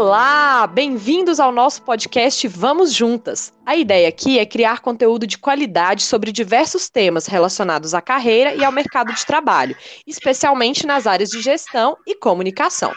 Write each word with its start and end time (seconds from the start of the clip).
Olá, 0.00 0.64
bem-vindos 0.68 1.40
ao 1.40 1.50
nosso 1.50 1.82
podcast 1.82 2.46
Vamos 2.46 2.92
Juntas. 2.94 3.52
A 3.68 3.76
ideia 3.76 4.08
aqui 4.08 4.38
é 4.38 4.46
criar 4.46 4.80
conteúdo 4.80 5.26
de 5.26 5.36
qualidade 5.36 6.02
sobre 6.02 6.32
diversos 6.32 6.88
temas 6.88 7.26
relacionados 7.26 7.92
à 7.92 8.00
carreira 8.00 8.54
e 8.54 8.64
ao 8.64 8.72
mercado 8.72 9.12
de 9.12 9.26
trabalho, 9.26 9.76
especialmente 10.06 10.86
nas 10.86 11.06
áreas 11.06 11.28
de 11.28 11.42
gestão 11.42 11.94
e 12.06 12.14
comunicação. 12.14 12.90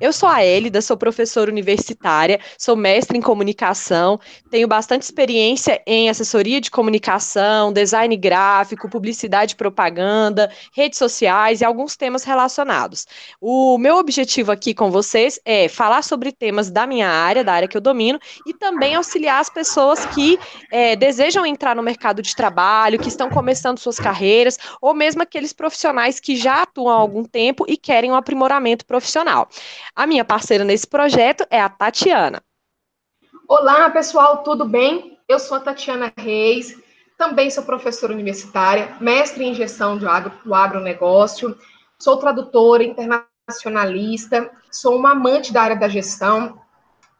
Eu 0.00 0.12
sou 0.12 0.28
a 0.28 0.44
Elida, 0.44 0.82
sou 0.82 0.96
professora 0.96 1.48
universitária, 1.48 2.40
sou 2.58 2.74
mestre 2.74 3.16
em 3.16 3.20
comunicação, 3.20 4.18
tenho 4.50 4.66
bastante 4.66 5.02
experiência 5.02 5.80
em 5.86 6.10
assessoria 6.10 6.60
de 6.60 6.72
comunicação, 6.72 7.72
design 7.72 8.16
gráfico, 8.16 8.90
publicidade 8.90 9.52
e 9.52 9.56
propaganda, 9.56 10.50
redes 10.74 10.98
sociais 10.98 11.60
e 11.60 11.64
alguns 11.64 11.96
temas 11.96 12.24
relacionados. 12.24 13.06
O 13.40 13.78
meu 13.78 13.94
objetivo 13.94 14.50
aqui 14.50 14.74
com 14.74 14.90
vocês 14.90 15.38
é 15.44 15.68
falar 15.68 16.02
sobre 16.02 16.32
temas 16.32 16.68
da 16.68 16.84
minha 16.84 17.08
área, 17.08 17.44
da 17.44 17.52
área 17.52 17.68
que 17.68 17.76
eu 17.76 17.80
domino, 17.80 18.18
e 18.44 18.52
também 18.52 18.96
auxiliar 18.96 19.40
as 19.40 19.48
pessoas 19.48 20.04
é, 20.70 20.96
desejam 20.96 21.44
entrar 21.44 21.76
no 21.76 21.82
mercado 21.82 22.22
de 22.22 22.34
trabalho, 22.34 22.98
que 22.98 23.08
estão 23.08 23.28
começando 23.28 23.78
suas 23.78 23.98
carreiras, 23.98 24.58
ou 24.80 24.94
mesmo 24.94 25.22
aqueles 25.22 25.52
profissionais 25.52 26.20
que 26.20 26.36
já 26.36 26.62
atuam 26.62 26.88
há 26.88 26.94
algum 26.94 27.24
tempo 27.24 27.64
e 27.68 27.76
querem 27.76 28.10
um 28.10 28.14
aprimoramento 28.14 28.84
profissional. 28.86 29.48
A 29.94 30.06
minha 30.06 30.24
parceira 30.24 30.64
nesse 30.64 30.86
projeto 30.86 31.46
é 31.50 31.60
a 31.60 31.68
Tatiana. 31.68 32.42
Olá, 33.48 33.88
pessoal, 33.90 34.42
tudo 34.42 34.64
bem? 34.64 35.18
Eu 35.28 35.38
sou 35.38 35.56
a 35.56 35.60
Tatiana 35.60 36.12
Reis, 36.16 36.76
também 37.16 37.50
sou 37.50 37.64
professora 37.64 38.12
universitária, 38.12 38.96
mestre 39.00 39.44
em 39.44 39.54
gestão 39.54 39.96
do, 39.96 40.08
agro, 40.08 40.32
do 40.44 40.54
agronegócio, 40.54 41.56
sou 41.98 42.16
tradutora 42.16 42.84
internacionalista, 42.84 44.50
sou 44.70 44.96
uma 44.96 45.12
amante 45.12 45.52
da 45.52 45.62
área 45.62 45.76
da 45.76 45.88
gestão, 45.88 46.60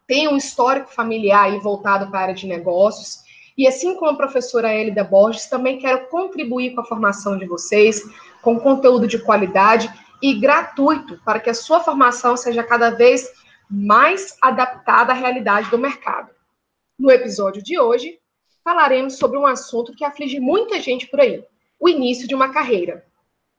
tenho 0.07 0.33
um 0.33 0.37
histórico 0.37 0.93
familiar 0.93 1.51
voltado 1.61 2.11
para 2.11 2.21
a 2.21 2.23
área 2.23 2.35
de 2.35 2.47
negócios. 2.47 3.25
E 3.59 3.67
assim 3.67 3.97
como 3.97 4.11
a 4.11 4.17
professora 4.17 4.75
Elida 4.75 5.03
Borges, 5.03 5.47
também 5.47 5.79
quero 5.79 6.07
contribuir 6.09 6.75
com 6.75 6.83
a 6.83 6.85
formação 6.85 7.39
de 7.39 7.47
vocês, 7.47 8.03
com 8.43 8.61
conteúdo 8.61 9.07
de 9.07 9.19
qualidade 9.19 9.91
e 10.23 10.35
gratuito, 10.39 11.21
para 11.25 11.41
que 11.41 11.51
a 11.51 11.55
sua 11.55 11.81
formação 11.81 12.37
seja 12.37 12.63
cada 12.63 12.91
vez 12.91 13.29
mais 13.69 14.37
adaptada 14.41 15.13
à 15.13 15.15
realidade 15.15 15.71
do 15.71 15.79
mercado. 15.79 16.31
No 16.99 17.11
episódio 17.11 17.63
de 17.63 17.79
hoje, 17.79 18.19
falaremos 18.63 19.19
sobre 19.19 19.39
um 19.39 19.47
assunto 19.47 19.95
que 19.95 20.05
aflige 20.05 20.39
muita 20.39 20.81
gente 20.81 21.07
por 21.07 21.21
aí: 21.21 21.45
o 21.79 21.89
início 21.89 22.29
de 22.29 22.35
uma 22.35 22.53
carreira. 22.53 23.05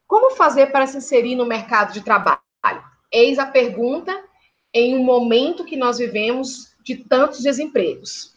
Como 0.07 0.35
fazer 0.35 0.67
para 0.67 0.87
se 0.87 0.97
inserir 0.97 1.35
no 1.35 1.45
mercado 1.45 1.91
de 1.91 2.01
trabalho? 2.01 2.39
Eis 3.11 3.39
a 3.39 3.45
pergunta 3.45 4.27
em 4.78 4.95
um 4.95 5.03
momento 5.03 5.66
que 5.66 5.75
nós 5.75 5.97
vivemos 5.97 6.75
de 6.83 6.95
tantos 6.95 7.42
desempregos? 7.42 8.33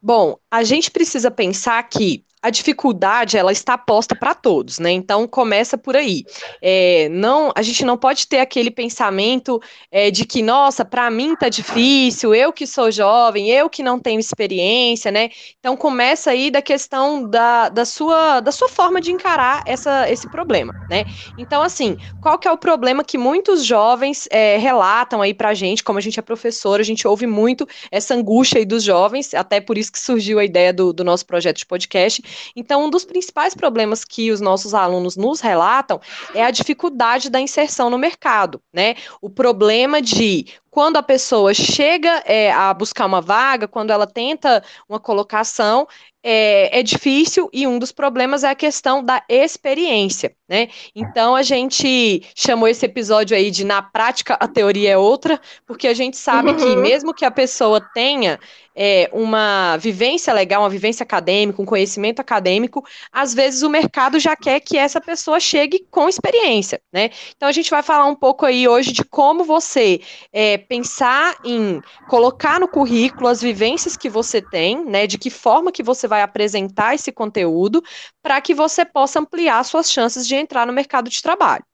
Bom, 0.00 0.38
a 0.50 0.62
gente 0.62 0.90
precisa 0.90 1.30
pensar 1.30 1.82
que 1.84 2.24
a 2.44 2.50
dificuldade 2.50 3.38
ela 3.38 3.50
está 3.52 3.78
posta 3.78 4.14
para 4.14 4.34
todos, 4.34 4.78
né? 4.78 4.90
Então 4.92 5.26
começa 5.26 5.78
por 5.78 5.96
aí. 5.96 6.24
É, 6.60 7.08
não, 7.10 7.50
a 7.56 7.62
gente 7.62 7.86
não 7.86 7.96
pode 7.96 8.28
ter 8.28 8.38
aquele 8.38 8.70
pensamento 8.70 9.58
é, 9.90 10.10
de 10.10 10.26
que 10.26 10.42
nossa, 10.42 10.84
para 10.84 11.10
mim 11.10 11.34
tá 11.34 11.48
difícil, 11.48 12.34
eu 12.34 12.52
que 12.52 12.66
sou 12.66 12.90
jovem, 12.90 13.48
eu 13.48 13.70
que 13.70 13.82
não 13.82 13.98
tenho 13.98 14.20
experiência, 14.20 15.10
né? 15.10 15.30
Então 15.58 15.74
começa 15.74 16.32
aí 16.32 16.50
da 16.50 16.60
questão 16.60 17.26
da, 17.26 17.70
da 17.70 17.86
sua 17.86 18.40
da 18.40 18.52
sua 18.52 18.68
forma 18.68 19.00
de 19.00 19.10
encarar 19.10 19.62
essa, 19.64 20.10
esse 20.10 20.28
problema, 20.28 20.74
né? 20.90 21.06
Então 21.38 21.62
assim, 21.62 21.96
qual 22.20 22.38
que 22.38 22.46
é 22.46 22.52
o 22.52 22.58
problema 22.58 23.02
que 23.02 23.16
muitos 23.16 23.64
jovens 23.64 24.28
é, 24.30 24.58
relatam 24.58 25.22
aí 25.22 25.32
para 25.32 25.54
gente? 25.54 25.82
Como 25.82 25.98
a 25.98 26.02
gente 26.02 26.18
é 26.18 26.22
professor, 26.22 26.78
a 26.78 26.82
gente 26.84 27.08
ouve 27.08 27.26
muito 27.26 27.66
essa 27.90 28.14
angústia 28.14 28.58
aí 28.58 28.66
dos 28.66 28.82
jovens, 28.82 29.32
até 29.32 29.62
por 29.62 29.78
isso 29.78 29.90
que 29.90 29.98
surgiu 29.98 30.38
a 30.38 30.44
ideia 30.44 30.74
do, 30.74 30.92
do 30.92 31.02
nosso 31.02 31.24
projeto 31.24 31.56
de 31.56 31.64
podcast 31.64 32.33
então, 32.54 32.84
um 32.84 32.90
dos 32.90 33.04
principais 33.04 33.54
problemas 33.54 34.04
que 34.04 34.30
os 34.30 34.40
nossos 34.40 34.74
alunos 34.74 35.16
nos 35.16 35.40
relatam 35.40 36.00
é 36.34 36.44
a 36.44 36.50
dificuldade 36.50 37.30
da 37.30 37.40
inserção 37.40 37.90
no 37.90 37.98
mercado, 37.98 38.60
né? 38.72 38.96
O 39.20 39.30
problema 39.30 40.00
de 40.00 40.46
quando 40.74 40.96
a 40.96 41.04
pessoa 41.04 41.54
chega 41.54 42.20
é, 42.26 42.50
a 42.50 42.74
buscar 42.74 43.06
uma 43.06 43.20
vaga, 43.20 43.68
quando 43.68 43.92
ela 43.92 44.08
tenta 44.08 44.60
uma 44.88 44.98
colocação, 44.98 45.86
é, 46.26 46.80
é, 46.80 46.82
difícil 46.82 47.50
e 47.52 47.66
um 47.66 47.78
dos 47.78 47.92
problemas 47.92 48.44
é 48.44 48.48
a 48.48 48.54
questão 48.54 49.04
da 49.04 49.22
experiência, 49.28 50.34
né? 50.48 50.68
Então 50.96 51.36
a 51.36 51.42
gente 51.42 52.22
chamou 52.34 52.66
esse 52.66 52.86
episódio 52.86 53.36
aí 53.36 53.50
de 53.50 53.62
na 53.62 53.82
prática 53.82 54.32
a 54.40 54.48
teoria 54.48 54.92
é 54.92 54.96
outra, 54.96 55.38
porque 55.66 55.86
a 55.86 55.92
gente 55.92 56.16
sabe 56.16 56.50
uhum. 56.50 56.56
que 56.56 56.76
mesmo 56.76 57.12
que 57.12 57.26
a 57.26 57.30
pessoa 57.30 57.78
tenha 57.78 58.40
é, 58.74 59.10
uma 59.12 59.76
vivência 59.76 60.32
legal, 60.32 60.62
uma 60.62 60.70
vivência 60.70 61.04
acadêmica, 61.04 61.60
um 61.60 61.66
conhecimento 61.66 62.20
acadêmico, 62.20 62.82
às 63.12 63.34
vezes 63.34 63.62
o 63.62 63.68
mercado 63.68 64.18
já 64.18 64.34
quer 64.34 64.60
que 64.60 64.78
essa 64.78 65.02
pessoa 65.02 65.38
chegue 65.38 65.86
com 65.90 66.08
experiência, 66.08 66.80
né? 66.90 67.10
Então 67.36 67.50
a 67.50 67.52
gente 67.52 67.68
vai 67.68 67.82
falar 67.82 68.06
um 68.06 68.16
pouco 68.16 68.46
aí 68.46 68.66
hoje 68.66 68.92
de 68.92 69.04
como 69.04 69.44
você 69.44 70.00
é, 70.32 70.56
pensar 70.66 71.36
em 71.44 71.80
colocar 72.08 72.58
no 72.58 72.66
currículo 72.66 73.28
as 73.28 73.40
vivências 73.40 73.96
que 73.96 74.08
você 74.08 74.40
tem, 74.40 74.84
né? 74.84 75.06
De 75.06 75.18
que 75.18 75.30
forma 75.30 75.70
que 75.70 75.82
você 75.82 76.08
vai 76.08 76.22
apresentar 76.22 76.94
esse 76.94 77.12
conteúdo 77.12 77.82
para 78.22 78.40
que 78.40 78.54
você 78.54 78.84
possa 78.84 79.20
ampliar 79.20 79.62
suas 79.64 79.90
chances 79.90 80.26
de 80.26 80.34
entrar 80.34 80.66
no 80.66 80.72
mercado 80.72 81.08
de 81.10 81.22
trabalho. 81.22 81.64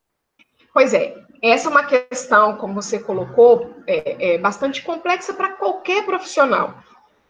Pois 0.72 0.94
é, 0.94 1.14
essa 1.42 1.68
é 1.68 1.70
uma 1.70 1.84
questão, 1.84 2.56
como 2.56 2.74
você 2.74 2.98
colocou, 2.98 3.74
é, 3.86 4.34
é 4.34 4.38
bastante 4.38 4.82
complexa 4.82 5.32
para 5.32 5.52
qualquer 5.54 6.04
profissional. 6.04 6.74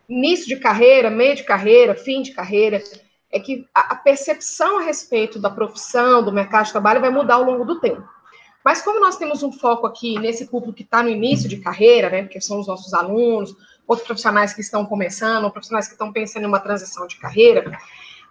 Início 0.09 0.49
de 0.49 0.57
carreira, 0.57 1.09
meio 1.09 1.37
de 1.37 1.45
carreira, 1.45 1.95
fim 1.95 2.23
de 2.23 2.33
carreira, 2.33 2.83
é 3.33 3.39
que 3.39 3.65
a 3.73 3.95
percepção 3.95 4.79
a 4.79 4.83
respeito 4.83 5.39
da 5.39 5.49
profissão, 5.49 6.23
do 6.23 6.33
mercado 6.33 6.67
de 6.67 6.73
trabalho 6.73 7.01
vai 7.01 7.11
mudar 7.11 7.35
ao 7.35 7.45
longo 7.45 7.65
do 7.65 7.79
tempo. 7.79 8.03
Mas 8.65 8.83
como 8.83 9.01
nós 9.01 9.17
temos 9.17 9.43
um 9.43 9.51
foco 9.51 9.87
aqui 9.87 10.19
nesse 10.19 10.47
público 10.47 10.75
que 10.75 10.83
está 10.83 11.03
no 11.03 11.09
início 11.09 11.49
de 11.49 11.59
carreira, 11.59 12.11
né, 12.11 12.23
porque 12.23 12.41
são 12.41 12.61
os 12.61 12.67
nossos 12.67 12.93
alunos, 12.93 13.57
outros 13.87 14.07
profissionais 14.07 14.53
que 14.53 14.61
estão 14.61 14.85
começando, 14.85 15.51
profissionais 15.51 15.87
que 15.87 15.95
estão 15.95 16.13
pensando 16.13 16.45
em 16.45 16.47
uma 16.47 16.61
transição 16.61 17.07
de 17.07 17.17
carreira, 17.17 17.79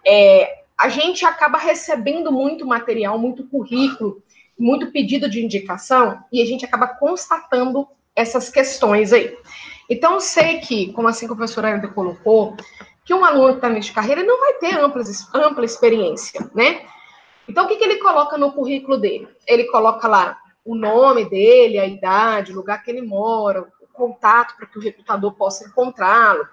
é, 0.06 0.60
a 0.78 0.88
gente 0.88 1.24
acaba 1.26 1.58
recebendo 1.58 2.32
muito 2.32 2.66
material, 2.66 3.18
muito 3.18 3.44
currículo, 3.44 4.22
muito 4.58 4.90
pedido 4.92 5.28
de 5.28 5.44
indicação, 5.44 6.18
e 6.32 6.40
a 6.40 6.46
gente 6.46 6.64
acaba 6.64 6.86
constatando 6.86 7.86
essas 8.14 8.48
questões 8.48 9.12
aí. 9.12 9.36
Então, 9.88 10.14
eu 10.14 10.20
sei 10.20 10.60
que, 10.60 10.92
como 10.92 11.08
assim 11.08 11.26
que 11.26 11.32
a 11.32 11.36
professora 11.36 11.74
ainda 11.74 11.88
colocou, 11.88 12.56
que 13.04 13.12
um 13.12 13.24
aluno 13.24 13.48
que 13.48 13.54
está 13.56 13.68
no 13.68 13.74
início 13.74 13.90
de 13.90 13.94
carreira 13.94 14.22
não 14.22 14.38
vai 14.38 14.54
ter 14.54 14.78
ampla, 14.78 15.02
ampla 15.34 15.64
experiência, 15.64 16.48
né? 16.54 16.82
Então, 17.50 17.64
o 17.64 17.68
que, 17.68 17.74
que 17.74 17.82
ele 17.82 17.96
coloca 17.96 18.38
no 18.38 18.52
currículo 18.52 18.96
dele? 18.96 19.26
Ele 19.44 19.64
coloca 19.64 20.06
lá 20.06 20.38
o 20.64 20.76
nome 20.76 21.28
dele, 21.28 21.80
a 21.80 21.86
idade, 21.86 22.52
o 22.52 22.54
lugar 22.54 22.80
que 22.84 22.88
ele 22.88 23.02
mora, 23.02 23.62
o 23.62 23.86
contato 23.92 24.56
para 24.56 24.66
que 24.66 24.78
o 24.78 24.80
recrutador 24.80 25.32
possa 25.34 25.66
encontrá-lo. 25.66 26.46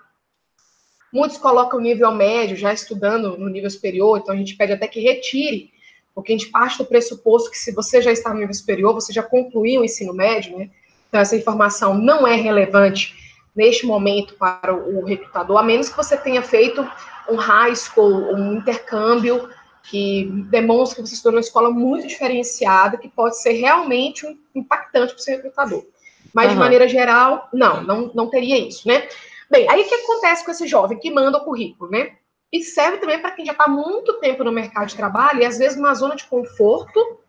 Muitos 1.14 1.38
colocam 1.38 1.78
o 1.78 1.82
nível 1.82 2.12
médio, 2.12 2.58
já 2.58 2.74
estudando 2.74 3.38
no 3.38 3.48
nível 3.48 3.70
superior, 3.70 4.18
então 4.18 4.34
a 4.34 4.38
gente 4.38 4.58
pede 4.58 4.74
até 4.74 4.88
que 4.88 5.00
retire, 5.00 5.72
porque 6.16 6.34
a 6.34 6.38
gente 6.38 6.50
parte 6.50 6.80
do 6.80 6.86
pressuposto 6.86 7.52
que 7.52 7.60
se 7.60 7.72
você 7.72 8.02
já 8.02 8.12
está 8.12 8.34
no 8.34 8.40
nível 8.40 8.56
superior, 8.56 8.96
você 8.96 9.14
já 9.14 9.22
concluiu 9.22 9.82
o 9.82 9.86
ensino 9.86 10.16
médio, 10.16 10.58
né? 10.58 10.72
Então 11.10 11.22
essa 11.22 11.36
informação 11.36 11.94
não 11.94 12.28
é 12.28 12.34
relevante 12.34 13.16
neste 13.56 13.86
momento 13.86 14.34
para 14.34 14.74
o 14.74 15.06
recrutador, 15.06 15.58
a 15.58 15.64
menos 15.64 15.90
que 15.90 15.96
você 15.96 16.18
tenha 16.18 16.42
feito 16.42 16.82
um 17.30 17.36
high 17.36 17.76
school, 17.76 18.34
um 18.34 18.54
intercâmbio 18.54 19.48
que 19.90 20.26
demonstra 20.50 21.02
que 21.02 21.08
você 21.08 21.16
estudou 21.16 21.34
numa 21.34 21.42
escola 21.42 21.70
muito 21.72 22.08
diferenciada, 22.08 22.98
que 22.98 23.08
pode 23.08 23.42
ser 23.42 23.54
realmente 23.54 24.26
impactante 24.54 25.14
para 25.14 25.20
o 25.20 25.24
seu 25.24 25.36
recrutador. 25.38 25.86
Mas, 26.34 26.48
uhum. 26.48 26.54
de 26.54 26.60
maneira 26.60 26.88
geral, 26.88 27.48
não, 27.54 27.82
não, 27.84 28.12
não 28.14 28.30
teria 28.30 28.58
isso, 28.58 28.88
né? 28.88 29.08
Bem, 29.50 29.70
aí 29.70 29.82
o 29.82 29.88
que 29.88 29.96
acontece 29.96 30.44
com 30.44 30.52
esse 30.52 30.68
jovem 30.68 31.00
que 31.00 31.10
manda 31.10 31.38
o 31.38 31.44
currículo, 31.44 31.90
né? 31.90 32.16
E 32.52 32.64
serve 32.64 32.98
também 32.98 33.20
para 33.20 33.32
quem 33.32 33.46
já 33.46 33.54
está 33.54 33.68
muito 33.68 34.20
tempo 34.20 34.44
no 34.44 34.52
mercado 34.52 34.88
de 34.88 34.96
trabalho 34.96 35.42
e, 35.42 35.46
às 35.46 35.58
vezes, 35.58 35.78
numa 35.78 35.94
zona 35.94 36.16
de 36.16 36.26
conforto 36.26 37.20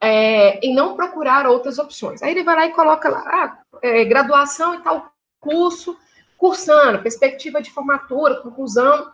é, 0.00 0.58
em 0.64 0.74
não 0.74 0.96
procurar 0.96 1.46
outras 1.46 1.78
opções. 1.78 2.22
Aí 2.22 2.30
ele 2.30 2.44
vai 2.44 2.54
lá 2.54 2.66
e 2.66 2.72
coloca 2.72 3.08
lá, 3.08 3.22
ah, 3.26 3.58
é, 3.82 4.04
graduação 4.04 4.74
e 4.74 4.78
tal 4.82 5.10
curso, 5.40 5.96
cursando, 6.36 7.02
perspectiva 7.02 7.62
de 7.62 7.70
formatura, 7.70 8.40
conclusão 8.42 9.10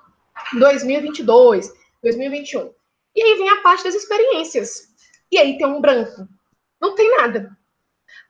2022, 0.59 1.73
2021. 2.03 2.71
E 3.15 3.23
aí 3.23 3.35
vem 3.37 3.51
a 3.51 3.63
parte 3.63 3.85
das 3.85 3.95
experiências. 3.95 4.89
E 5.31 5.39
aí 5.39 5.57
tem 5.59 5.67
um 5.67 5.81
branco. 5.81 6.27
Não 6.81 6.95
tem 6.95 7.17
nada. 7.17 7.57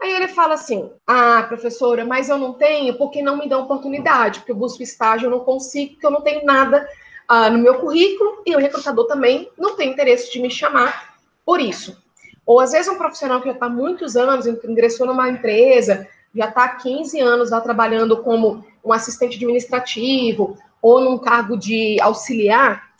Aí 0.00 0.12
ele 0.12 0.28
fala 0.28 0.54
assim: 0.54 0.90
Ah, 1.06 1.44
professora, 1.48 2.04
mas 2.04 2.28
eu 2.28 2.38
não 2.38 2.54
tenho 2.54 2.96
porque 2.98 3.22
não 3.22 3.38
me 3.38 3.48
dão 3.48 3.62
oportunidade, 3.62 4.40
porque 4.40 4.52
eu 4.52 4.56
busco 4.56 4.82
estágio, 4.82 5.26
eu 5.26 5.30
não 5.30 5.40
consigo, 5.40 5.92
porque 5.92 6.06
eu 6.06 6.10
não 6.10 6.20
tenho 6.20 6.44
nada 6.44 6.88
ah, 7.28 7.48
no 7.50 7.58
meu 7.58 7.78
currículo 7.78 8.42
e 8.44 8.54
o 8.54 8.58
recrutador 8.58 9.06
também 9.06 9.48
não 9.56 9.76
tem 9.76 9.90
interesse 9.90 10.32
de 10.32 10.40
me 10.40 10.50
chamar 10.50 11.16
por 11.44 11.60
isso. 11.60 11.96
Ou 12.44 12.60
às 12.60 12.72
vezes 12.72 12.92
um 12.92 12.98
profissional 12.98 13.40
que 13.40 13.46
já 13.46 13.52
está 13.52 13.68
muitos 13.68 14.16
anos, 14.16 14.46
ingressou 14.46 15.06
numa 15.06 15.28
empresa, 15.28 16.08
já 16.34 16.48
está 16.48 16.64
há 16.64 16.76
15 16.76 17.20
anos 17.20 17.50
lá 17.50 17.60
trabalhando 17.60 18.22
como 18.22 18.64
um 18.84 18.92
assistente 18.92 19.36
administrativo 19.36 20.58
ou 20.80 21.00
num 21.00 21.18
cargo 21.18 21.56
de 21.56 22.00
auxiliar, 22.00 22.91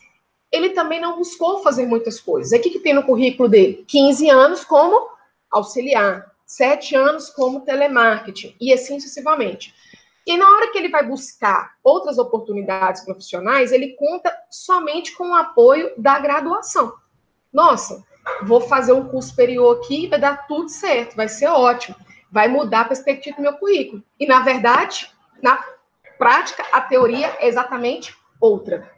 ele 0.53 0.71
também 0.71 1.01
não 1.01 1.17
buscou 1.17 1.63
fazer 1.63 1.87
muitas 1.87 2.21
coisas. 2.21 2.53
O 2.53 2.63
que, 2.63 2.71
que 2.71 2.81
tem 2.81 2.93
no 2.93 3.03
currículo 3.03 3.49
dele? 3.49 3.85
15 3.89 4.29
anos 4.29 4.65
como 4.65 5.09
auxiliar, 5.51 6.31
7 6.47 6.95
anos 6.95 7.31
como 7.31 7.63
telemarketing, 7.63 8.55
e 8.61 8.73
assim 8.73 9.01
sucessivamente. 9.01 9.75
E 10.27 10.37
na 10.37 10.49
hora 10.49 10.71
que 10.71 10.79
ele 10.79 10.89
vai 10.89 11.05
buscar 11.05 11.75
outras 11.83 12.19
oportunidades 12.19 13.05
profissionais, 13.05 13.73
ele 13.73 13.95
conta 13.97 14.33
somente 14.51 15.17
com 15.17 15.31
o 15.31 15.35
apoio 15.35 15.93
da 15.97 16.19
graduação. 16.19 16.93
Nossa, 17.53 18.05
vou 18.43 18.61
fazer 18.61 18.93
um 18.93 19.09
curso 19.09 19.31
superior 19.31 19.79
aqui, 19.79 20.07
vai 20.07 20.21
dar 20.21 20.47
tudo 20.47 20.69
certo, 20.69 21.17
vai 21.17 21.29
ser 21.29 21.49
ótimo, 21.49 21.97
vai 22.31 22.47
mudar 22.47 22.83
a 22.83 22.87
perspectiva 22.87 23.37
do 23.37 23.43
meu 23.43 23.55
currículo. 23.55 24.03
E 24.19 24.27
na 24.27 24.41
verdade, 24.41 25.11
na 25.43 25.63
prática, 26.19 26.65
a 26.73 26.81
teoria 26.81 27.37
é 27.41 27.49
exatamente 27.49 28.17
outra. 28.41 28.92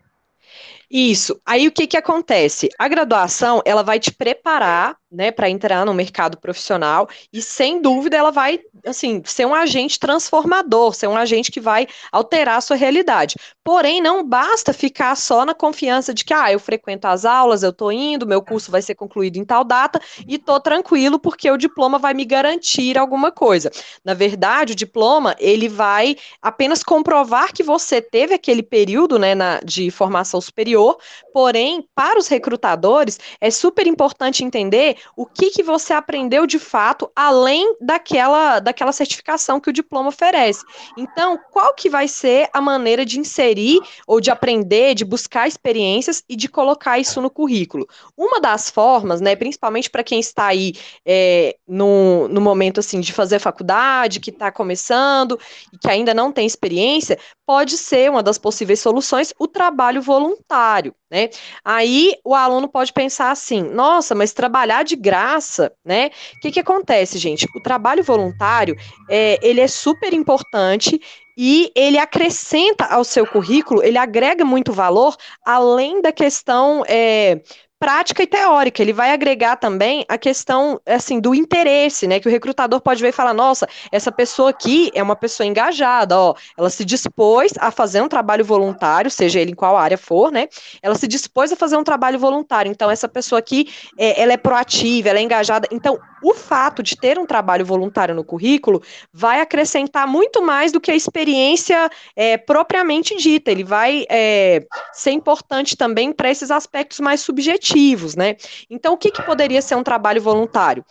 Isso. 0.91 1.41
Aí 1.45 1.67
o 1.67 1.73
que 1.73 1.87
que 1.87 1.97
acontece? 1.97 2.69
A 2.79 2.89
graduação, 2.89 3.63
ela 3.65 3.83
vai 3.83 3.99
te 3.99 4.13
preparar 4.13 4.97
né, 5.15 5.31
para 5.31 5.49
entrar 5.49 5.87
no 5.87 5.95
mercado 5.95 6.37
profissional 6.39 7.09
e 7.33 7.41
sem 7.41 7.81
dúvida 7.81 8.17
ela 8.17 8.31
vai, 8.31 8.61
assim, 8.85 9.23
ser 9.25 9.47
um 9.47 9.55
agente 9.55 9.99
transformador, 9.99 10.93
ser 10.93 11.07
um 11.07 11.17
agente 11.17 11.53
que 11.53 11.61
vai 11.61 11.87
alterar 12.11 12.59
a 12.59 12.61
sua 12.61 12.77
realidade. 12.77 13.37
Porém, 13.63 14.01
não 14.01 14.27
basta 14.27 14.73
ficar 14.73 15.17
só 15.17 15.45
na 15.45 15.55
confiança 15.55 16.13
de 16.13 16.25
que, 16.25 16.35
ah, 16.35 16.53
eu 16.53 16.59
frequento 16.59 17.07
as 17.07 17.25
aulas, 17.25 17.63
eu 17.63 17.71
estou 17.71 17.93
indo, 17.93 18.27
meu 18.27 18.43
curso 18.43 18.71
vai 18.71 18.83
ser 18.83 18.95
concluído 18.95 19.37
em 19.37 19.45
tal 19.45 19.65
data 19.65 20.01
e 20.27 20.35
estou 20.35 20.61
tranquilo 20.61 21.19
porque 21.19 21.51
o 21.51 21.57
diploma 21.57 21.99
vai 21.99 22.13
me 22.13 22.25
garantir 22.25 22.99
alguma 22.99 23.31
coisa. 23.31 23.71
Na 24.05 24.15
verdade, 24.15 24.73
o 24.73 24.77
diploma, 24.77 25.37
ele 25.39 25.69
vai 25.69 26.17
apenas 26.43 26.83
comprovar 26.83 27.53
que 27.53 27.63
você 27.63 28.03
teve 28.03 28.35
aquele 28.35 28.63
período, 28.63 29.19
né, 29.19 29.35
na, 29.35 29.61
de 29.61 29.91
formação 29.91 30.41
superior, 30.41 30.99
porém, 31.33 31.89
para 31.95 32.19
os 32.19 32.29
recrutadores, 32.29 33.19
é 33.41 33.51
super 33.51 33.87
importante 33.87 34.45
entender 34.45 34.97
o 35.17 35.27
que, 35.27 35.51
que 35.51 35.63
você 35.63 35.93
aprendeu 35.93 36.47
de 36.47 36.59
fato, 36.59 37.11
além 37.15 37.77
daquela, 37.81 38.61
daquela 38.61 38.93
certificação 38.93 39.61
que 39.61 39.71
o 39.71 39.73
diploma 39.73 40.09
oferece. 40.09 40.65
Então, 40.97 41.39
qual 41.51 41.75
que 41.75 41.89
vai 41.89 42.09
ser 42.09 42.49
a 42.53 42.61
maneira 42.61 43.05
de 43.05 43.19
inserir 43.19 43.81
ou 44.07 44.21
de 44.21 44.31
aprender, 44.31 44.95
de 44.95 45.05
buscar 45.05 45.47
experiências 45.47 46.23
e 46.29 46.37
de 46.37 46.49
colocar 46.49 46.99
isso 46.99 47.21
no 47.21 47.31
currículo? 47.31 47.87
Uma 48.17 48.41
das 48.41 48.71
formas, 48.71 49.21
né, 49.21 49.37
principalmente 49.37 49.91
para 49.91 50.05
quem 50.05 50.21
está 50.21 50.47
aí 50.47 50.73
é, 51.07 51.57
no, 51.67 52.29
no 52.29 52.41
momento 52.41 52.81
assim 52.81 53.01
de 53.01 53.13
fazer 53.13 53.39
faculdade, 53.39 54.21
que 54.21 54.31
está 54.31 54.51
começando 54.51 55.39
e 55.73 55.79
que 55.79 55.89
ainda 55.89 56.15
não 56.15 56.33
tem 56.33 56.47
experiência, 56.47 57.19
pode 57.47 57.77
ser 57.77 58.11
uma 58.11 58.23
das 58.23 58.39
possíveis 58.39 58.81
soluções 58.81 59.33
o 59.39 59.47
trabalho 59.47 60.01
voluntário. 60.03 60.95
Né? 61.15 61.31
Aí 61.65 62.13
o 62.25 62.35
aluno 62.35 62.67
pode 62.67 62.93
pensar 62.93 63.31
assim: 63.31 63.63
nossa, 63.63 64.17
mas 64.17 64.33
trabalhar 64.33 64.83
de 64.83 64.97
graça, 64.97 65.73
né? 65.85 66.11
O 66.37 66.41
que, 66.41 66.51
que 66.51 66.59
acontece, 66.59 67.19
gente? 67.19 67.47
O 67.55 67.61
trabalho 67.61 68.03
voluntário 68.03 68.77
é, 69.09 69.39
ele 69.41 69.61
é 69.61 69.69
super 69.69 70.13
importante 70.13 71.01
e 71.37 71.71
ele 71.77 71.99
acrescenta 71.99 72.87
ao 72.87 73.05
seu 73.05 73.25
currículo, 73.25 73.81
ele 73.83 73.97
agrega 73.97 74.45
muito 74.45 74.73
valor, 74.73 75.17
além 75.47 76.03
da 76.03 76.11
questão 76.11 76.83
é, 76.89 77.41
prática 77.79 78.23
e 78.23 78.27
teórica. 78.27 78.83
Ele 78.83 78.93
vai 78.93 79.13
agregar 79.13 79.57
também 79.57 80.05
a 80.09 80.17
questão 80.17 80.81
assim 80.87 81.21
do 81.21 81.35
interesse, 81.35 82.07
né? 82.07 82.21
Que 82.21 82.29
o 82.29 82.31
recrutador 82.31 82.81
pode 82.81 83.03
ver 83.03 83.09
e 83.09 83.13
falar: 83.13 83.35
nossa, 83.35 83.69
essa 83.91 84.11
pessoa 84.11 84.51
aqui 84.51 84.91
é 84.95 85.03
uma 85.03 85.17
pessoa 85.17 85.47
engajada, 85.47 86.19
ó, 86.19 86.35
ela 86.57 86.71
se 86.71 86.85
dispôs 86.85 87.53
a 87.59 87.71
fazer 87.71 88.01
um 88.01 88.09
trabalho 88.09 88.45
voluntário, 88.45 89.11
seja 89.11 89.41
ele 89.41 89.53
em 89.53 89.55
qual 89.55 89.77
área 89.77 89.99
for, 89.99 90.31
né? 90.33 90.49
Ela 90.83 90.95
se 90.95 91.07
dispôs 91.07 91.53
a 91.53 91.57
fazer 91.57 91.77
um 91.77 91.85
trabalho 91.85 92.19
voluntário. 92.19 92.71
Então, 92.71 92.91
essa 92.91 93.09
pessoa 93.09 93.39
aqui, 93.39 93.69
é, 93.99 94.21
ela 94.21 94.33
é 94.33 94.37
proativa, 94.37 95.09
ela 95.09 95.19
é 95.19 95.23
engajada. 95.23 95.69
Então, 95.71 95.99
o 96.25 96.35
fato 96.35 96.83
de 96.83 96.97
ter 96.97 97.19
um 97.19 97.27
trabalho 97.27 97.67
voluntário 97.67 98.15
no 98.15 98.25
currículo 98.25 98.83
vai 99.13 99.41
acrescentar 99.41 100.07
muito 100.07 100.41
mais 100.41 100.73
do 100.73 100.81
que 100.81 100.91
a 100.91 100.97
experiência 100.97 101.91
é, 102.17 102.39
propriamente 102.39 103.15
dita. 103.17 103.51
Ele 103.51 103.63
vai 103.63 104.07
é, 104.09 104.65
ser 104.93 105.11
importante 105.11 105.77
também 105.77 106.13
para 106.13 106.31
esses 106.31 106.51
aspectos 106.51 106.99
mais 107.01 107.21
subjetivos, 107.21 108.17
né? 108.17 108.37
Então, 108.71 108.95
o 108.95 108.97
que, 108.97 109.11
que 109.11 109.23
poderia 109.23 109.61
ser 109.61 109.75
um 109.75 109.83
trabalho 109.83 110.23
voluntário? 110.23 110.85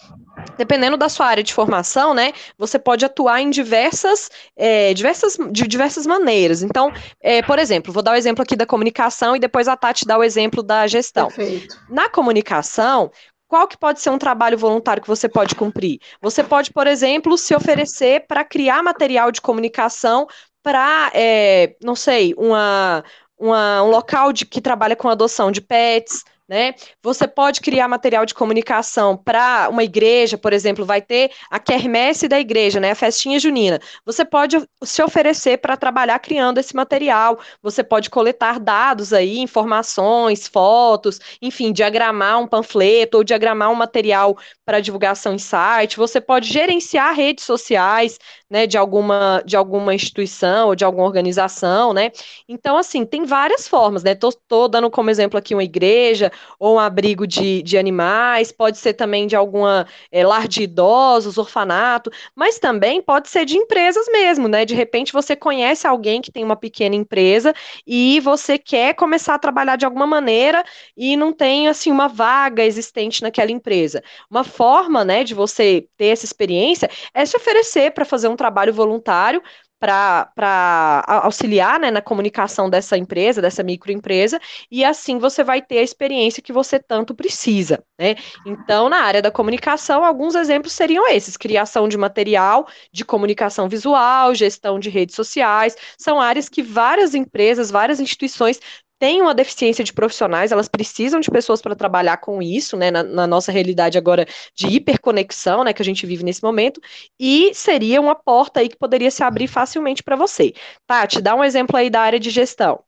dependendo 0.58 0.98
da 0.98 1.10
sua 1.10 1.28
área 1.28 1.44
de 1.44 1.54
formação, 1.54 2.14
né, 2.14 2.34
você 2.58 2.80
pode 2.80 3.06
atuar 3.06 3.42
em 3.42 3.50
diversas, 3.50 4.30
é, 4.56 4.94
diversas, 4.94 5.38
de 5.52 5.68
diversas 5.68 6.06
maneiras. 6.06 6.64
Então, 6.64 6.92
é, 7.22 7.42
por 7.42 7.60
exemplo, 7.60 7.94
vou 7.94 8.04
dar 8.04 8.14
o 8.14 8.16
exemplo 8.16 8.42
aqui 8.42 8.56
da 8.56 8.66
comunicação 8.66 9.36
e 9.36 9.40
depois 9.40 9.68
a 9.68 9.78
Tati 9.78 10.06
dá 10.06 10.18
o 10.18 10.24
exemplo 10.24 10.64
da 10.64 10.88
gestão. 10.88 11.28
Perfeito. 11.28 11.76
Na 11.90 12.10
comunicação, 12.10 13.12
qual 13.54 13.68
que 13.68 13.78
pode 13.78 14.02
ser 14.02 14.10
um 14.10 14.18
trabalho 14.18 14.58
voluntário 14.58 15.00
que 15.00 15.08
você 15.08 15.30
pode 15.30 15.54
cumprir? 15.54 16.00
Você 16.20 16.44
pode, 16.44 16.74
por 16.74 16.88
exemplo, 16.88 17.38
se 17.38 17.54
oferecer 17.54 18.26
para 18.26 18.44
criar 18.44 18.82
material 18.82 19.32
de 19.32 19.40
comunicação 19.40 20.26
para, 20.64 21.12
é, 21.14 21.76
não 21.80 21.96
sei, 21.96 22.34
uma, 22.36 23.04
uma, 23.38 23.84
um 23.84 23.92
local 23.92 24.34
de, 24.34 24.44
que 24.44 24.60
trabalha 24.60 24.96
com 24.96 25.08
adoção 25.08 25.52
de 25.52 25.62
pets, 25.62 26.24
né? 26.54 26.76
Você 27.02 27.28
pode 27.28 27.62
criar 27.62 27.88
material 27.88 28.28
de 28.28 28.36
comunicação 28.36 29.18
para 29.18 29.68
uma 29.72 29.84
igreja, 29.84 30.38
por 30.38 30.54
exemplo, 30.54 30.86
vai 30.86 31.02
ter 31.02 31.32
a 31.50 31.60
quermesse 31.60 32.28
da 32.28 32.40
igreja, 32.40 32.80
né? 32.80 32.92
A 32.92 32.96
festinha 32.96 33.40
junina. 33.40 33.80
Você 34.06 34.24
pode 34.24 34.64
se 34.84 35.02
oferecer 35.02 35.58
para 35.58 35.76
trabalhar 35.76 36.20
criando 36.20 36.60
esse 36.60 36.76
material. 36.76 37.40
Você 37.60 37.84
pode 37.84 38.08
coletar 38.12 38.60
dados 38.60 39.12
aí, 39.14 39.40
informações, 39.40 40.48
fotos, 40.48 41.20
enfim, 41.42 41.74
diagramar 41.74 42.40
um 42.40 42.46
panfleto 42.46 43.18
ou 43.18 43.24
diagramar 43.24 43.72
um 43.72 43.76
material 43.76 44.38
para 44.64 44.80
divulgação 44.80 45.34
em 45.34 45.40
site. 45.40 45.98
Você 45.98 46.22
pode 46.22 46.48
gerenciar 46.54 47.16
redes 47.16 47.46
sociais, 47.46 48.20
né, 48.54 48.68
de 48.68 48.78
alguma 48.78 49.42
de 49.44 49.58
alguma 49.58 49.96
instituição 49.96 50.68
ou 50.68 50.76
de 50.76 50.86
alguma 50.86 51.08
organização, 51.08 51.92
né? 51.92 52.12
Então, 52.48 52.78
assim, 52.78 53.04
tem 53.04 53.26
várias 53.26 53.68
formas, 53.68 54.04
né? 54.04 54.14
Tô, 54.14 54.32
tô 54.32 54.68
dando 54.68 54.92
como 54.92 55.10
exemplo 55.10 55.40
aqui 55.40 55.56
uma 55.56 55.64
igreja, 55.64 56.32
ou 56.60 56.76
um 56.76 56.80
abrigo 56.80 57.26
de, 57.26 57.64
de 57.64 57.80
animais, 57.80 58.52
pode 58.52 58.78
ser 58.78 58.94
também 58.94 59.26
de 59.26 59.36
alguma 59.36 59.88
é, 60.12 60.24
lar 60.24 60.48
de 60.48 60.62
idosos, 60.62 61.40
orfanato, 61.40 62.12
mas 62.36 62.60
também 62.60 63.02
pode 63.02 63.28
ser 63.28 63.44
de 63.44 63.58
empresas 63.58 64.06
mesmo, 64.12 64.48
né? 64.48 64.66
De 64.66 64.76
repente 64.76 65.12
você 65.12 65.36
conhece 65.36 65.88
alguém 65.88 66.22
que 66.22 66.32
tem 66.32 66.44
uma 66.44 66.56
pequena 66.56 66.96
empresa 66.96 67.56
e 67.88 68.20
você 68.20 68.60
quer 68.60 68.94
começar 68.94 69.34
a 69.34 69.40
trabalhar 69.40 69.78
de 69.78 69.86
alguma 69.86 70.06
maneira 70.06 70.64
e 70.96 71.18
não 71.18 71.34
tem 71.34 71.68
assim 71.68 71.90
uma 71.90 72.08
vaga 72.08 72.64
existente 72.64 73.24
naquela 73.24 73.52
empresa. 73.52 74.04
Uma 74.30 74.44
forma, 74.44 75.04
né, 75.04 75.24
de 75.24 75.34
você 75.34 75.88
ter 75.98 76.08
essa 76.08 76.26
experiência 76.26 76.88
é 77.16 77.26
se 77.26 77.36
oferecer 77.36 77.92
para 77.94 78.06
fazer 78.06 78.28
um 78.28 78.43
trabalho 78.44 78.74
voluntário 78.74 79.42
para 79.80 81.04
auxiliar 81.24 81.78
né, 81.78 81.92
na 81.92 82.02
comunicação 82.02 82.70
dessa 82.70 82.98
empresa, 82.98 83.42
dessa 83.42 83.62
microempresa, 83.64 84.40
e 84.72 84.84
assim 84.84 85.18
você 85.18 85.44
vai 85.44 85.62
ter 85.62 85.80
a 85.80 85.84
experiência 85.84 86.42
que 86.42 86.54
você 86.54 86.80
tanto 86.80 87.14
precisa. 87.14 87.84
Né? 88.00 88.16
Então, 88.46 88.88
na 88.88 89.02
área 89.02 89.22
da 89.22 89.30
comunicação, 89.30 90.06
alguns 90.06 90.36
exemplos 90.36 90.72
seriam 90.72 91.06
esses: 91.10 91.36
criação 91.36 91.90
de 91.90 91.98
material 91.98 92.66
de 92.94 93.04
comunicação 93.04 93.68
visual, 93.68 94.34
gestão 94.34 94.80
de 94.80 94.90
redes 94.90 95.16
sociais, 95.16 95.76
são 95.98 96.20
áreas 96.22 96.48
que 96.48 96.62
várias 96.64 97.14
empresas, 97.14 97.70
várias 97.70 98.00
instituições 98.00 98.60
têm 99.04 99.22
uma 99.22 99.36
deficiência 99.36 99.84
de 99.84 99.92
profissionais, 99.92 100.54
elas 100.54 100.70
precisam 100.70 101.20
de 101.20 101.30
pessoas 101.30 101.62
para 101.62 101.76
trabalhar 101.76 102.16
com 102.16 102.42
isso, 102.42 102.78
né, 102.78 102.90
na, 102.90 103.04
na, 103.04 103.28
nossa 103.28 103.52
realidade 103.52 103.98
agora 103.98 104.26
de 104.56 104.68
hiperconexão, 104.68 105.62
né, 105.62 105.74
que 105.74 105.82
a 105.82 105.86
gente 105.86 106.06
vive 106.06 106.24
nesse 106.24 106.42
momento, 106.42 106.80
e 107.20 107.54
seria 107.54 108.00
uma 108.00 108.16
porta 108.16 108.62
aí 108.62 108.70
que 108.70 108.78
poderia 108.78 109.12
se 109.12 109.22
abrir 109.22 109.50
facilmente 109.50 110.02
para 110.02 110.16
você. 110.16 110.54
Tati, 110.88 111.22
dá 111.22 111.36
um 111.36 111.44
exemplo 111.44 111.76
aí 111.76 111.90
da 111.90 112.00
área 112.00 112.18
de 112.18 112.30
gestão. 112.30 112.80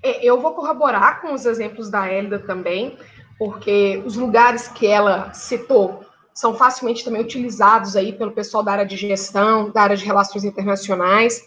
É, 0.00 0.24
eu 0.24 0.40
vou 0.40 0.54
corroborar 0.54 1.20
com 1.20 1.34
os 1.34 1.44
exemplos 1.44 1.90
da 1.90 2.08
Elida 2.08 2.38
também, 2.38 2.96
porque 3.36 4.00
os 4.06 4.14
lugares 4.14 4.68
que 4.68 4.86
ela 4.86 5.32
citou 5.32 6.04
são 6.32 6.54
facilmente 6.54 7.04
também 7.04 7.22
utilizados 7.22 7.96
aí 7.96 8.12
pelo 8.12 8.30
pessoal 8.30 8.62
da 8.62 8.70
área 8.70 8.86
de 8.86 8.96
gestão, 8.96 9.72
da 9.72 9.82
área 9.82 9.96
de 9.96 10.04
relações 10.04 10.44
internacionais. 10.44 11.42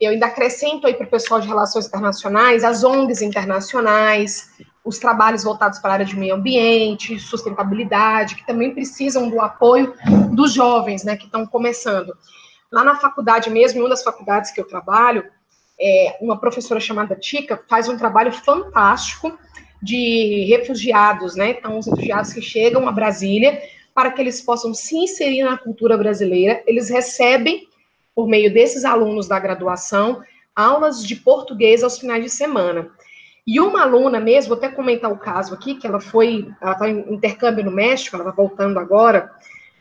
Eu 0.00 0.10
ainda 0.10 0.26
acrescento 0.26 0.86
aí 0.86 0.94
para 0.94 1.06
o 1.06 1.10
pessoal 1.10 1.40
de 1.40 1.48
relações 1.48 1.86
internacionais 1.86 2.64
as 2.64 2.82
ONGs 2.82 3.22
internacionais, 3.22 4.50
os 4.84 4.98
trabalhos 4.98 5.44
voltados 5.44 5.78
para 5.78 5.90
a 5.90 5.92
área 5.94 6.06
de 6.06 6.16
meio 6.16 6.34
ambiente, 6.34 7.18
sustentabilidade, 7.18 8.34
que 8.34 8.46
também 8.46 8.74
precisam 8.74 9.30
do 9.30 9.40
apoio 9.40 9.94
dos 10.32 10.52
jovens, 10.52 11.04
né, 11.04 11.16
que 11.16 11.24
estão 11.24 11.46
começando. 11.46 12.14
Lá 12.70 12.84
na 12.84 12.96
faculdade 12.96 13.48
mesmo, 13.50 13.78
em 13.78 13.82
uma 13.82 13.88
das 13.88 14.02
faculdades 14.02 14.50
que 14.50 14.60
eu 14.60 14.66
trabalho, 14.66 15.24
é, 15.80 16.18
uma 16.20 16.38
professora 16.38 16.80
chamada 16.80 17.16
Tica 17.16 17.62
faz 17.68 17.88
um 17.88 17.96
trabalho 17.96 18.32
fantástico 18.32 19.38
de 19.82 20.46
refugiados, 20.48 21.34
né? 21.36 21.50
Então, 21.50 21.78
os 21.78 21.86
refugiados 21.86 22.32
que 22.32 22.40
chegam 22.40 22.88
a 22.88 22.92
Brasília, 22.92 23.60
para 23.94 24.10
que 24.10 24.20
eles 24.20 24.40
possam 24.40 24.72
se 24.72 24.96
inserir 24.96 25.44
na 25.44 25.58
cultura 25.58 25.96
brasileira, 25.96 26.62
eles 26.66 26.88
recebem 26.88 27.68
por 28.14 28.28
meio 28.28 28.52
desses 28.52 28.84
alunos 28.84 29.26
da 29.26 29.38
graduação, 29.38 30.22
aulas 30.54 31.04
de 31.04 31.16
português 31.16 31.82
aos 31.82 31.98
finais 31.98 32.22
de 32.22 32.30
semana. 32.30 32.90
E 33.46 33.60
uma 33.60 33.82
aluna 33.82 34.20
mesmo, 34.20 34.50
vou 34.50 34.58
até 34.58 34.74
comentar 34.74 35.12
o 35.12 35.18
caso 35.18 35.52
aqui, 35.52 35.74
que 35.74 35.86
ela 35.86 36.00
foi, 36.00 36.48
ela 36.60 36.72
está 36.72 36.88
em 36.88 37.12
intercâmbio 37.12 37.64
no 37.64 37.70
México, 37.70 38.16
ela 38.16 38.30
está 38.30 38.34
voltando 38.34 38.78
agora, 38.78 39.30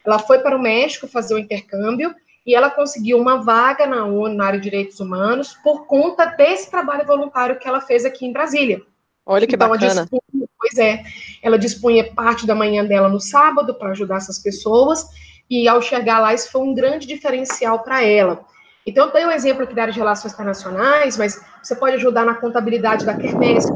ela 0.05 0.19
foi 0.19 0.39
para 0.39 0.57
o 0.57 0.61
México 0.61 1.07
fazer 1.07 1.33
o 1.33 1.39
intercâmbio 1.39 2.13
e 2.45 2.53
ela 2.53 2.69
conseguiu 2.69 3.17
uma 3.17 3.41
vaga 3.41 3.87
na 3.87 4.05
ONU, 4.05 4.35
na 4.35 4.45
área 4.45 4.59
de 4.59 4.69
direitos 4.69 4.99
humanos, 4.99 5.53
por 5.63 5.85
conta 5.85 6.25
desse 6.25 6.69
trabalho 6.69 7.05
voluntário 7.05 7.57
que 7.57 7.67
ela 7.67 7.79
fez 7.79 8.03
aqui 8.03 8.25
em 8.25 8.33
Brasília. 8.33 8.81
Olha 9.25 9.47
que 9.47 9.55
então, 9.55 9.69
bacana. 9.69 10.01
Dispunha, 10.01 10.47
pois 10.59 10.77
é, 10.77 11.03
ela 11.41 11.57
dispunha 11.57 12.11
parte 12.13 12.45
da 12.45 12.53
manhã 12.53 12.83
dela 12.83 13.07
no 13.07 13.21
sábado 13.21 13.73
para 13.75 13.91
ajudar 13.91 14.17
essas 14.17 14.39
pessoas, 14.39 15.07
e 15.49 15.67
ao 15.67 15.81
chegar 15.81 16.19
lá, 16.19 16.33
isso 16.33 16.51
foi 16.51 16.61
um 16.61 16.73
grande 16.73 17.07
diferencial 17.07 17.83
para 17.83 18.03
ela. 18.03 18.45
Então, 18.85 19.11
eu 19.15 19.27
um 19.27 19.31
exemplo 19.31 19.63
aqui 19.63 19.73
da 19.73 19.83
área 19.83 19.93
de 19.93 19.99
relações 19.99 20.33
internacionais, 20.33 21.17
mas 21.17 21.41
você 21.61 21.75
pode 21.75 21.95
ajudar 21.95 22.25
na 22.25 22.35
contabilidade 22.35 23.05
da 23.05 23.15
quermesse, 23.15 23.71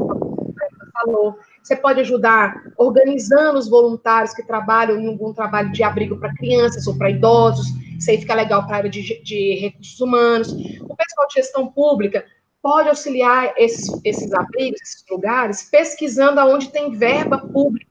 falou. 0.98 1.38
Você 1.62 1.76
pode 1.76 2.00
ajudar 2.00 2.62
organizando 2.76 3.58
os 3.58 3.68
voluntários 3.68 4.34
que 4.34 4.42
trabalham 4.42 4.98
em 4.98 5.06
algum 5.06 5.32
trabalho 5.32 5.70
de 5.72 5.82
abrigo 5.82 6.18
para 6.18 6.34
crianças 6.34 6.86
ou 6.86 6.96
para 6.96 7.10
idosos. 7.10 7.66
Isso 7.98 8.10
aí 8.10 8.18
fica 8.18 8.34
legal 8.34 8.64
para 8.66 8.76
a 8.76 8.78
área 8.78 8.90
de, 8.90 9.22
de, 9.22 9.54
recursos 9.60 10.00
humanos. 10.00 10.52
O 10.52 10.96
pessoal 10.96 11.26
de 11.28 11.34
gestão 11.34 11.66
pública 11.68 12.24
pode 12.62 12.88
auxiliar 12.88 13.52
esses, 13.56 13.88
esses 14.04 14.32
abrigos, 14.32 14.80
esses 14.80 15.04
lugares, 15.10 15.68
pesquisando 15.70 16.40
aonde 16.40 16.70
tem 16.70 16.92
verba 16.92 17.38
pública 17.38 17.86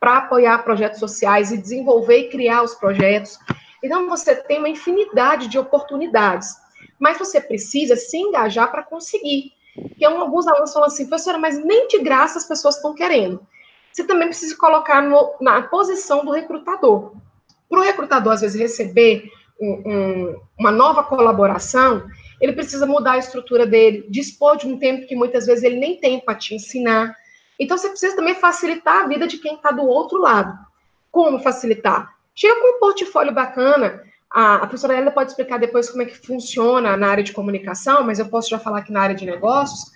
para 0.00 0.16
apoiar 0.16 0.64
projetos 0.64 0.98
sociais 0.98 1.52
e 1.52 1.58
desenvolver 1.58 2.16
e 2.16 2.28
criar 2.30 2.62
os 2.62 2.74
projetos. 2.74 3.38
Então, 3.84 4.08
você 4.08 4.34
tem 4.34 4.58
uma 4.58 4.68
infinidade 4.68 5.46
de 5.46 5.58
oportunidades, 5.58 6.56
mas 6.98 7.18
você 7.18 7.40
precisa 7.40 7.94
se 7.94 8.16
engajar 8.16 8.70
para 8.70 8.82
conseguir. 8.82 9.52
Porque 9.74 10.04
alguns 10.04 10.46
alunos 10.46 10.72
falam 10.72 10.88
assim, 10.88 11.06
professora, 11.06 11.38
mas 11.38 11.62
nem 11.62 11.86
de 11.86 11.98
graça 11.98 12.38
as 12.38 12.48
pessoas 12.48 12.76
estão 12.76 12.94
querendo. 12.94 13.46
Você 13.92 14.04
também 14.04 14.28
precisa 14.28 14.56
colocar 14.56 15.02
no, 15.02 15.34
na 15.40 15.62
posição 15.62 16.24
do 16.24 16.32
recrutador. 16.32 17.12
Para 17.68 17.78
o 17.78 17.82
recrutador, 17.82 18.32
às 18.32 18.40
vezes, 18.40 18.60
receber 18.60 19.30
um, 19.60 19.82
um, 19.86 20.40
uma 20.58 20.70
nova 20.70 21.04
colaboração, 21.04 22.06
ele 22.40 22.52
precisa 22.52 22.86
mudar 22.86 23.12
a 23.12 23.18
estrutura 23.18 23.66
dele, 23.66 24.06
dispor 24.08 24.56
de 24.56 24.66
um 24.66 24.78
tempo 24.78 25.06
que 25.06 25.14
muitas 25.14 25.46
vezes 25.46 25.62
ele 25.62 25.76
nem 25.76 26.00
tem 26.00 26.18
para 26.20 26.34
te 26.34 26.54
ensinar. 26.54 27.14
Então, 27.60 27.76
você 27.76 27.90
precisa 27.90 28.16
também 28.16 28.34
facilitar 28.34 29.04
a 29.04 29.06
vida 29.06 29.26
de 29.26 29.36
quem 29.36 29.54
está 29.54 29.70
do 29.70 29.82
outro 29.82 30.18
lado. 30.18 30.58
Como 31.12 31.38
facilitar? 31.38 32.14
Chega 32.34 32.58
com 32.58 32.76
um 32.76 32.80
portfólio 32.80 33.34
bacana. 33.34 34.02
A, 34.32 34.54
a 34.54 34.58
professora 34.60 34.94
Helena 34.94 35.10
pode 35.10 35.30
explicar 35.30 35.58
depois 35.58 35.90
como 35.90 36.02
é 36.02 36.06
que 36.06 36.26
funciona 36.26 36.96
na 36.96 37.08
área 37.08 37.22
de 37.22 37.34
comunicação, 37.34 38.02
mas 38.02 38.18
eu 38.18 38.26
posso 38.26 38.48
já 38.48 38.58
falar 38.58 38.78
aqui 38.78 38.90
na 38.90 39.02
área 39.02 39.14
de 39.14 39.26
negócios. 39.26 39.92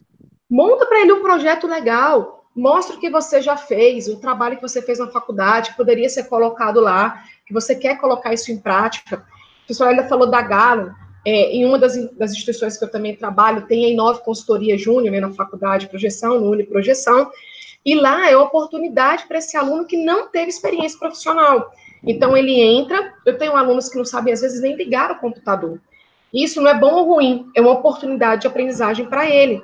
Monta 0.50 0.84
para 0.84 1.00
ele 1.00 1.12
um 1.12 1.22
projeto 1.22 1.66
legal, 1.66 2.44
mostra 2.54 2.96
o 2.96 3.00
que 3.00 3.08
você 3.08 3.40
já 3.40 3.56
fez, 3.56 4.08
o 4.08 4.20
trabalho 4.20 4.56
que 4.56 4.62
você 4.62 4.82
fez 4.82 4.98
na 4.98 5.08
faculdade, 5.08 5.70
que 5.70 5.76
poderia 5.76 6.08
ser 6.08 6.24
colocado 6.24 6.80
lá, 6.80 7.22
que 7.46 7.54
você 7.54 7.74
quer 7.74 7.98
colocar 7.98 8.34
isso 8.34 8.52
em 8.52 8.58
prática. 8.58 9.16
A 9.16 9.66
professora 9.66 9.92
Helena 9.92 10.08
falou 10.08 10.30
da 10.30 10.42
Galo, 10.42 10.94
é, 11.26 11.52
em 11.52 11.64
uma 11.64 11.78
das, 11.78 11.96
das, 12.12 12.32
instituições 12.32 12.76
que 12.76 12.84
eu 12.84 12.90
também 12.90 13.16
trabalho, 13.16 13.66
tem 13.66 13.86
a 13.86 13.88
Inove 13.88 14.22
Consultoria 14.22 14.76
Júnior, 14.76 15.10
né, 15.10 15.20
na 15.20 15.32
faculdade 15.32 15.84
de 15.84 15.90
projeção, 15.90 16.38
no 16.38 16.50
Uniprojeção, 16.50 17.30
e 17.84 17.94
lá 17.94 18.30
é 18.30 18.36
oportunidade 18.36 19.26
para 19.26 19.38
esse 19.38 19.56
aluno 19.56 19.84
que 19.84 19.96
não 19.96 20.28
teve 20.28 20.48
experiência 20.48 20.98
profissional. 20.98 21.72
Então, 22.02 22.36
ele 22.36 22.60
entra, 22.60 23.14
eu 23.24 23.36
tenho 23.38 23.56
alunos 23.56 23.88
que 23.88 23.98
não 23.98 24.04
sabem, 24.04 24.32
às 24.32 24.40
vezes, 24.40 24.60
nem 24.60 24.76
ligar 24.76 25.10
o 25.10 25.18
computador. 25.18 25.80
Isso 26.32 26.60
não 26.60 26.70
é 26.70 26.74
bom 26.74 26.92
ou 26.94 27.14
ruim, 27.14 27.50
é 27.54 27.60
uma 27.60 27.72
oportunidade 27.72 28.42
de 28.42 28.46
aprendizagem 28.46 29.06
para 29.06 29.28
ele. 29.28 29.62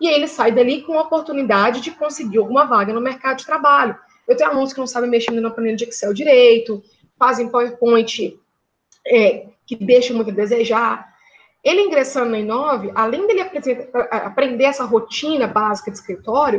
E 0.00 0.08
aí 0.08 0.14
ele 0.14 0.26
sai 0.26 0.52
dali 0.52 0.82
com 0.82 0.98
a 0.98 1.02
oportunidade 1.02 1.80
de 1.80 1.90
conseguir 1.90 2.38
alguma 2.38 2.64
vaga 2.64 2.92
no 2.92 3.00
mercado 3.00 3.38
de 3.38 3.46
trabalho. 3.46 3.96
Eu 4.26 4.36
tenho 4.36 4.50
alunos 4.50 4.72
que 4.72 4.80
não 4.80 4.86
sabem 4.86 5.08
mexer 5.08 5.30
na 5.30 5.50
planilha 5.50 5.76
de 5.76 5.84
Excel 5.84 6.12
direito, 6.12 6.82
fazem 7.18 7.48
PowerPoint 7.48 8.38
é, 9.06 9.46
que 9.66 9.76
deixa 9.76 10.12
muito 10.12 10.30
a 10.30 10.34
desejar. 10.34 11.08
Ele 11.64 11.82
ingressando 11.82 12.30
na 12.30 12.38
Inove, 12.38 12.90
além 12.94 13.26
dele 13.26 13.44
aprender 14.10 14.64
essa 14.64 14.84
rotina 14.84 15.46
básica 15.46 15.90
de 15.90 15.98
escritório, 15.98 16.58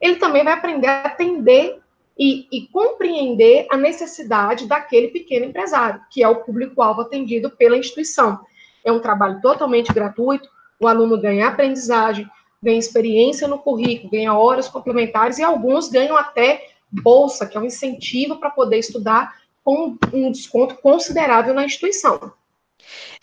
ele 0.00 0.16
também 0.16 0.42
vai 0.42 0.54
aprender 0.54 0.86
a 0.86 1.02
atender 1.02 1.80
e, 2.18 2.46
e, 2.52 2.66
compreender 2.68 3.66
a 3.70 3.76
necessidade 3.76 4.66
daquele 4.66 5.08
pequeno 5.08 5.46
empresário, 5.46 6.02
que 6.10 6.22
é 6.22 6.28
o 6.28 6.42
público-alvo 6.42 7.00
atendido 7.00 7.50
pela 7.50 7.76
instituição. 7.76 8.40
É 8.84 8.92
um 8.92 9.00
trabalho 9.00 9.40
totalmente 9.40 9.92
gratuito, 9.92 10.48
o 10.78 10.86
aluno 10.86 11.20
ganha 11.20 11.48
aprendizagem, 11.48 12.28
ganha 12.62 12.78
experiência 12.78 13.48
no 13.48 13.58
currículo, 13.58 14.10
ganha 14.10 14.34
horas 14.34 14.68
complementares 14.68 15.38
e 15.38 15.42
alguns 15.42 15.88
ganham 15.88 16.16
até 16.16 16.68
bolsa, 16.90 17.46
que 17.46 17.56
é 17.56 17.60
um 17.60 17.64
incentivo 17.64 18.36
para 18.36 18.50
poder 18.50 18.78
estudar 18.78 19.40
com 19.64 19.96
um 20.12 20.30
desconto 20.30 20.74
considerável 20.76 21.54
na 21.54 21.64
instituição. 21.64 22.32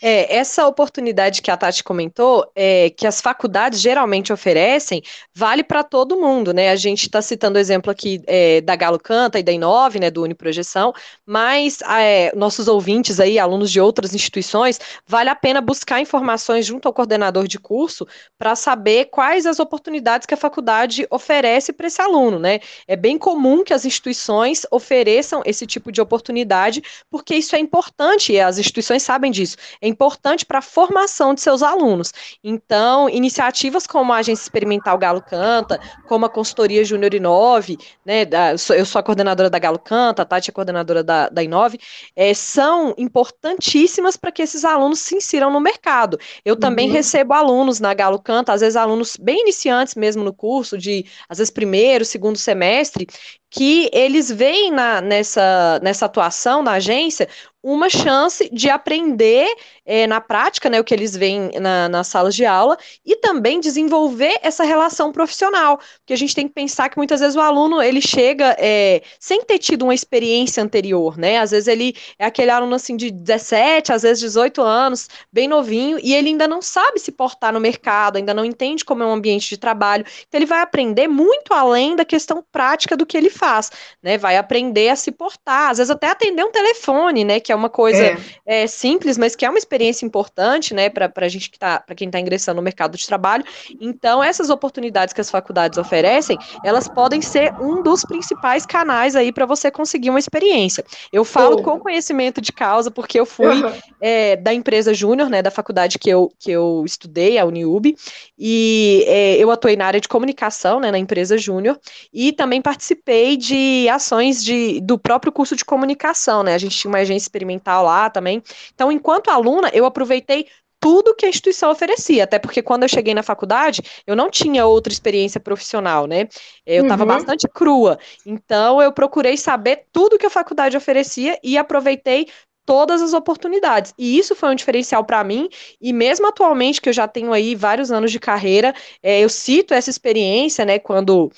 É, 0.00 0.36
essa 0.36 0.66
oportunidade 0.66 1.42
que 1.42 1.50
a 1.50 1.56
Tati 1.56 1.82
comentou, 1.82 2.50
é, 2.54 2.90
que 2.90 3.06
as 3.06 3.20
faculdades 3.20 3.80
geralmente 3.80 4.32
oferecem, 4.32 5.02
vale 5.34 5.64
para 5.64 5.82
todo 5.82 6.16
mundo, 6.16 6.52
né? 6.52 6.70
A 6.70 6.76
gente 6.76 7.02
está 7.02 7.20
citando 7.20 7.58
o 7.58 7.60
exemplo 7.60 7.90
aqui 7.90 8.22
é, 8.26 8.60
da 8.60 8.76
Galo 8.76 8.98
Canta 8.98 9.38
e 9.38 9.42
da 9.42 9.50
Inove, 9.50 9.98
né, 9.98 10.10
do 10.10 10.22
Uniprojeção, 10.22 10.92
mas 11.26 11.80
é, 11.82 12.32
nossos 12.36 12.68
ouvintes 12.68 13.18
aí, 13.18 13.38
alunos 13.38 13.70
de 13.70 13.80
outras 13.80 14.14
instituições, 14.14 14.78
vale 15.06 15.30
a 15.30 15.34
pena 15.34 15.60
buscar 15.60 16.00
informações 16.00 16.66
junto 16.66 16.86
ao 16.86 16.94
coordenador 16.94 17.48
de 17.48 17.58
curso 17.58 18.06
para 18.38 18.54
saber 18.54 19.06
quais 19.06 19.46
as 19.46 19.58
oportunidades 19.58 20.26
que 20.26 20.34
a 20.34 20.36
faculdade 20.36 21.06
oferece 21.10 21.72
para 21.72 21.86
esse 21.86 22.00
aluno, 22.00 22.38
né? 22.38 22.60
É 22.86 22.96
bem 22.96 23.18
comum 23.18 23.64
que 23.64 23.72
as 23.72 23.84
instituições 23.84 24.62
ofereçam 24.70 25.42
esse 25.44 25.66
tipo 25.66 25.90
de 25.90 26.00
oportunidade, 26.00 26.82
porque 27.10 27.34
isso 27.34 27.56
é 27.56 27.58
importante 27.58 28.32
e 28.32 28.40
as 28.40 28.58
instituições 28.58 29.02
sabem 29.02 29.30
disso 29.30 29.47
é 29.80 29.88
importante 29.88 30.44
para 30.44 30.58
a 30.58 30.62
formação 30.62 31.34
de 31.34 31.40
seus 31.40 31.62
alunos. 31.62 32.12
Então, 32.42 33.08
iniciativas 33.08 33.86
como 33.86 34.12
a 34.12 34.16
Agência 34.18 34.42
Experimental 34.42 34.98
Galo 34.98 35.22
Canta, 35.22 35.80
como 36.06 36.26
a 36.26 36.30
Consultoria 36.30 36.84
Júnior 36.84 37.14
Inove, 37.14 37.78
né, 38.04 38.24
da, 38.24 38.52
eu, 38.52 38.58
sou, 38.58 38.76
eu, 38.76 38.84
sou, 38.84 38.98
a 38.98 39.02
coordenadora 39.02 39.50
da 39.50 39.58
Galo 39.58 39.78
Canta, 39.78 40.22
a 40.22 40.24
Tati 40.24 40.50
é 40.50 40.52
a 40.52 40.54
coordenadora 40.54 41.02
da, 41.02 41.28
da 41.28 41.42
Inove, 41.42 41.78
é, 42.16 42.32
são 42.34 42.94
importantíssimas 42.98 44.16
para 44.16 44.32
que 44.32 44.42
esses 44.42 44.64
alunos 44.64 45.00
se 45.00 45.16
insiram 45.16 45.50
no 45.50 45.60
mercado. 45.60 46.18
Eu 46.44 46.56
também 46.56 46.88
uhum. 46.88 46.94
recebo 46.94 47.34
alunos 47.34 47.80
na 47.80 47.94
Galo 47.94 48.20
Canta, 48.20 48.52
às 48.52 48.60
vezes 48.60 48.76
alunos 48.76 49.16
bem 49.16 49.42
iniciantes 49.42 49.94
mesmo 49.94 50.24
no 50.24 50.32
curso, 50.32 50.76
de 50.76 51.04
às 51.28 51.38
vezes 51.38 51.50
primeiro, 51.50 52.04
segundo 52.04 52.38
semestre, 52.38 53.06
que 53.50 53.88
eles 53.92 54.30
veem 54.30 54.70
na, 54.70 55.00
nessa, 55.00 55.80
nessa 55.82 56.06
atuação 56.06 56.62
na 56.62 56.72
agência 56.72 57.28
uma 57.62 57.90
chance 57.90 58.48
de 58.52 58.70
aprender 58.70 59.46
é, 59.84 60.06
na 60.06 60.20
prática, 60.20 60.70
né, 60.70 60.78
o 60.78 60.84
que 60.84 60.94
eles 60.94 61.16
veem 61.16 61.50
na, 61.60 61.88
nas 61.88 62.06
salas 62.06 62.34
de 62.34 62.44
aula, 62.44 62.78
e 63.04 63.16
também 63.16 63.58
desenvolver 63.58 64.38
essa 64.42 64.64
relação 64.64 65.10
profissional, 65.10 65.78
porque 65.98 66.12
a 66.12 66.16
gente 66.16 66.34
tem 66.34 66.46
que 66.46 66.54
pensar 66.54 66.88
que 66.88 66.96
muitas 66.96 67.20
vezes 67.20 67.34
o 67.34 67.40
aluno, 67.40 67.82
ele 67.82 68.00
chega 68.00 68.54
é, 68.58 69.02
sem 69.18 69.42
ter 69.42 69.58
tido 69.58 69.82
uma 69.82 69.94
experiência 69.94 70.62
anterior, 70.62 71.18
né, 71.18 71.38
às 71.38 71.50
vezes 71.50 71.66
ele 71.66 71.96
é 72.18 72.26
aquele 72.26 72.50
aluno, 72.50 72.74
assim, 72.74 72.96
de 72.96 73.10
17, 73.10 73.92
às 73.92 74.02
vezes 74.02 74.20
18 74.20 74.62
anos, 74.62 75.08
bem 75.32 75.48
novinho, 75.48 75.98
e 76.00 76.14
ele 76.14 76.28
ainda 76.28 76.46
não 76.46 76.62
sabe 76.62 77.00
se 77.00 77.10
portar 77.10 77.52
no 77.52 77.60
mercado, 77.60 78.16
ainda 78.16 78.32
não 78.32 78.44
entende 78.44 78.84
como 78.84 79.02
é 79.02 79.06
um 79.06 79.12
ambiente 79.12 79.48
de 79.48 79.56
trabalho, 79.56 80.04
então 80.28 80.38
ele 80.38 80.46
vai 80.46 80.60
aprender 80.60 81.08
muito 81.08 81.52
além 81.52 81.96
da 81.96 82.04
questão 82.04 82.44
prática 82.52 82.96
do 82.96 83.04
que 83.04 83.16
ele 83.16 83.30
faz, 83.38 83.70
né? 84.02 84.18
Vai 84.18 84.36
aprender 84.36 84.88
a 84.88 84.96
se 84.96 85.12
portar, 85.12 85.70
às 85.70 85.78
vezes 85.78 85.90
até 85.90 86.08
atender 86.10 86.44
um 86.44 86.50
telefone, 86.50 87.24
né? 87.24 87.40
Que 87.40 87.52
é 87.52 87.54
uma 87.54 87.70
coisa 87.70 88.02
é. 88.02 88.18
É, 88.44 88.66
simples, 88.66 89.16
mas 89.16 89.34
que 89.36 89.46
é 89.46 89.48
uma 89.48 89.58
experiência 89.58 90.04
importante, 90.04 90.74
né? 90.74 90.90
Para 90.90 91.10
a 91.16 91.28
gente 91.28 91.50
que 91.50 91.58
tá, 91.58 91.80
para 91.80 91.94
quem 91.94 92.08
está 92.08 92.18
ingressando 92.18 92.56
no 92.56 92.62
mercado 92.62 92.96
de 92.98 93.06
trabalho. 93.06 93.44
Então, 93.80 94.22
essas 94.22 94.50
oportunidades 94.50 95.14
que 95.14 95.20
as 95.20 95.30
faculdades 95.30 95.78
oferecem, 95.78 96.36
elas 96.64 96.88
podem 96.88 97.22
ser 97.22 97.54
um 97.60 97.82
dos 97.82 98.02
principais 98.02 98.66
canais 98.66 99.14
aí 99.14 99.32
para 99.32 99.46
você 99.46 99.70
conseguir 99.70 100.10
uma 100.10 100.18
experiência. 100.18 100.84
Eu 101.12 101.24
falo 101.24 101.58
oh. 101.58 101.62
com 101.62 101.78
conhecimento 101.78 102.40
de 102.40 102.52
causa, 102.52 102.90
porque 102.90 103.18
eu 103.18 103.26
fui 103.26 103.62
uhum. 103.62 103.72
é, 104.00 104.36
da 104.36 104.52
empresa 104.52 104.92
Júnior, 104.92 105.30
né? 105.30 105.42
Da 105.42 105.50
faculdade 105.50 105.98
que 105.98 106.10
eu, 106.10 106.32
que 106.38 106.50
eu 106.50 106.82
estudei, 106.84 107.38
a 107.38 107.44
Uniub, 107.44 107.94
e 108.38 109.04
é, 109.06 109.36
eu 109.36 109.50
atuei 109.50 109.76
na 109.76 109.86
área 109.86 110.00
de 110.00 110.08
comunicação, 110.08 110.80
né? 110.80 110.90
Na 110.90 110.98
empresa 110.98 111.38
Júnior, 111.38 111.78
e 112.12 112.32
também 112.32 112.60
participei 112.60 113.27
participei 113.28 113.36
de 113.36 113.88
ações 113.88 114.42
de, 114.42 114.80
do 114.80 114.98
próprio 114.98 115.32
curso 115.32 115.56
de 115.56 115.64
comunicação, 115.64 116.42
né? 116.42 116.54
A 116.54 116.58
gente 116.58 116.76
tinha 116.76 116.90
uma 116.90 116.98
agência 116.98 117.24
experimental 117.24 117.84
lá 117.84 118.08
também. 118.08 118.42
Então, 118.74 118.90
enquanto 118.90 119.28
aluna, 119.28 119.70
eu 119.72 119.84
aproveitei 119.84 120.46
tudo 120.80 121.14
que 121.14 121.26
a 121.26 121.28
instituição 121.28 121.72
oferecia, 121.72 122.22
até 122.22 122.38
porque 122.38 122.62
quando 122.62 122.84
eu 122.84 122.88
cheguei 122.88 123.12
na 123.12 123.22
faculdade, 123.22 123.82
eu 124.06 124.14
não 124.14 124.30
tinha 124.30 124.64
outra 124.64 124.92
experiência 124.92 125.40
profissional, 125.40 126.06
né? 126.06 126.28
Eu 126.64 126.84
estava 126.84 127.02
uhum. 127.02 127.08
bastante 127.08 127.48
crua. 127.48 127.98
Então, 128.24 128.80
eu 128.80 128.92
procurei 128.92 129.36
saber 129.36 129.86
tudo 129.92 130.18
que 130.18 130.26
a 130.26 130.30
faculdade 130.30 130.76
oferecia 130.76 131.36
e 131.42 131.58
aproveitei 131.58 132.28
todas 132.64 133.00
as 133.02 133.12
oportunidades. 133.12 133.92
E 133.98 134.18
isso 134.18 134.36
foi 134.36 134.50
um 134.50 134.54
diferencial 134.54 135.02
para 135.02 135.24
mim, 135.24 135.48
e 135.80 135.90
mesmo 135.92 136.28
atualmente, 136.28 136.80
que 136.80 136.88
eu 136.90 136.92
já 136.92 137.08
tenho 137.08 137.32
aí 137.32 137.54
vários 137.54 137.90
anos 137.90 138.12
de 138.12 138.20
carreira, 138.20 138.74
é, 139.02 139.20
eu 139.20 139.28
cito 139.28 139.72
essa 139.72 139.88
experiência, 139.88 140.66
né, 140.66 140.78
quando 140.78 141.32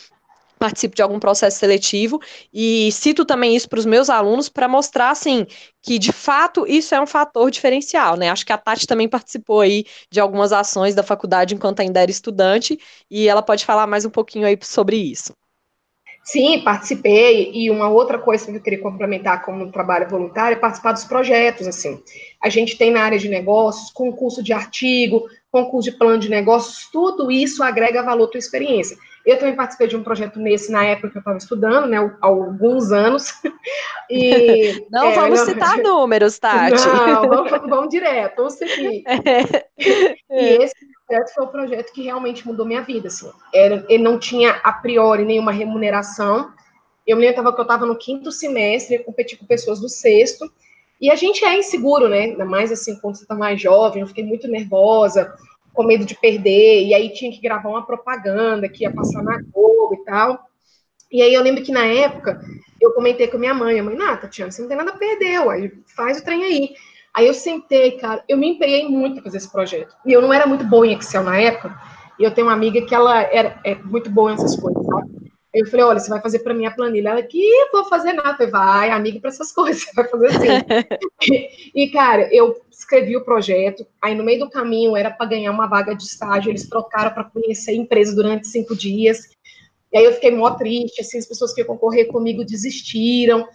participo 0.60 0.94
de 0.94 1.00
algum 1.00 1.18
processo 1.18 1.58
seletivo 1.58 2.20
e 2.52 2.92
cito 2.92 3.24
também 3.24 3.56
isso 3.56 3.66
para 3.68 3.78
os 3.78 3.86
meus 3.86 4.10
alunos 4.10 4.50
para 4.50 4.68
mostrar 4.68 5.10
assim 5.10 5.46
que 5.82 5.98
de 5.98 6.12
fato 6.12 6.66
isso 6.66 6.94
é 6.94 7.00
um 7.00 7.06
fator 7.06 7.50
diferencial, 7.50 8.14
né? 8.14 8.28
Acho 8.28 8.44
que 8.44 8.52
a 8.52 8.58
Tati 8.58 8.86
também 8.86 9.08
participou 9.08 9.60
aí 9.60 9.86
de 10.10 10.20
algumas 10.20 10.52
ações 10.52 10.94
da 10.94 11.02
faculdade 11.02 11.54
enquanto 11.54 11.80
ainda 11.80 12.00
era 12.02 12.10
estudante 12.10 12.78
e 13.10 13.26
ela 13.26 13.40
pode 13.40 13.64
falar 13.64 13.86
mais 13.86 14.04
um 14.04 14.10
pouquinho 14.10 14.46
aí 14.46 14.58
sobre 14.62 14.96
isso. 14.96 15.32
Sim, 16.22 16.60
participei. 16.62 17.50
E 17.54 17.70
uma 17.70 17.88
outra 17.88 18.18
coisa 18.18 18.44
que 18.44 18.56
eu 18.56 18.60
queria 18.60 18.82
complementar 18.82 19.42
como 19.42 19.72
trabalho 19.72 20.08
voluntário 20.08 20.56
é 20.56 20.60
participar 20.60 20.92
dos 20.92 21.04
projetos, 21.04 21.66
assim. 21.66 22.02
A 22.42 22.50
gente 22.50 22.76
tem 22.76 22.90
na 22.90 23.02
área 23.02 23.18
de 23.18 23.28
negócios, 23.28 23.90
concurso 23.90 24.42
de 24.42 24.52
artigo, 24.52 25.26
concurso 25.50 25.90
de 25.90 25.96
plano 25.96 26.18
de 26.18 26.28
negócios, 26.28 26.88
tudo 26.92 27.30
isso 27.30 27.62
agrega 27.62 28.02
valor 28.02 28.24
à 28.24 28.28
tua 28.28 28.38
experiência. 28.38 28.96
Eu 29.24 29.38
também 29.38 29.54
participei 29.54 29.86
de 29.86 29.96
um 29.96 30.02
projeto 30.02 30.38
nesse 30.38 30.72
na 30.72 30.84
época 30.84 31.10
que 31.10 31.18
eu 31.18 31.20
estava 31.20 31.36
estudando, 31.36 31.86
né, 31.86 31.98
há 31.98 32.26
alguns 32.26 32.92
anos. 32.92 33.32
E, 34.12 34.86
não 34.90 35.06
é, 35.06 35.14
vamos 35.14 35.38
não, 35.38 35.46
citar 35.46 35.78
números, 35.84 36.36
Tati. 36.36 36.84
Não, 36.84 37.28
vamos, 37.28 37.50
vamos 37.68 37.88
direto, 37.90 38.38
vamos 38.38 38.54
seguir. 38.54 39.04
É. 39.06 40.20
E 40.28 40.64
esse 40.64 40.74
projeto 41.06 41.32
foi 41.32 41.44
o 41.44 41.48
projeto 41.48 41.92
que 41.92 42.02
realmente 42.02 42.44
mudou 42.44 42.66
minha 42.66 42.82
vida, 42.82 43.06
assim. 43.06 43.30
Era, 43.54 43.86
ele 43.88 44.02
não 44.02 44.18
tinha, 44.18 44.60
a 44.64 44.72
priori, 44.72 45.24
nenhuma 45.24 45.52
remuneração. 45.52 46.50
Eu 47.06 47.16
me 47.16 47.24
lembro 47.24 47.54
que 47.54 47.60
eu 47.60 47.62
estava 47.62 47.86
no 47.86 47.96
quinto 47.96 48.32
semestre, 48.32 48.96
eu 48.96 49.04
competi 49.04 49.36
com 49.36 49.46
pessoas 49.46 49.78
do 49.78 49.88
sexto, 49.88 50.50
e 51.00 51.10
a 51.10 51.14
gente 51.14 51.44
é 51.44 51.58
inseguro, 51.58 52.08
né? 52.08 52.22
Ainda 52.22 52.44
mais 52.44 52.70
assim, 52.70 52.98
quando 53.00 53.16
você 53.16 53.22
está 53.22 53.34
mais 53.34 53.60
jovem, 53.60 54.02
eu 54.02 54.06
fiquei 54.06 54.24
muito 54.24 54.46
nervosa, 54.46 55.34
com 55.72 55.84
medo 55.84 56.04
de 56.04 56.14
perder, 56.14 56.84
e 56.86 56.94
aí 56.94 57.12
tinha 57.12 57.30
que 57.30 57.40
gravar 57.40 57.68
uma 57.68 57.86
propaganda 57.86 58.68
que 58.68 58.84
ia 58.84 58.92
passar 58.92 59.22
na 59.22 59.40
Globo 59.52 59.94
e 59.94 60.04
tal. 60.04 60.40
E 61.10 61.22
aí 61.22 61.34
eu 61.34 61.42
lembro 61.42 61.64
que 61.64 61.72
na 61.72 61.84
época 61.84 62.40
eu 62.80 62.92
comentei 62.92 63.26
com 63.26 63.38
minha 63.38 63.54
mãe, 63.54 63.78
a 63.78 63.82
mãe, 63.82 63.96
Nata, 63.96 64.22
Tatiana, 64.22 64.50
você 64.50 64.62
não 64.62 64.68
tem 64.68 64.76
nada 64.76 64.92
a 64.92 64.96
perder, 64.96 65.40
faz 65.94 66.20
o 66.20 66.24
trem 66.24 66.44
aí. 66.44 66.70
Aí 67.12 67.26
eu 67.26 67.34
sentei, 67.34 67.92
cara, 67.92 68.22
eu 68.28 68.38
me 68.38 68.50
empenhei 68.50 68.88
muito 68.88 69.14
para 69.14 69.24
fazer 69.24 69.38
esse 69.38 69.50
projeto. 69.50 69.94
E 70.06 70.12
eu 70.12 70.22
não 70.22 70.32
era 70.32 70.46
muito 70.46 70.64
boa 70.64 70.86
em 70.86 70.94
Excel 70.94 71.24
na 71.24 71.38
época, 71.38 71.76
e 72.18 72.22
eu 72.22 72.32
tenho 72.32 72.46
uma 72.46 72.52
amiga 72.52 72.80
que 72.82 72.94
ela 72.94 73.22
era, 73.22 73.58
é 73.64 73.74
muito 73.74 74.10
boa 74.10 74.30
nessas 74.30 74.54
coisas, 74.54 74.84
sabe? 74.86 75.19
Eu 75.52 75.66
falei, 75.66 75.84
olha, 75.84 75.98
você 75.98 76.08
vai 76.08 76.20
fazer 76.20 76.40
para 76.40 76.54
mim 76.54 76.64
a 76.64 76.70
planilha. 76.70 77.08
Ela, 77.10 77.22
que 77.22 77.42
vou 77.72 77.84
fazer 77.86 78.12
nada. 78.12 78.30
Eu 78.30 78.36
falei, 78.36 78.50
vai, 78.50 78.90
amiga, 78.90 79.20
para 79.20 79.30
essas 79.30 79.50
coisas, 79.52 79.82
você 79.82 79.92
vai 79.94 80.08
fazer 80.08 80.26
assim. 80.26 80.46
e, 81.74 81.88
cara, 81.90 82.28
eu 82.32 82.60
escrevi 82.70 83.16
o 83.16 83.24
projeto, 83.24 83.86
aí 84.00 84.14
no 84.14 84.24
meio 84.24 84.40
do 84.40 84.50
caminho 84.50 84.96
era 84.96 85.10
para 85.10 85.26
ganhar 85.26 85.50
uma 85.50 85.66
vaga 85.66 85.94
de 85.94 86.02
estágio, 86.02 86.50
eles 86.50 86.68
trocaram 86.68 87.12
para 87.12 87.24
conhecer 87.24 87.72
a 87.72 87.74
empresa 87.74 88.14
durante 88.14 88.48
cinco 88.48 88.74
dias. 88.74 89.28
E 89.92 89.98
aí 89.98 90.04
eu 90.04 90.12
fiquei 90.12 90.30
mó 90.30 90.50
triste, 90.52 91.00
assim, 91.00 91.18
as 91.18 91.26
pessoas 91.26 91.52
que 91.52 91.60
iam 91.60 91.66
concorrer 91.66 92.06
comigo 92.06 92.44
desistiram. 92.44 93.46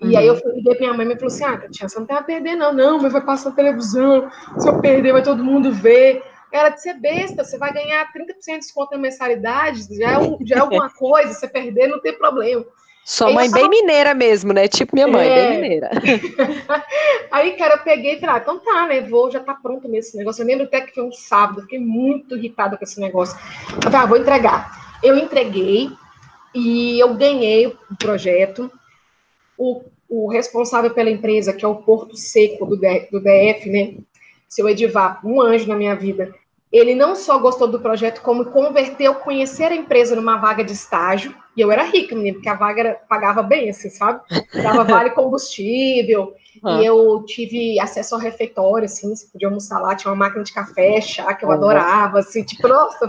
E 0.00 0.08
uhum. 0.08 0.18
aí 0.18 0.26
eu 0.26 0.34
liguei 0.54 0.74
pra 0.74 0.86
minha 0.86 0.92
mãe 0.92 1.06
e 1.06 1.08
me 1.08 1.14
falou 1.14 1.28
assim: 1.28 1.44
ah, 1.44 1.56
Tatiana, 1.56 1.88
você 1.88 1.98
não 1.98 2.06
tem 2.06 2.16
a 2.16 2.22
perder, 2.22 2.56
não, 2.56 2.72
não, 2.72 2.98
mas 2.98 3.12
vai 3.12 3.24
passar 3.24 3.50
na 3.50 3.56
televisão, 3.56 4.28
se 4.58 4.68
eu 4.68 4.80
perder, 4.80 5.12
vai 5.12 5.22
todo 5.22 5.44
mundo 5.44 5.72
ver. 5.72 6.22
Ela 6.54 6.68
disse: 6.68 6.88
é 6.88 6.94
besta, 6.94 7.42
você 7.42 7.58
vai 7.58 7.72
ganhar 7.72 8.12
30% 8.12 8.44
de 8.46 8.58
desconto 8.60 8.92
na 8.92 8.98
mensalidade, 8.98 9.88
já 9.98 10.12
é, 10.12 10.18
um, 10.18 10.38
já 10.40 10.54
é 10.54 10.58
alguma 10.60 10.88
coisa, 10.94 11.34
você 11.34 11.48
perder, 11.48 11.88
não 11.88 12.00
tem 12.00 12.16
problema. 12.16 12.64
Sua 13.04 13.30
mãe 13.30 13.50
bem 13.50 13.68
mineira 13.68 14.14
mesmo, 14.14 14.52
né? 14.52 14.68
Tipo 14.68 14.94
minha 14.94 15.08
mãe, 15.08 15.28
é... 15.28 15.48
bem 15.48 15.60
mineira. 15.60 15.90
Aí, 17.30 17.54
cara, 17.54 17.74
eu 17.74 17.82
peguei 17.82 18.14
e 18.14 18.20
falei, 18.20 18.36
ah, 18.36 18.38
então 18.38 18.60
tá, 18.60 18.86
né? 18.86 19.00
Vou, 19.00 19.30
já 19.32 19.40
tá 19.40 19.52
pronto 19.52 19.88
mesmo 19.88 19.98
esse 19.98 20.16
negócio. 20.16 20.42
Eu 20.42 20.46
lembro 20.46 20.64
até 20.64 20.80
que 20.80 20.94
foi 20.94 21.02
um 21.02 21.12
sábado, 21.12 21.62
fiquei 21.62 21.80
muito 21.80 22.36
irritada 22.36 22.78
com 22.78 22.84
esse 22.84 23.00
negócio. 23.00 23.36
Eu 23.74 23.82
falei, 23.82 23.98
ah, 23.98 24.06
vou 24.06 24.16
entregar. 24.16 24.96
Eu 25.02 25.18
entreguei 25.18 25.90
e 26.54 27.00
eu 27.00 27.12
ganhei 27.14 27.66
o 27.66 27.96
projeto. 27.98 28.70
O, 29.58 29.82
o 30.08 30.30
responsável 30.30 30.90
pela 30.94 31.10
empresa, 31.10 31.52
que 31.52 31.64
é 31.64 31.68
o 31.68 31.82
Porto 31.82 32.16
Seco 32.16 32.64
do, 32.64 32.76
do 32.76 33.20
DF, 33.20 33.68
né? 33.68 33.96
Seu 34.48 34.68
Edivar, 34.68 35.20
um 35.26 35.42
anjo 35.42 35.66
na 35.66 35.76
minha 35.76 35.96
vida. 35.96 36.32
Ele 36.74 36.92
não 36.92 37.14
só 37.14 37.38
gostou 37.38 37.68
do 37.68 37.78
projeto, 37.78 38.20
como 38.20 38.46
converteu 38.46 39.14
conhecer 39.14 39.70
a 39.70 39.76
empresa 39.76 40.16
numa 40.16 40.38
vaga 40.38 40.64
de 40.64 40.72
estágio 40.72 41.32
e 41.56 41.60
eu 41.60 41.70
era 41.70 41.84
rica, 41.84 42.16
menina, 42.16 42.34
porque 42.34 42.48
a 42.48 42.54
vaga 42.54 42.80
era, 42.80 42.94
pagava 43.08 43.44
bem, 43.44 43.70
assim, 43.70 43.88
sabe? 43.88 44.20
Dava 44.52 44.82
vale 44.82 45.10
combustível. 45.10 46.22
Uhum. 46.24 46.34
E 46.64 46.84
eu 46.84 47.24
tive 47.26 47.78
acesso 47.78 48.14
ao 48.14 48.20
refeitório, 48.20 48.86
assim, 48.86 49.14
você 49.14 49.26
podia 49.26 49.48
almoçar 49.48 49.80
lá, 49.80 49.94
tinha 49.94 50.10
uma 50.10 50.16
máquina 50.16 50.42
de 50.42 50.52
café, 50.52 51.00
chá, 51.00 51.34
que 51.34 51.44
eu 51.44 51.48
uhum. 51.48 51.54
adorava, 51.54 52.20
assim, 52.20 52.42
tipo, 52.42 52.66
nossa, 52.66 53.06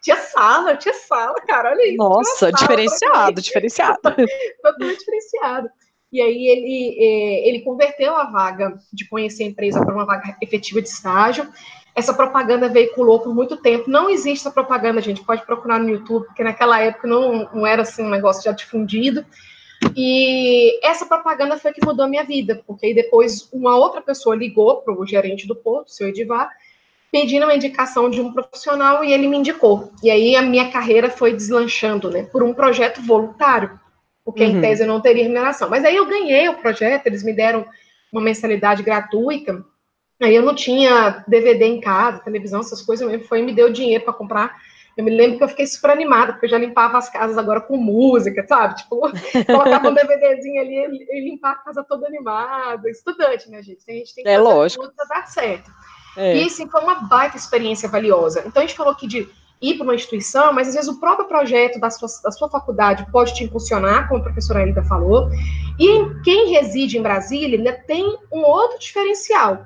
tinha 0.00 0.16
sala, 0.16 0.76
tinha 0.76 0.94
sala, 0.94 1.34
cara, 1.46 1.70
olha 1.70 1.88
isso. 1.88 1.96
Nossa, 1.96 2.52
diferenciado, 2.52 3.38
diferenciado. 3.42 4.00
Totalmente 4.00 4.98
diferenciado. 4.98 5.68
E 6.12 6.20
aí 6.20 6.46
ele, 6.46 6.96
é, 6.98 7.48
ele 7.48 7.60
converteu 7.62 8.14
a 8.14 8.30
vaga 8.30 8.78
de 8.92 9.08
conhecer 9.08 9.44
a 9.44 9.48
empresa 9.48 9.84
para 9.84 9.94
uma 9.94 10.06
vaga 10.06 10.36
efetiva 10.40 10.80
de 10.80 10.88
estágio. 10.88 11.48
Essa 11.94 12.12
propaganda 12.12 12.68
veiculou 12.68 13.20
por 13.20 13.32
muito 13.32 13.56
tempo. 13.56 13.88
Não 13.88 14.10
existe 14.10 14.40
essa 14.40 14.50
propaganda, 14.50 15.00
gente. 15.00 15.22
Pode 15.22 15.46
procurar 15.46 15.78
no 15.78 15.88
YouTube, 15.88 16.26
porque 16.26 16.42
naquela 16.42 16.80
época 16.80 17.06
não, 17.06 17.48
não 17.52 17.66
era 17.66 17.82
assim 17.82 18.02
um 18.02 18.10
negócio 18.10 18.42
já 18.42 18.50
difundido. 18.50 19.24
E 19.96 20.80
essa 20.84 21.06
propaganda 21.06 21.58
foi 21.58 21.72
que 21.72 21.84
mudou 21.84 22.04
a 22.04 22.08
minha 22.08 22.24
vida, 22.24 22.62
porque 22.66 22.86
aí 22.86 22.94
depois 22.94 23.48
uma 23.52 23.76
outra 23.76 24.00
pessoa 24.00 24.34
ligou 24.34 24.82
para 24.82 24.94
o 24.94 25.06
gerente 25.06 25.46
do 25.46 25.54
Porto, 25.54 25.88
o 25.88 25.90
seu 25.90 26.08
Edivar, 26.08 26.50
pedindo 27.12 27.44
uma 27.44 27.54
indicação 27.54 28.10
de 28.10 28.20
um 28.20 28.32
profissional 28.32 29.04
e 29.04 29.12
ele 29.12 29.28
me 29.28 29.36
indicou. 29.36 29.92
E 30.02 30.10
aí 30.10 30.34
a 30.34 30.42
minha 30.42 30.70
carreira 30.70 31.10
foi 31.10 31.32
deslanchando, 31.32 32.10
né, 32.10 32.24
por 32.24 32.42
um 32.42 32.54
projeto 32.54 33.00
voluntário, 33.02 33.78
porque 34.24 34.42
uhum. 34.42 34.56
em 34.56 34.60
tese 34.60 34.82
eu 34.82 34.88
não 34.88 35.00
teria 35.00 35.22
remuneração. 35.22 35.68
Mas 35.68 35.84
aí 35.84 35.94
eu 35.94 36.06
ganhei 36.06 36.48
o 36.48 36.54
projeto, 36.54 37.06
eles 37.06 37.22
me 37.22 37.32
deram 37.32 37.64
uma 38.10 38.22
mensalidade 38.22 38.82
gratuita 38.82 39.64
Aí 40.22 40.34
eu 40.34 40.42
não 40.42 40.54
tinha 40.54 41.24
DVD 41.26 41.64
em 41.64 41.80
casa, 41.80 42.20
televisão, 42.20 42.60
essas 42.60 42.82
coisas 42.82 43.06
mesmo. 43.06 43.26
Foi 43.26 43.40
e 43.40 43.42
me 43.42 43.52
deu 43.52 43.72
dinheiro 43.72 44.04
para 44.04 44.12
comprar. 44.12 44.56
Eu 44.96 45.02
me 45.02 45.10
lembro 45.10 45.38
que 45.38 45.44
eu 45.44 45.48
fiquei 45.48 45.66
super 45.66 45.90
animada, 45.90 46.32
porque 46.32 46.46
eu 46.46 46.50
já 46.50 46.58
limpava 46.58 46.96
as 46.96 47.10
casas 47.10 47.36
agora 47.36 47.60
com 47.60 47.76
música, 47.76 48.46
sabe? 48.46 48.76
Tipo, 48.76 49.00
colocava 49.46 49.88
um 49.88 49.94
DVDzinho 49.94 50.60
ali 50.60 51.06
e 51.10 51.20
limpar 51.30 51.52
a 51.52 51.56
casa 51.56 51.82
toda 51.82 52.06
animada. 52.06 52.88
Estudante, 52.88 53.50
né, 53.50 53.60
gente? 53.60 53.82
A 53.88 53.92
gente 53.92 54.14
tem 54.14 54.24
que 54.24 54.30
é 54.30 54.36
fazer 54.36 54.48
lógico. 54.48 54.84
tudo 54.84 54.94
para 54.94 55.20
dar 55.20 55.26
certo. 55.26 55.70
É. 56.16 56.36
E, 56.36 56.44
assim, 56.44 56.68
foi 56.68 56.80
uma 56.80 56.94
baita 57.08 57.36
experiência 57.36 57.88
valiosa. 57.88 58.44
Então, 58.46 58.62
a 58.62 58.66
gente 58.66 58.76
falou 58.76 58.92
aqui 58.92 59.08
de 59.08 59.28
ir 59.60 59.74
para 59.74 59.84
uma 59.84 59.94
instituição, 59.94 60.52
mas 60.52 60.68
às 60.68 60.74
vezes 60.74 60.90
o 60.90 61.00
próprio 61.00 61.26
projeto 61.26 61.80
da 61.80 61.90
sua, 61.90 62.08
da 62.22 62.30
sua 62.30 62.48
faculdade 62.48 63.06
pode 63.10 63.34
te 63.34 63.44
impulsionar, 63.44 64.08
como 64.08 64.20
a 64.20 64.24
professora 64.24 64.62
Elida 64.62 64.82
falou. 64.84 65.28
E 65.78 66.22
quem 66.22 66.50
reside 66.52 66.98
em 66.98 67.02
Brasília 67.02 67.58
ainda 67.58 67.72
tem 67.72 68.16
um 68.32 68.40
outro 68.40 68.78
diferencial, 68.78 69.64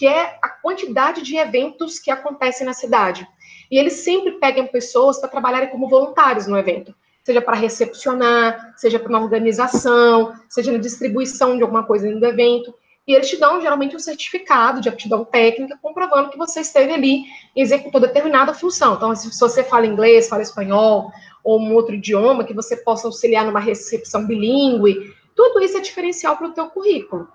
que 0.00 0.06
é 0.06 0.38
a 0.40 0.48
quantidade 0.48 1.20
de 1.20 1.36
eventos 1.36 1.98
que 1.98 2.10
acontecem 2.10 2.66
na 2.66 2.72
cidade. 2.72 3.28
E 3.70 3.78
eles 3.78 3.92
sempre 3.92 4.32
pegam 4.38 4.66
pessoas 4.66 5.18
para 5.18 5.28
trabalharem 5.28 5.68
como 5.68 5.90
voluntários 5.90 6.46
no 6.46 6.56
evento, 6.56 6.94
seja 7.22 7.42
para 7.42 7.54
recepcionar, 7.54 8.72
seja 8.78 8.98
para 8.98 9.10
uma 9.10 9.20
organização, 9.20 10.32
seja 10.48 10.72
na 10.72 10.78
distribuição 10.78 11.54
de 11.54 11.62
alguma 11.62 11.82
coisa 11.82 12.10
no 12.10 12.26
evento. 12.26 12.74
E 13.06 13.12
eles 13.12 13.28
te 13.28 13.36
dão 13.36 13.60
geralmente 13.60 13.94
um 13.94 13.98
certificado 13.98 14.80
de 14.80 14.88
aptidão 14.88 15.22
técnica 15.22 15.78
comprovando 15.82 16.30
que 16.30 16.38
você 16.38 16.60
esteve 16.60 16.94
ali 16.94 17.24
e 17.54 17.60
executou 17.60 18.00
determinada 18.00 18.54
função. 18.54 18.94
Então, 18.94 19.14
se 19.14 19.38
você 19.38 19.62
fala 19.62 19.84
inglês, 19.84 20.30
fala 20.30 20.40
espanhol 20.40 21.12
ou 21.44 21.60
um 21.60 21.74
outro 21.74 21.94
idioma, 21.94 22.44
que 22.44 22.54
você 22.54 22.74
possa 22.74 23.06
auxiliar 23.06 23.44
numa 23.44 23.60
recepção 23.60 24.26
bilíngue, 24.26 25.14
tudo 25.36 25.60
isso 25.60 25.76
é 25.76 25.80
diferencial 25.80 26.38
para 26.38 26.48
o 26.48 26.52
teu 26.54 26.70
currículo. 26.70 27.28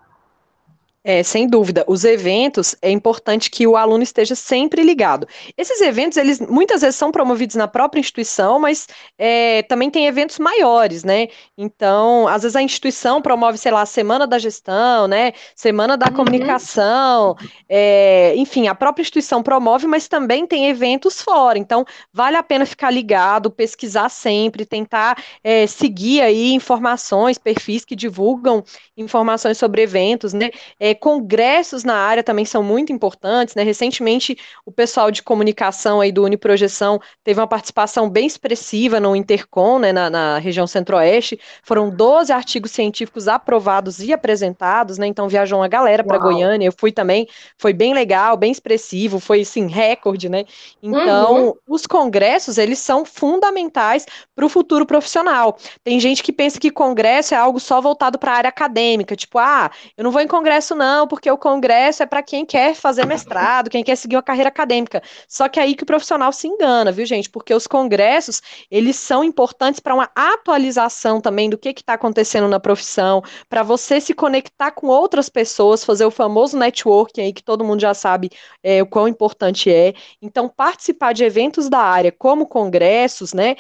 É, 1.07 1.21
sem 1.21 1.47
dúvida. 1.47 1.85
Os 1.87 2.03
eventos, 2.03 2.75
é 2.81 2.89
importante 2.89 3.51
que 3.51 3.67
o 3.67 3.77
aluno 3.77 4.01
esteja 4.01 4.33
sempre 4.33 4.81
ligado. 4.81 5.27
Esses 5.55 5.79
eventos, 5.79 6.17
eles 6.17 6.39
muitas 6.39 6.81
vezes 6.81 6.95
são 6.95 7.11
promovidos 7.11 7.55
na 7.55 7.67
própria 7.67 7.99
instituição, 7.99 8.57
mas 8.59 8.87
é, 9.15 9.61
também 9.63 9.91
tem 9.91 10.07
eventos 10.07 10.39
maiores, 10.39 11.03
né? 11.03 11.27
Então, 11.55 12.27
às 12.27 12.41
vezes 12.41 12.55
a 12.55 12.61
instituição 12.63 13.21
promove, 13.21 13.59
sei 13.59 13.71
lá, 13.71 13.83
a 13.83 13.85
Semana 13.85 14.25
da 14.25 14.39
Gestão, 14.39 15.07
né? 15.07 15.33
Semana 15.55 15.95
da 15.95 16.07
uhum. 16.07 16.13
Comunicação, 16.13 17.35
é, 17.69 18.33
enfim, 18.35 18.67
a 18.67 18.73
própria 18.73 19.03
instituição 19.03 19.43
promove, 19.43 19.85
mas 19.85 20.07
também 20.07 20.47
tem 20.47 20.69
eventos 20.69 21.21
fora. 21.21 21.59
Então, 21.59 21.85
vale 22.11 22.35
a 22.35 22.41
pena 22.41 22.65
ficar 22.65 22.89
ligado, 22.89 23.51
pesquisar 23.51 24.09
sempre, 24.09 24.65
tentar 24.65 25.23
é, 25.43 25.67
seguir 25.67 26.21
aí 26.21 26.51
informações, 26.51 27.37
perfis 27.37 27.85
que 27.85 27.95
divulgam 27.95 28.63
informações 28.97 29.59
sobre 29.59 29.83
eventos, 29.83 30.33
né? 30.33 30.49
Congressos 30.95 31.83
na 31.83 31.95
área 31.95 32.23
também 32.23 32.45
são 32.45 32.63
muito 32.63 32.91
importantes, 32.91 33.55
né? 33.55 33.63
Recentemente, 33.63 34.37
o 34.65 34.71
pessoal 34.71 35.11
de 35.11 35.21
comunicação 35.21 36.01
aí 36.01 36.11
do 36.11 36.23
Uniprojeção 36.23 36.99
teve 37.23 37.39
uma 37.39 37.47
participação 37.47 38.09
bem 38.09 38.25
expressiva 38.25 38.99
no 38.99 39.15
Intercom, 39.15 39.79
né, 39.79 39.91
na, 39.91 40.09
na 40.09 40.37
região 40.37 40.65
centro-oeste. 40.65 41.39
Foram 41.63 41.89
12 41.89 42.31
artigos 42.31 42.71
científicos 42.71 43.27
aprovados 43.27 43.99
e 43.99 44.13
apresentados, 44.13 44.97
né? 44.97 45.07
Então 45.07 45.27
viajou 45.27 45.59
uma 45.59 45.67
galera 45.67 46.03
para 46.03 46.17
Goiânia. 46.17 46.67
Eu 46.67 46.73
fui 46.77 46.91
também, 46.91 47.27
foi 47.57 47.73
bem 47.73 47.93
legal, 47.93 48.37
bem 48.37 48.51
expressivo, 48.51 49.19
foi 49.19 49.41
assim, 49.41 49.67
recorde, 49.67 50.29
né? 50.29 50.45
Então, 50.81 51.47
uhum. 51.47 51.53
os 51.67 51.85
congressos, 51.85 52.57
eles 52.57 52.79
são 52.79 53.05
fundamentais 53.05 54.05
para 54.35 54.45
o 54.45 54.49
futuro 54.49 54.85
profissional. 54.85 55.57
Tem 55.83 55.99
gente 55.99 56.23
que 56.23 56.31
pensa 56.31 56.59
que 56.59 56.71
congresso 56.71 57.33
é 57.33 57.37
algo 57.37 57.59
só 57.59 57.81
voltado 57.81 58.17
para 58.17 58.31
a 58.31 58.35
área 58.35 58.49
acadêmica, 58.49 59.15
tipo, 59.15 59.37
ah, 59.39 59.71
eu 59.97 60.03
não 60.03 60.11
vou 60.11 60.21
em 60.21 60.27
congresso 60.27 60.75
não, 60.75 60.84
porque 61.09 61.29
o 61.29 61.37
congresso 61.37 62.03
é 62.03 62.05
para 62.05 62.21
quem 62.23 62.45
quer 62.45 62.75
fazer 62.75 63.05
mestrado, 63.05 63.69
quem 63.69 63.83
quer 63.83 63.95
seguir 63.95 64.15
uma 64.15 64.23
carreira 64.23 64.49
acadêmica. 64.49 65.01
Só 65.27 65.47
que 65.47 65.59
é 65.59 65.63
aí 65.63 65.75
que 65.75 65.83
o 65.83 65.85
profissional 65.85 66.31
se 66.31 66.47
engana, 66.47 66.91
viu, 66.91 67.05
gente? 67.05 67.29
Porque 67.29 67.53
os 67.53 67.67
congressos, 67.67 68.41
eles 68.69 68.95
são 68.95 69.23
importantes 69.23 69.79
para 69.79 69.93
uma 69.93 70.09
atualização 70.15 71.19
também 71.19 71.49
do 71.49 71.57
que 71.57 71.69
está 71.69 71.93
acontecendo 71.93 72.47
na 72.47 72.59
profissão, 72.59 73.21
para 73.49 73.63
você 73.63 73.99
se 73.99 74.13
conectar 74.13 74.71
com 74.71 74.87
outras 74.87 75.29
pessoas, 75.29 75.83
fazer 75.83 76.05
o 76.05 76.11
famoso 76.11 76.57
networking 76.57 77.21
aí 77.21 77.33
que 77.33 77.43
todo 77.43 77.63
mundo 77.63 77.79
já 77.79 77.93
sabe 77.93 78.29
é, 78.63 78.81
o 78.81 78.85
quão 78.85 79.07
importante 79.07 79.71
é. 79.71 79.93
Então, 80.21 80.47
participar 80.49 81.13
de 81.13 81.23
eventos 81.23 81.69
da 81.69 81.79
área, 81.79 82.11
como 82.11 82.47
congressos, 82.47 83.33
né, 83.33 83.55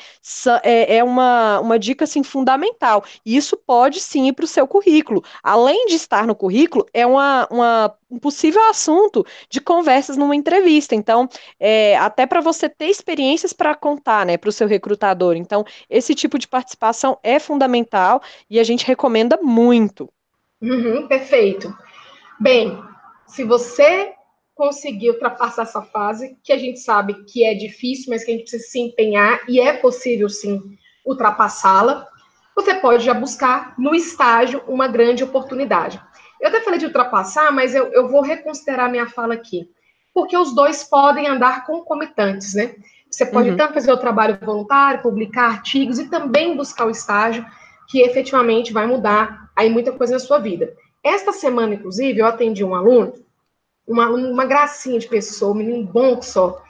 é, 0.63 0.97
é 0.97 1.03
uma, 1.03 1.59
uma 1.59 1.79
dica 1.79 2.03
assim 2.05 2.23
fundamental. 2.23 3.03
E 3.25 3.35
isso 3.35 3.57
pode 3.57 3.99
sim 3.99 4.27
ir 4.27 4.33
para 4.33 4.45
o 4.45 4.47
seu 4.47 4.67
currículo. 4.67 5.23
Além 5.43 5.87
de 5.87 5.95
estar 5.95 6.25
no 6.25 6.35
currículo, 6.35 6.85
é 6.93 7.05
uma, 7.15 7.47
uma 7.49 7.97
um 8.09 8.19
possível 8.19 8.61
assunto 8.69 9.25
de 9.49 9.59
conversas 9.59 10.15
numa 10.15 10.35
entrevista. 10.35 10.95
Então, 10.95 11.27
é, 11.59 11.97
até 11.97 12.25
para 12.25 12.41
você 12.41 12.69
ter 12.69 12.87
experiências 12.87 13.51
para 13.51 13.75
contar, 13.75 14.25
né, 14.25 14.37
para 14.37 14.49
o 14.49 14.53
seu 14.53 14.67
recrutador. 14.67 15.35
Então, 15.35 15.65
esse 15.89 16.13
tipo 16.13 16.37
de 16.37 16.47
participação 16.47 17.17
é 17.23 17.39
fundamental 17.39 18.21
e 18.49 18.59
a 18.59 18.63
gente 18.63 18.85
recomenda 18.85 19.37
muito. 19.41 20.09
Uhum, 20.61 21.07
perfeito. 21.07 21.75
Bem, 22.39 22.81
se 23.27 23.43
você 23.43 24.13
conseguir 24.53 25.11
ultrapassar 25.11 25.63
essa 25.63 25.81
fase, 25.81 26.37
que 26.41 26.53
a 26.53 26.57
gente 26.57 26.79
sabe 26.79 27.25
que 27.25 27.43
é 27.43 27.53
difícil, 27.53 28.05
mas 28.09 28.23
que 28.23 28.31
a 28.31 28.33
gente 28.33 28.43
precisa 28.43 28.63
se 28.63 28.79
empenhar 28.79 29.41
e 29.49 29.59
é 29.59 29.73
possível 29.73 30.29
sim 30.29 30.61
ultrapassá-la, 31.05 32.07
você 32.55 32.73
pode 32.75 33.03
já 33.03 33.13
buscar 33.13 33.75
no 33.77 33.93
estágio 33.93 34.63
uma 34.65 34.87
grande 34.87 35.23
oportunidade. 35.23 36.01
Eu 36.45 36.49
até 36.49 36.61
falei 36.61 36.77
de 36.77 36.85
ultrapassar, 36.85 37.51
mas 37.51 37.73
eu, 37.73 37.87
eu 37.91 38.07
vou 38.07 38.21
reconsiderar 38.21 38.91
minha 38.91 39.07
fala 39.07 39.33
aqui. 39.33 39.67
Porque 40.13 40.37
os 40.37 40.53
dois 40.53 40.83
podem 40.83 41.25
andar 41.25 41.65
concomitantes, 41.65 42.53
né? 42.53 42.75
Você 43.09 43.25
pode 43.25 43.49
uhum. 43.49 43.57
tanto 43.57 43.73
fazer 43.73 43.91
o 43.91 43.97
trabalho 43.97 44.37
voluntário, 44.39 45.01
publicar 45.01 45.47
artigos 45.47 45.97
e 45.97 46.07
também 46.07 46.55
buscar 46.55 46.85
o 46.85 46.91
estágio, 46.91 47.43
que 47.89 47.99
efetivamente 47.99 48.71
vai 48.71 48.85
mudar 48.85 49.49
aí 49.55 49.71
muita 49.71 49.91
coisa 49.91 50.13
na 50.13 50.19
sua 50.19 50.37
vida. 50.37 50.71
Esta 51.03 51.31
semana, 51.31 51.73
inclusive, 51.73 52.19
eu 52.19 52.27
atendi 52.27 52.63
um 52.63 52.75
aluno, 52.75 53.13
uma, 53.87 54.07
uma 54.11 54.45
gracinha 54.45 54.99
de 54.99 55.07
pessoa, 55.07 55.51
um 55.51 55.57
menino 55.57 55.83
bom 55.83 56.15
que 56.15 56.27
só. 56.27 56.61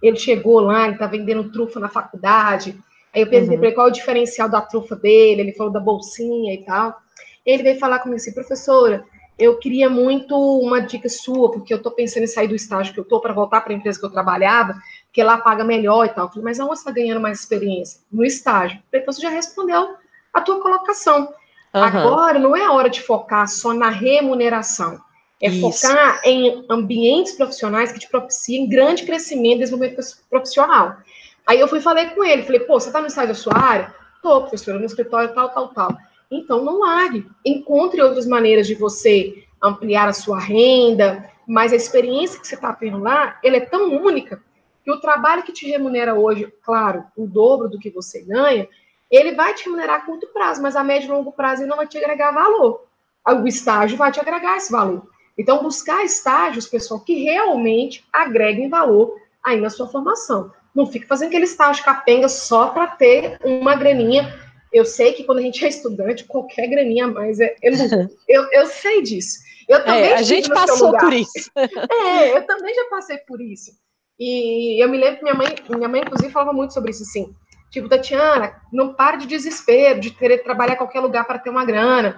Ele 0.00 0.16
chegou 0.16 0.60
lá, 0.60 0.86
ele 0.86 0.96
tá 0.96 1.08
vendendo 1.08 1.50
trufa 1.50 1.80
na 1.80 1.88
faculdade. 1.88 2.78
Aí 3.12 3.22
eu 3.22 3.26
perguntei 3.26 3.56
uhum. 3.56 3.60
para 3.60 3.66
ele 3.66 3.74
qual 3.74 3.88
é 3.88 3.90
o 3.90 3.92
diferencial 3.92 4.48
da 4.48 4.60
trufa 4.60 4.94
dele, 4.94 5.40
ele 5.40 5.52
falou 5.54 5.72
da 5.72 5.80
bolsinha 5.80 6.54
e 6.54 6.64
tal. 6.64 6.96
Ele 7.44 7.64
veio 7.64 7.80
falar 7.80 7.98
comigo 7.98 8.20
assim, 8.20 8.32
professora, 8.32 9.04
eu 9.38 9.58
queria 9.58 9.90
muito 9.90 10.36
uma 10.60 10.80
dica 10.80 11.08
sua, 11.08 11.50
porque 11.50 11.72
eu 11.72 11.78
estou 11.78 11.92
pensando 11.92 12.22
em 12.22 12.28
sair 12.28 12.46
do 12.46 12.54
estágio 12.54 12.94
que 12.94 13.00
eu 13.00 13.04
estou 13.04 13.20
para 13.20 13.32
voltar 13.32 13.60
para 13.60 13.72
a 13.72 13.76
empresa 13.76 13.98
que 13.98 14.06
eu 14.06 14.10
trabalhava, 14.10 14.76
porque 15.06 15.22
lá 15.22 15.38
paga 15.38 15.64
melhor 15.64 16.06
e 16.06 16.08
tal. 16.10 16.26
Eu 16.26 16.28
falei, 16.28 16.44
mas 16.44 16.60
aonde 16.60 16.76
você 16.76 16.80
está 16.82 16.92
ganhando 16.92 17.20
mais 17.20 17.40
experiência? 17.40 18.00
No 18.12 18.24
estágio. 18.24 18.80
Então 18.92 19.12
você 19.12 19.20
já 19.20 19.30
respondeu 19.30 19.96
a 20.32 20.40
tua 20.40 20.60
colocação. 20.60 21.32
Uhum. 21.74 21.82
Agora 21.82 22.38
não 22.38 22.56
é 22.56 22.64
a 22.64 22.72
hora 22.72 22.88
de 22.88 23.02
focar 23.02 23.48
só 23.48 23.72
na 23.74 23.90
remuneração. 23.90 25.00
É 25.42 25.48
Isso. 25.48 25.60
focar 25.60 26.20
em 26.24 26.64
ambientes 26.70 27.32
profissionais 27.32 27.90
que 27.90 27.98
te 27.98 28.08
propiciem 28.08 28.68
grande 28.68 29.02
crescimento 29.02 29.56
e 29.56 29.58
desenvolvimento 29.60 30.00
profissional. 30.30 30.96
Aí 31.44 31.58
eu 31.58 31.68
fui 31.68 31.80
falei 31.80 32.06
com 32.10 32.24
ele, 32.24 32.44
falei, 32.44 32.60
pô, 32.60 32.78
você 32.78 32.88
está 32.88 33.00
no 33.00 33.08
estágio 33.08 33.28
da 33.28 33.34
sua 33.34 33.58
área? 33.58 33.94
Tô, 34.22 34.40
professora, 34.42 34.78
no 34.78 34.86
escritório, 34.86 35.34
tal, 35.34 35.50
tal, 35.50 35.68
tal. 35.68 35.98
Então, 36.30 36.64
não 36.64 36.80
largue. 36.80 37.26
Encontre 37.44 38.02
outras 38.02 38.26
maneiras 38.26 38.66
de 38.66 38.74
você 38.74 39.44
ampliar 39.62 40.08
a 40.08 40.12
sua 40.12 40.38
renda, 40.38 41.30
mas 41.46 41.72
a 41.72 41.76
experiência 41.76 42.40
que 42.40 42.46
você 42.46 42.54
está 42.54 42.72
tendo 42.72 42.98
lá, 42.98 43.38
ela 43.42 43.56
é 43.56 43.60
tão 43.60 43.92
única 43.92 44.42
que 44.84 44.90
o 44.90 45.00
trabalho 45.00 45.42
que 45.42 45.52
te 45.52 45.66
remunera 45.66 46.14
hoje, 46.14 46.52
claro, 46.62 47.04
o 47.16 47.26
dobro 47.26 47.68
do 47.68 47.78
que 47.78 47.90
você 47.90 48.22
ganha, 48.22 48.68
ele 49.10 49.32
vai 49.32 49.54
te 49.54 49.64
remunerar 49.64 49.96
a 49.96 50.04
curto 50.04 50.26
prazo, 50.28 50.60
mas 50.60 50.76
a 50.76 50.84
médio 50.84 51.08
e 51.08 51.12
longo 51.12 51.32
prazo 51.32 51.62
ele 51.62 51.70
não 51.70 51.76
vai 51.76 51.86
te 51.86 51.96
agregar 51.96 52.32
valor. 52.32 52.84
O 53.26 53.46
estágio 53.46 53.96
vai 53.96 54.12
te 54.12 54.20
agregar 54.20 54.56
esse 54.56 54.70
valor. 54.70 55.08
Então, 55.38 55.62
buscar 55.62 56.04
estágios, 56.04 56.66
pessoal, 56.66 57.00
que 57.00 57.22
realmente 57.22 58.04
agreguem 58.12 58.68
valor 58.68 59.14
aí 59.42 59.60
na 59.60 59.70
sua 59.70 59.88
formação. 59.88 60.52
Não 60.74 60.86
fique 60.86 61.06
fazendo 61.06 61.28
aquele 61.28 61.44
estágio 61.44 61.84
capenga 61.84 62.28
só 62.28 62.68
para 62.68 62.88
ter 62.88 63.38
uma 63.42 63.74
graninha. 63.74 64.43
Eu 64.74 64.84
sei 64.84 65.12
que 65.12 65.22
quando 65.22 65.38
a 65.38 65.42
gente 65.42 65.64
é 65.64 65.68
estudante, 65.68 66.24
qualquer 66.24 66.66
graninha 66.66 67.04
a 67.04 67.08
mais 67.08 67.38
é, 67.38 67.54
é 67.62 67.70
eu, 68.28 68.42
eu 68.50 68.66
sei 68.66 69.02
disso. 69.02 69.38
Eu 69.68 69.84
também 69.84 70.02
é, 70.02 70.14
a 70.14 70.22
gente 70.22 70.48
passou 70.50 70.96
por 70.98 71.12
isso. 71.12 71.50
É, 71.56 72.36
eu 72.36 72.44
também 72.44 72.74
já 72.74 72.84
passei 72.90 73.18
por 73.18 73.40
isso. 73.40 73.70
E 74.18 74.82
eu 74.82 74.88
me 74.88 74.98
lembro 74.98 75.18
que 75.18 75.22
minha 75.22 75.34
mãe, 75.34 75.54
minha 75.68 75.88
mãe, 75.88 76.00
inclusive, 76.00 76.32
falava 76.32 76.52
muito 76.52 76.74
sobre 76.74 76.90
isso, 76.90 77.04
assim. 77.04 77.34
Tipo, 77.70 77.88
Tatiana, 77.88 78.60
não 78.72 78.94
pare 78.94 79.18
de 79.18 79.26
desespero, 79.26 80.00
de 80.00 80.10
querer 80.10 80.38
trabalhar 80.38 80.74
em 80.74 80.78
qualquer 80.78 81.00
lugar 81.00 81.24
para 81.24 81.38
ter 81.38 81.50
uma 81.50 81.64
grana. 81.64 82.16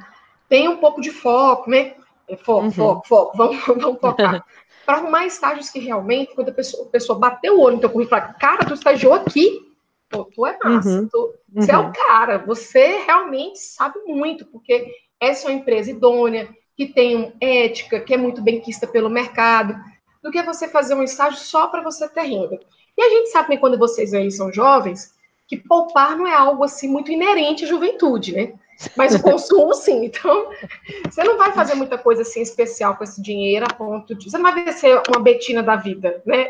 Tenha 0.48 0.70
um 0.70 0.78
pouco 0.78 1.00
de 1.00 1.10
foco, 1.10 1.70
né? 1.70 1.94
É, 2.28 2.36
foco, 2.36 2.64
uhum. 2.64 2.72
foco, 2.72 3.06
foco, 3.06 3.36
vamos, 3.38 3.66
vamos 3.66 4.00
focar. 4.00 4.44
para 4.84 4.98
arrumar 4.98 5.26
estágios 5.26 5.70
que 5.70 5.78
realmente, 5.78 6.34
quando 6.34 6.48
a 6.48 6.52
pessoa, 6.52 6.86
a 6.86 6.90
pessoa 6.90 7.18
bateu 7.18 7.58
o 7.58 7.60
olho 7.60 7.76
no 7.76 7.80
teu 7.80 7.90
currículo 7.90 8.18
e 8.18 8.20
fala, 8.20 8.34
cara, 8.34 8.64
tu 8.64 8.74
estagiou 8.74 9.14
aqui, 9.14 9.65
pô, 10.08 10.24
tu 10.24 10.46
é 10.46 10.58
massa, 10.62 10.88
uhum. 10.88 11.08
tu, 11.08 11.34
você 11.52 11.72
é 11.72 11.78
o 11.78 11.86
uhum. 11.86 11.92
cara, 11.92 12.38
você 12.38 12.98
realmente 13.04 13.58
sabe 13.58 13.98
muito, 14.06 14.44
porque 14.46 14.86
essa 15.20 15.46
é 15.46 15.50
uma 15.50 15.60
empresa 15.60 15.90
idônea, 15.90 16.48
que 16.76 16.86
tem 16.86 17.32
ética, 17.40 18.00
que 18.00 18.12
é 18.12 18.16
muito 18.16 18.42
bem 18.42 18.60
quista 18.60 18.86
pelo 18.86 19.08
mercado, 19.08 19.74
do 20.22 20.30
que 20.30 20.42
você 20.42 20.68
fazer 20.68 20.94
um 20.94 21.02
estágio 21.02 21.38
só 21.38 21.68
para 21.68 21.82
você 21.82 22.08
ter 22.08 22.22
renda. 22.22 22.60
E 22.96 23.02
a 23.02 23.08
gente 23.08 23.30
sabe 23.30 23.58
quando 23.58 23.78
vocês 23.78 24.12
aí 24.12 24.30
são 24.30 24.52
jovens, 24.52 25.14
que 25.46 25.56
poupar 25.56 26.16
não 26.16 26.26
é 26.26 26.34
algo 26.34 26.64
assim 26.64 26.88
muito 26.88 27.10
inerente 27.10 27.64
à 27.64 27.68
juventude, 27.68 28.32
né? 28.32 28.54
Mas 28.96 29.14
o 29.14 29.22
consumo, 29.22 29.74
sim. 29.74 30.04
Então, 30.04 30.50
você 31.04 31.24
não 31.24 31.38
vai 31.38 31.52
fazer 31.52 31.74
muita 31.74 31.96
coisa 31.96 32.22
assim 32.22 32.42
especial 32.42 32.96
com 32.96 33.04
esse 33.04 33.20
dinheiro 33.20 33.66
a 33.68 33.74
ponto 33.74 34.14
de. 34.14 34.30
Você 34.30 34.36
não 34.38 34.52
vai 34.52 34.72
ser 34.72 35.02
uma 35.08 35.20
Betina 35.20 35.62
da 35.62 35.76
vida, 35.76 36.22
né? 36.26 36.48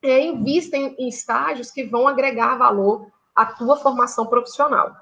é, 0.02 0.24
invista 0.24 0.76
em, 0.76 0.94
em 0.98 1.08
estágios 1.08 1.70
que 1.70 1.84
vão 1.84 2.08
agregar 2.08 2.56
valor 2.56 3.06
à 3.34 3.46
tua 3.46 3.76
formação 3.76 4.26
profissional. 4.26 4.96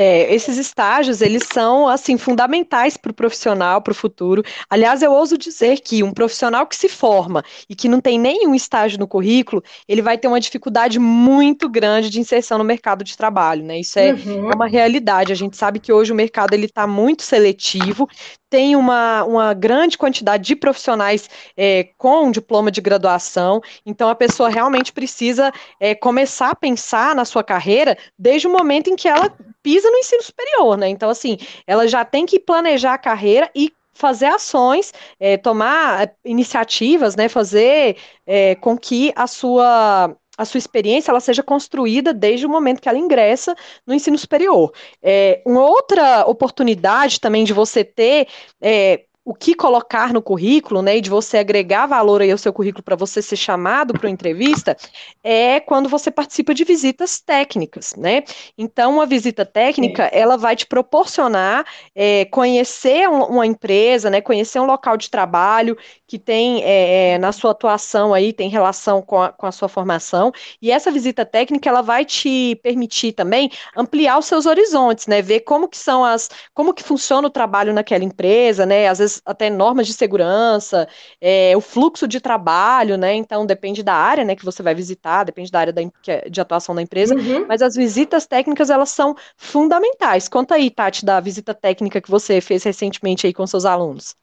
É, 0.00 0.32
esses 0.32 0.56
estágios, 0.56 1.20
eles 1.20 1.42
são, 1.52 1.88
assim, 1.88 2.16
fundamentais 2.16 2.96
para 2.96 3.10
o 3.10 3.14
profissional, 3.14 3.82
para 3.82 3.90
o 3.90 3.94
futuro. 3.94 4.44
Aliás, 4.70 5.02
eu 5.02 5.10
ouso 5.12 5.36
dizer 5.36 5.80
que 5.80 6.04
um 6.04 6.12
profissional 6.12 6.68
que 6.68 6.76
se 6.76 6.88
forma 6.88 7.42
e 7.68 7.74
que 7.74 7.88
não 7.88 8.00
tem 8.00 8.16
nenhum 8.16 8.54
estágio 8.54 8.96
no 8.96 9.08
currículo, 9.08 9.60
ele 9.88 10.00
vai 10.00 10.16
ter 10.16 10.28
uma 10.28 10.38
dificuldade 10.38 11.00
muito 11.00 11.68
grande 11.68 12.10
de 12.10 12.20
inserção 12.20 12.58
no 12.58 12.64
mercado 12.64 13.02
de 13.02 13.16
trabalho, 13.16 13.64
né? 13.64 13.80
Isso 13.80 13.98
é, 13.98 14.12
uhum. 14.12 14.52
uma 14.54 14.68
realidade. 14.68 15.32
A 15.32 15.36
gente 15.36 15.56
sabe 15.56 15.80
que 15.80 15.92
hoje 15.92 16.12
o 16.12 16.16
mercado, 16.16 16.54
ele 16.54 16.66
está 16.66 16.86
muito 16.86 17.24
seletivo, 17.24 18.08
tem 18.50 18.76
uma, 18.76 19.24
uma 19.24 19.54
grande 19.54 19.98
quantidade 19.98 20.44
de 20.44 20.56
profissionais 20.56 21.28
é, 21.56 21.88
com 21.96 22.30
diploma 22.30 22.70
de 22.70 22.80
graduação, 22.80 23.60
então 23.84 24.08
a 24.08 24.14
pessoa 24.14 24.48
realmente 24.48 24.92
precisa 24.92 25.52
é, 25.78 25.94
começar 25.94 26.50
a 26.50 26.56
pensar 26.56 27.14
na 27.14 27.24
sua 27.24 27.44
carreira 27.44 27.96
desde 28.18 28.46
o 28.46 28.52
momento 28.52 28.88
em 28.88 28.96
que 28.96 29.08
ela 29.08 29.30
pisa 29.62 29.90
no 29.90 29.98
ensino 29.98 30.22
superior, 30.22 30.76
né? 30.76 30.88
Então, 30.88 31.10
assim, 31.10 31.36
ela 31.66 31.86
já 31.86 32.04
tem 32.04 32.24
que 32.24 32.40
planejar 32.40 32.94
a 32.94 32.98
carreira 32.98 33.50
e 33.54 33.72
fazer 33.92 34.26
ações, 34.26 34.94
é, 35.18 35.36
tomar 35.36 36.04
é, 36.04 36.14
iniciativas, 36.24 37.16
né? 37.16 37.28
Fazer 37.28 37.96
é, 38.26 38.54
com 38.54 38.78
que 38.78 39.12
a 39.16 39.26
sua 39.26 40.16
a 40.38 40.44
sua 40.44 40.58
experiência 40.58 41.10
ela 41.10 41.20
seja 41.20 41.42
construída 41.42 42.14
desde 42.14 42.46
o 42.46 42.48
momento 42.48 42.80
que 42.80 42.88
ela 42.88 42.96
ingressa 42.96 43.56
no 43.84 43.92
ensino 43.92 44.16
superior. 44.16 44.72
É, 45.02 45.42
uma 45.44 45.62
outra 45.62 46.24
oportunidade 46.26 47.20
também 47.20 47.44
de 47.44 47.52
você 47.52 47.82
ter 47.82 48.28
é, 48.60 49.02
o 49.28 49.34
que 49.34 49.54
colocar 49.54 50.10
no 50.10 50.22
currículo, 50.22 50.80
né, 50.80 50.96
e 50.96 51.00
de 51.02 51.10
você 51.10 51.36
agregar 51.36 51.84
valor 51.84 52.22
aí 52.22 52.30
ao 52.32 52.38
seu 52.38 52.50
currículo 52.50 52.82
para 52.82 52.96
você 52.96 53.20
ser 53.20 53.36
chamado 53.36 53.92
para 53.92 54.06
uma 54.06 54.10
entrevista, 54.10 54.74
é 55.22 55.60
quando 55.60 55.86
você 55.86 56.10
participa 56.10 56.54
de 56.54 56.64
visitas 56.64 57.20
técnicas, 57.20 57.94
né? 57.94 58.22
Então, 58.56 58.94
uma 58.94 59.04
visita 59.04 59.44
técnica, 59.44 60.04
ela 60.04 60.38
vai 60.38 60.56
te 60.56 60.64
proporcionar 60.64 61.66
é, 61.94 62.24
conhecer 62.24 63.06
uma 63.06 63.46
empresa, 63.46 64.08
né, 64.08 64.22
conhecer 64.22 64.60
um 64.60 64.64
local 64.64 64.96
de 64.96 65.10
trabalho 65.10 65.76
que 66.08 66.18
tem 66.18 66.64
é, 66.64 67.12
é, 67.12 67.18
na 67.18 67.30
sua 67.32 67.52
atuação 67.52 68.14
aí, 68.14 68.32
tem 68.32 68.48
relação 68.48 69.02
com 69.02 69.20
a, 69.22 69.30
com 69.30 69.46
a 69.46 69.52
sua 69.52 69.68
formação, 69.68 70.32
e 70.60 70.72
essa 70.72 70.90
visita 70.90 71.24
técnica, 71.24 71.68
ela 71.68 71.82
vai 71.82 72.04
te 72.04 72.58
permitir 72.62 73.12
também 73.12 73.50
ampliar 73.76 74.18
os 74.18 74.26
seus 74.26 74.46
horizontes, 74.46 75.06
né, 75.06 75.22
ver 75.22 75.40
como 75.40 75.68
que 75.68 75.76
são 75.76 76.04
as, 76.04 76.30
como 76.54 76.72
que 76.74 76.82
funciona 76.82 77.28
o 77.28 77.30
trabalho 77.30 77.74
naquela 77.74 78.02
empresa, 78.02 78.64
né, 78.66 78.88
às 78.88 78.98
vezes 78.98 79.22
até 79.24 79.50
normas 79.50 79.86
de 79.86 79.92
segurança, 79.92 80.88
é, 81.20 81.56
o 81.56 81.60
fluxo 81.60 82.08
de 82.08 82.20
trabalho, 82.20 82.96
né, 82.96 83.14
então 83.14 83.44
depende 83.46 83.82
da 83.82 83.94
área, 83.94 84.24
né, 84.24 84.34
que 84.34 84.44
você 84.44 84.62
vai 84.62 84.74
visitar, 84.74 85.24
depende 85.24 85.50
da 85.50 85.60
área 85.60 85.72
da, 85.72 85.82
é 86.06 86.28
de 86.30 86.40
atuação 86.40 86.74
da 86.74 86.82
empresa, 86.82 87.14
uhum. 87.14 87.46
mas 87.46 87.60
as 87.60 87.74
visitas 87.74 88.26
técnicas, 88.26 88.70
elas 88.70 88.88
são 88.90 89.14
fundamentais. 89.36 90.28
Conta 90.28 90.54
aí, 90.54 90.70
Tati, 90.70 91.04
da 91.04 91.20
visita 91.20 91.54
técnica 91.54 92.00
que 92.00 92.10
você 92.10 92.40
fez 92.40 92.62
recentemente 92.64 93.26
aí 93.26 93.34
com 93.34 93.46
seus 93.46 93.64
alunos. 93.64 94.16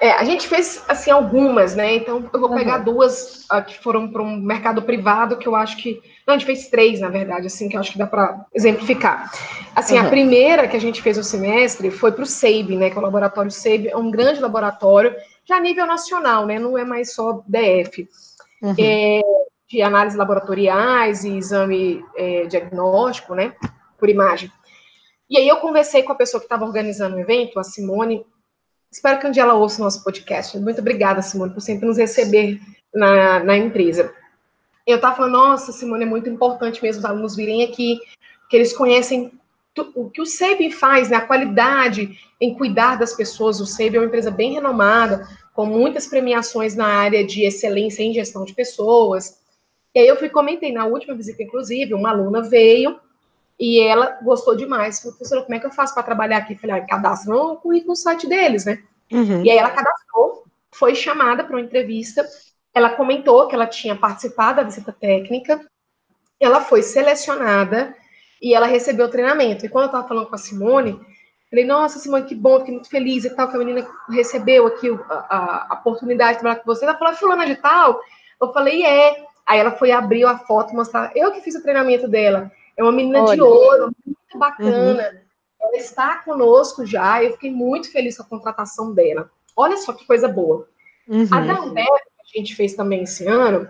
É, 0.00 0.12
a 0.12 0.24
gente 0.24 0.48
fez 0.48 0.82
assim 0.88 1.10
algumas, 1.10 1.74
né? 1.74 1.96
Então 1.96 2.28
eu 2.32 2.40
vou 2.40 2.54
pegar 2.54 2.78
uhum. 2.78 2.84
duas 2.84 3.46
uh, 3.52 3.62
que 3.64 3.78
foram 3.82 4.08
para 4.08 4.22
um 4.22 4.36
mercado 4.36 4.82
privado 4.82 5.36
que 5.36 5.46
eu 5.46 5.54
acho 5.54 5.76
que 5.76 6.00
não, 6.26 6.34
a 6.34 6.38
gente 6.38 6.46
fez 6.46 6.68
três 6.68 7.00
na 7.00 7.10
verdade, 7.10 7.46
assim 7.46 7.68
que 7.68 7.76
eu 7.76 7.80
acho 7.80 7.92
que 7.92 7.98
dá 7.98 8.06
para 8.06 8.46
exemplificar. 8.54 9.30
Assim, 9.74 9.98
uhum. 9.98 10.06
a 10.06 10.10
primeira 10.10 10.66
que 10.66 10.76
a 10.76 10.80
gente 10.80 11.02
fez 11.02 11.16
no 11.16 11.24
semestre 11.24 11.90
foi 11.90 12.12
para 12.12 12.22
o 12.22 12.26
SEIB, 12.26 12.76
né? 12.76 12.90
Que 12.90 12.96
é 12.96 12.98
o 13.00 13.04
laboratório 13.04 13.50
SEIB, 13.50 13.88
é 13.88 13.96
um 13.96 14.10
grande 14.10 14.40
laboratório 14.40 15.14
já 15.44 15.56
a 15.56 15.60
nível 15.60 15.86
nacional, 15.86 16.46
né? 16.46 16.58
Não 16.58 16.76
é 16.78 16.84
mais 16.84 17.14
só 17.14 17.42
DF. 17.46 18.08
Uhum. 18.62 18.74
É, 18.78 19.20
de 19.68 19.82
análise 19.82 20.16
laboratoriais 20.16 21.24
e 21.24 21.36
exame 21.36 22.04
é, 22.16 22.46
diagnóstico, 22.46 23.34
né? 23.34 23.54
Por 23.98 24.08
imagem. 24.08 24.50
E 25.28 25.38
aí 25.38 25.48
eu 25.48 25.56
conversei 25.56 26.02
com 26.02 26.12
a 26.12 26.16
pessoa 26.16 26.40
que 26.40 26.46
estava 26.46 26.64
organizando 26.64 27.16
o 27.16 27.20
evento, 27.20 27.58
a 27.58 27.64
Simone, 27.64 28.24
Espero 28.94 29.18
que 29.18 29.26
um 29.26 29.32
dia 29.32 29.42
ela 29.42 29.54
ouça 29.54 29.80
o 29.80 29.84
nosso 29.84 30.04
podcast. 30.04 30.56
Muito 30.56 30.80
obrigada, 30.80 31.20
Simone, 31.20 31.52
por 31.52 31.60
sempre 31.60 31.84
nos 31.84 31.98
receber 31.98 32.60
na, 32.94 33.42
na 33.42 33.56
empresa. 33.56 34.14
Eu 34.86 34.96
estava 34.96 35.16
falando, 35.16 35.32
nossa, 35.32 35.72
Simone, 35.72 36.04
é 36.04 36.06
muito 36.06 36.30
importante 36.30 36.80
mesmo 36.80 37.00
os 37.00 37.04
alunos 37.04 37.34
virem 37.34 37.64
aqui, 37.64 37.98
que 38.48 38.56
eles 38.56 38.72
conhecem 38.72 39.32
o 39.96 40.08
que 40.08 40.22
o 40.22 40.24
SEIB 40.24 40.70
faz, 40.70 41.10
né, 41.10 41.16
a 41.16 41.26
qualidade 41.26 42.16
em 42.40 42.54
cuidar 42.54 42.96
das 42.96 43.12
pessoas. 43.12 43.60
O 43.60 43.66
SEIB 43.66 43.96
é 43.96 43.98
uma 43.98 44.06
empresa 44.06 44.30
bem 44.30 44.52
renomada, 44.52 45.26
com 45.52 45.66
muitas 45.66 46.06
premiações 46.06 46.76
na 46.76 46.86
área 46.86 47.26
de 47.26 47.42
excelência 47.42 48.04
em 48.04 48.14
gestão 48.14 48.44
de 48.44 48.54
pessoas. 48.54 49.40
E 49.92 49.98
aí 49.98 50.06
eu 50.06 50.16
fui 50.16 50.28
comentei 50.28 50.72
na 50.72 50.86
última 50.86 51.16
visita, 51.16 51.42
inclusive, 51.42 51.94
uma 51.94 52.10
aluna 52.10 52.42
veio 52.42 53.00
e 53.58 53.80
ela 53.80 54.18
gostou 54.22 54.56
demais. 54.56 55.00
Falei, 55.00 55.16
professora, 55.16 55.42
como 55.42 55.54
é 55.54 55.60
que 55.60 55.66
eu 55.66 55.70
faço 55.70 55.94
para 55.94 56.02
trabalhar 56.02 56.38
aqui? 56.38 56.56
Falei, 56.56 56.76
ah, 56.76 56.86
cadastra 56.86 57.32
no 57.32 57.56
currículo 57.56 57.92
no 57.92 57.96
site 57.96 58.28
deles, 58.28 58.64
né? 58.64 58.82
Uhum. 59.10 59.44
E 59.44 59.50
aí 59.50 59.58
ela 59.58 59.70
cadastrou, 59.70 60.44
foi 60.72 60.94
chamada 60.94 61.44
para 61.44 61.56
uma 61.56 61.62
entrevista. 61.62 62.26
Ela 62.74 62.90
comentou 62.90 63.46
que 63.46 63.54
ela 63.54 63.66
tinha 63.66 63.94
participado 63.94 64.56
da 64.56 64.62
visita 64.64 64.92
técnica. 64.92 65.60
Ela 66.40 66.60
foi 66.60 66.82
selecionada 66.82 67.94
e 68.42 68.54
ela 68.54 68.66
recebeu 68.66 69.06
o 69.06 69.10
treinamento. 69.10 69.64
E 69.64 69.68
quando 69.68 69.84
eu 69.84 69.88
estava 69.88 70.08
falando 70.08 70.26
com 70.26 70.34
a 70.34 70.38
Simone, 70.38 71.00
falei, 71.48 71.64
nossa, 71.64 72.00
Simone, 72.00 72.24
que 72.26 72.34
bom, 72.34 72.58
fiquei 72.58 72.74
muito 72.74 72.90
feliz 72.90 73.24
e 73.24 73.30
tal, 73.30 73.48
que 73.48 73.54
a 73.54 73.58
menina 73.58 73.86
recebeu 74.10 74.66
aqui 74.66 74.88
a, 75.08 75.66
a 75.70 75.74
oportunidade 75.74 76.34
de 76.34 76.40
trabalhar 76.40 76.60
com 76.60 76.66
você. 76.66 76.84
Ela 76.84 76.98
falou, 76.98 77.14
fulana 77.14 77.46
de 77.46 77.54
tal? 77.56 78.00
Eu 78.40 78.52
falei, 78.52 78.84
é. 78.84 79.24
Aí 79.46 79.58
ela 79.58 79.72
foi 79.72 79.92
abrir 79.92 80.24
a 80.24 80.38
foto 80.38 80.74
mostrar, 80.74 81.12
eu 81.14 81.30
que 81.30 81.42
fiz 81.42 81.54
o 81.54 81.62
treinamento 81.62 82.08
dela. 82.08 82.50
É 82.76 82.82
uma 82.82 82.92
menina 82.92 83.22
Olha. 83.22 83.34
de 83.34 83.42
ouro, 83.42 83.92
muito 84.04 84.38
bacana. 84.38 85.02
Uhum. 85.02 85.18
Ela 85.62 85.76
está 85.76 86.16
conosco 86.18 86.84
já. 86.84 87.22
Eu 87.22 87.32
fiquei 87.32 87.50
muito 87.50 87.90
feliz 87.90 88.16
com 88.16 88.22
a 88.22 88.26
contratação 88.26 88.92
dela. 88.92 89.30
Olha 89.56 89.76
só 89.76 89.92
que 89.92 90.06
coisa 90.06 90.28
boa. 90.28 90.68
Uhum. 91.08 91.26
A 91.30 91.40
da 91.40 91.58
Ambev, 91.58 91.86
que 92.26 92.38
a 92.38 92.40
gente 92.40 92.54
fez 92.54 92.74
também 92.74 93.02
esse 93.02 93.26
ano, 93.26 93.68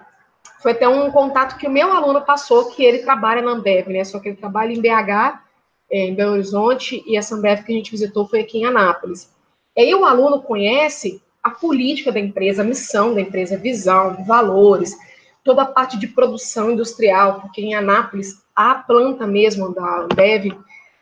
foi 0.61 0.73
até 0.73 0.89
um 0.89 1.11
contato 1.11 1.59
que 1.59 1.67
o 1.67 1.71
meu 1.71 1.93
aluno 1.93 2.23
passou, 2.23 2.71
que 2.71 2.83
ele 2.83 3.01
trabalha 3.01 3.43
na 3.43 3.53
Ambev, 3.53 3.89
né? 3.89 4.03
Só 4.05 4.19
que 4.19 4.29
ele 4.29 4.37
trabalha 4.37 4.73
em 4.73 4.81
BH, 4.81 5.41
é, 5.91 6.07
em 6.07 6.15
Belo 6.15 6.33
Horizonte, 6.33 7.03
e 7.07 7.17
essa 7.17 7.35
Ambev 7.35 7.65
que 7.65 7.73
a 7.73 7.77
gente 7.77 7.91
visitou 7.91 8.27
foi 8.27 8.41
aqui 8.41 8.59
em 8.59 8.65
Anápolis. 8.65 9.31
E 9.77 9.83
aí 9.83 9.95
o 9.95 10.05
aluno 10.05 10.43
conhece 10.43 11.23
a 11.43 11.51
política 11.51 12.11
da 12.11 12.19
empresa, 12.19 12.63
a 12.63 12.65
missão 12.65 13.15
da 13.15 13.21
empresa, 13.21 13.57
a 13.57 13.59
visão, 13.59 14.25
valores, 14.25 14.97
toda 15.45 15.63
a 15.63 15.67
parte 15.67 15.99
de 15.99 16.09
produção 16.09 16.71
industrial, 16.71 17.41
porque 17.41 17.61
em 17.61 17.75
Anápolis 17.75 18.43
a 18.57 18.75
planta 18.75 19.27
mesmo 19.27 19.75
da 19.75 20.01
Ambev 20.01 20.57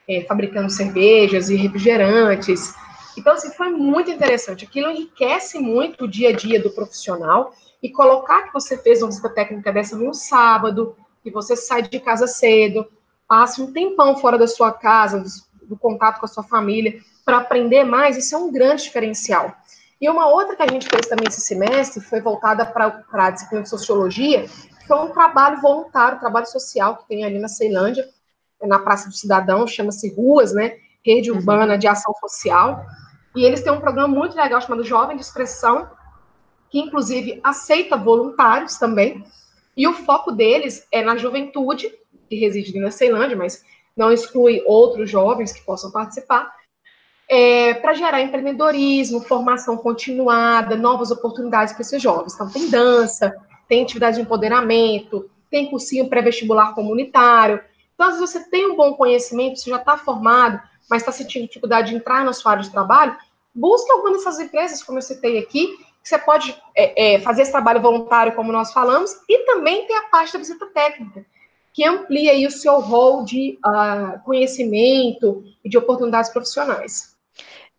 é, 0.08 0.22
fabricando 0.22 0.68
cervejas 0.68 1.48
e 1.48 1.54
refrigerantes. 1.54 2.74
Então, 3.16 3.34
assim, 3.34 3.50
foi 3.52 3.70
muito 3.70 4.10
interessante. 4.10 4.64
Aquilo 4.64 4.90
enriquece 4.90 5.58
muito 5.58 6.04
o 6.04 6.08
dia 6.08 6.30
a 6.30 6.32
dia 6.32 6.60
do 6.60 6.70
profissional 6.70 7.54
e 7.82 7.90
colocar 7.90 8.42
que 8.42 8.52
você 8.52 8.76
fez 8.76 9.02
uma 9.02 9.08
visita 9.08 9.28
técnica 9.28 9.72
dessa 9.72 9.96
num 9.96 10.12
sábado, 10.12 10.96
que 11.22 11.30
você 11.30 11.54
sai 11.54 11.82
de 11.82 12.00
casa 12.00 12.26
cedo, 12.26 12.86
passe 13.28 13.62
um 13.62 13.72
tempão 13.72 14.16
fora 14.16 14.38
da 14.38 14.46
sua 14.46 14.72
casa, 14.72 15.20
do, 15.20 15.68
do 15.68 15.76
contato 15.76 16.18
com 16.18 16.26
a 16.26 16.28
sua 16.28 16.42
família, 16.42 17.00
para 17.24 17.38
aprender 17.38 17.84
mais, 17.84 18.16
isso 18.16 18.34
é 18.34 18.38
um 18.38 18.50
grande 18.50 18.84
diferencial. 18.84 19.54
E 20.02 20.10
uma 20.10 20.26
outra 20.26 20.56
que 20.56 20.62
a 20.64 20.66
gente 20.66 20.88
fez 20.88 21.06
também 21.06 21.28
esse 21.28 21.40
semestre 21.40 22.02
foi 22.02 22.20
voltada 22.20 22.66
para 22.66 23.04
a 23.12 23.30
disciplina 23.30 23.62
de 23.62 23.68
sociologia, 23.68 24.48
que 24.80 24.88
foi 24.88 24.98
um 24.98 25.12
trabalho 25.12 25.60
voluntário, 25.60 26.18
trabalho 26.18 26.46
social 26.46 26.96
que 26.96 27.06
tem 27.06 27.24
ali 27.24 27.38
na 27.38 27.46
Ceilândia, 27.46 28.08
na 28.60 28.80
Praça 28.80 29.08
do 29.08 29.14
Cidadão, 29.14 29.64
chama-se 29.64 30.12
Ruas, 30.12 30.52
né? 30.52 30.76
Rede 31.06 31.30
uhum. 31.30 31.36
Urbana 31.36 31.78
de 31.78 31.86
Ação 31.86 32.12
Social. 32.14 32.84
E 33.36 33.44
eles 33.44 33.62
têm 33.62 33.72
um 33.72 33.80
programa 33.80 34.12
muito 34.12 34.34
legal 34.34 34.60
chamado 34.60 34.82
Jovem 34.82 35.16
de 35.16 35.22
Expressão, 35.22 35.88
que 36.68 36.80
inclusive 36.80 37.38
aceita 37.44 37.96
voluntários 37.96 38.78
também. 38.78 39.24
E 39.76 39.86
o 39.86 39.92
foco 39.92 40.32
deles 40.32 40.84
é 40.90 41.00
na 41.00 41.16
juventude, 41.16 41.92
que 42.28 42.34
reside 42.34 42.76
na 42.80 42.90
Ceilândia, 42.90 43.36
mas 43.36 43.64
não 43.96 44.10
exclui 44.10 44.64
outros 44.66 45.08
jovens 45.08 45.52
que 45.52 45.64
possam 45.64 45.92
participar, 45.92 46.52
é, 47.32 47.72
para 47.72 47.94
gerar 47.94 48.20
empreendedorismo, 48.20 49.22
formação 49.22 49.74
continuada, 49.78 50.76
novas 50.76 51.10
oportunidades 51.10 51.72
para 51.72 51.80
esses 51.80 52.02
jovens. 52.02 52.34
Então, 52.34 52.50
tem 52.50 52.68
dança, 52.68 53.34
tem 53.66 53.82
atividade 53.82 54.16
de 54.16 54.22
empoderamento, 54.22 55.30
tem 55.50 55.70
cursinho 55.70 56.10
pré-vestibular 56.10 56.74
comunitário. 56.74 57.58
Então, 57.94 58.08
às 58.08 58.18
vezes, 58.18 58.28
você 58.28 58.50
tem 58.50 58.70
um 58.70 58.76
bom 58.76 58.92
conhecimento, 58.92 59.58
você 59.58 59.70
já 59.70 59.78
está 59.78 59.96
formado, 59.96 60.60
mas 60.90 61.00
está 61.00 61.10
sentindo 61.10 61.46
dificuldade 61.46 61.88
de 61.88 61.96
entrar 61.96 62.22
na 62.22 62.34
sua 62.34 62.52
área 62.52 62.64
de 62.64 62.70
trabalho, 62.70 63.16
busque 63.54 63.90
alguma 63.90 64.12
dessas 64.12 64.38
empresas, 64.38 64.82
como 64.82 64.98
eu 64.98 65.02
citei 65.02 65.38
aqui, 65.38 65.68
que 66.02 66.08
você 66.10 66.18
pode 66.18 66.54
é, 66.76 67.14
é, 67.14 67.20
fazer 67.20 67.42
esse 67.42 67.52
trabalho 67.52 67.80
voluntário, 67.80 68.34
como 68.34 68.52
nós 68.52 68.74
falamos, 68.74 69.10
e 69.26 69.38
também 69.46 69.86
tem 69.86 69.96
a 69.96 70.10
parte 70.10 70.34
da 70.34 70.38
visita 70.38 70.66
técnica, 70.66 71.24
que 71.72 71.82
amplia 71.82 72.32
aí 72.32 72.46
o 72.46 72.50
seu 72.50 72.78
rol 72.80 73.24
de 73.24 73.58
uh, 73.64 74.22
conhecimento 74.22 75.42
e 75.64 75.70
de 75.70 75.78
oportunidades 75.78 76.30
profissionais. 76.30 77.11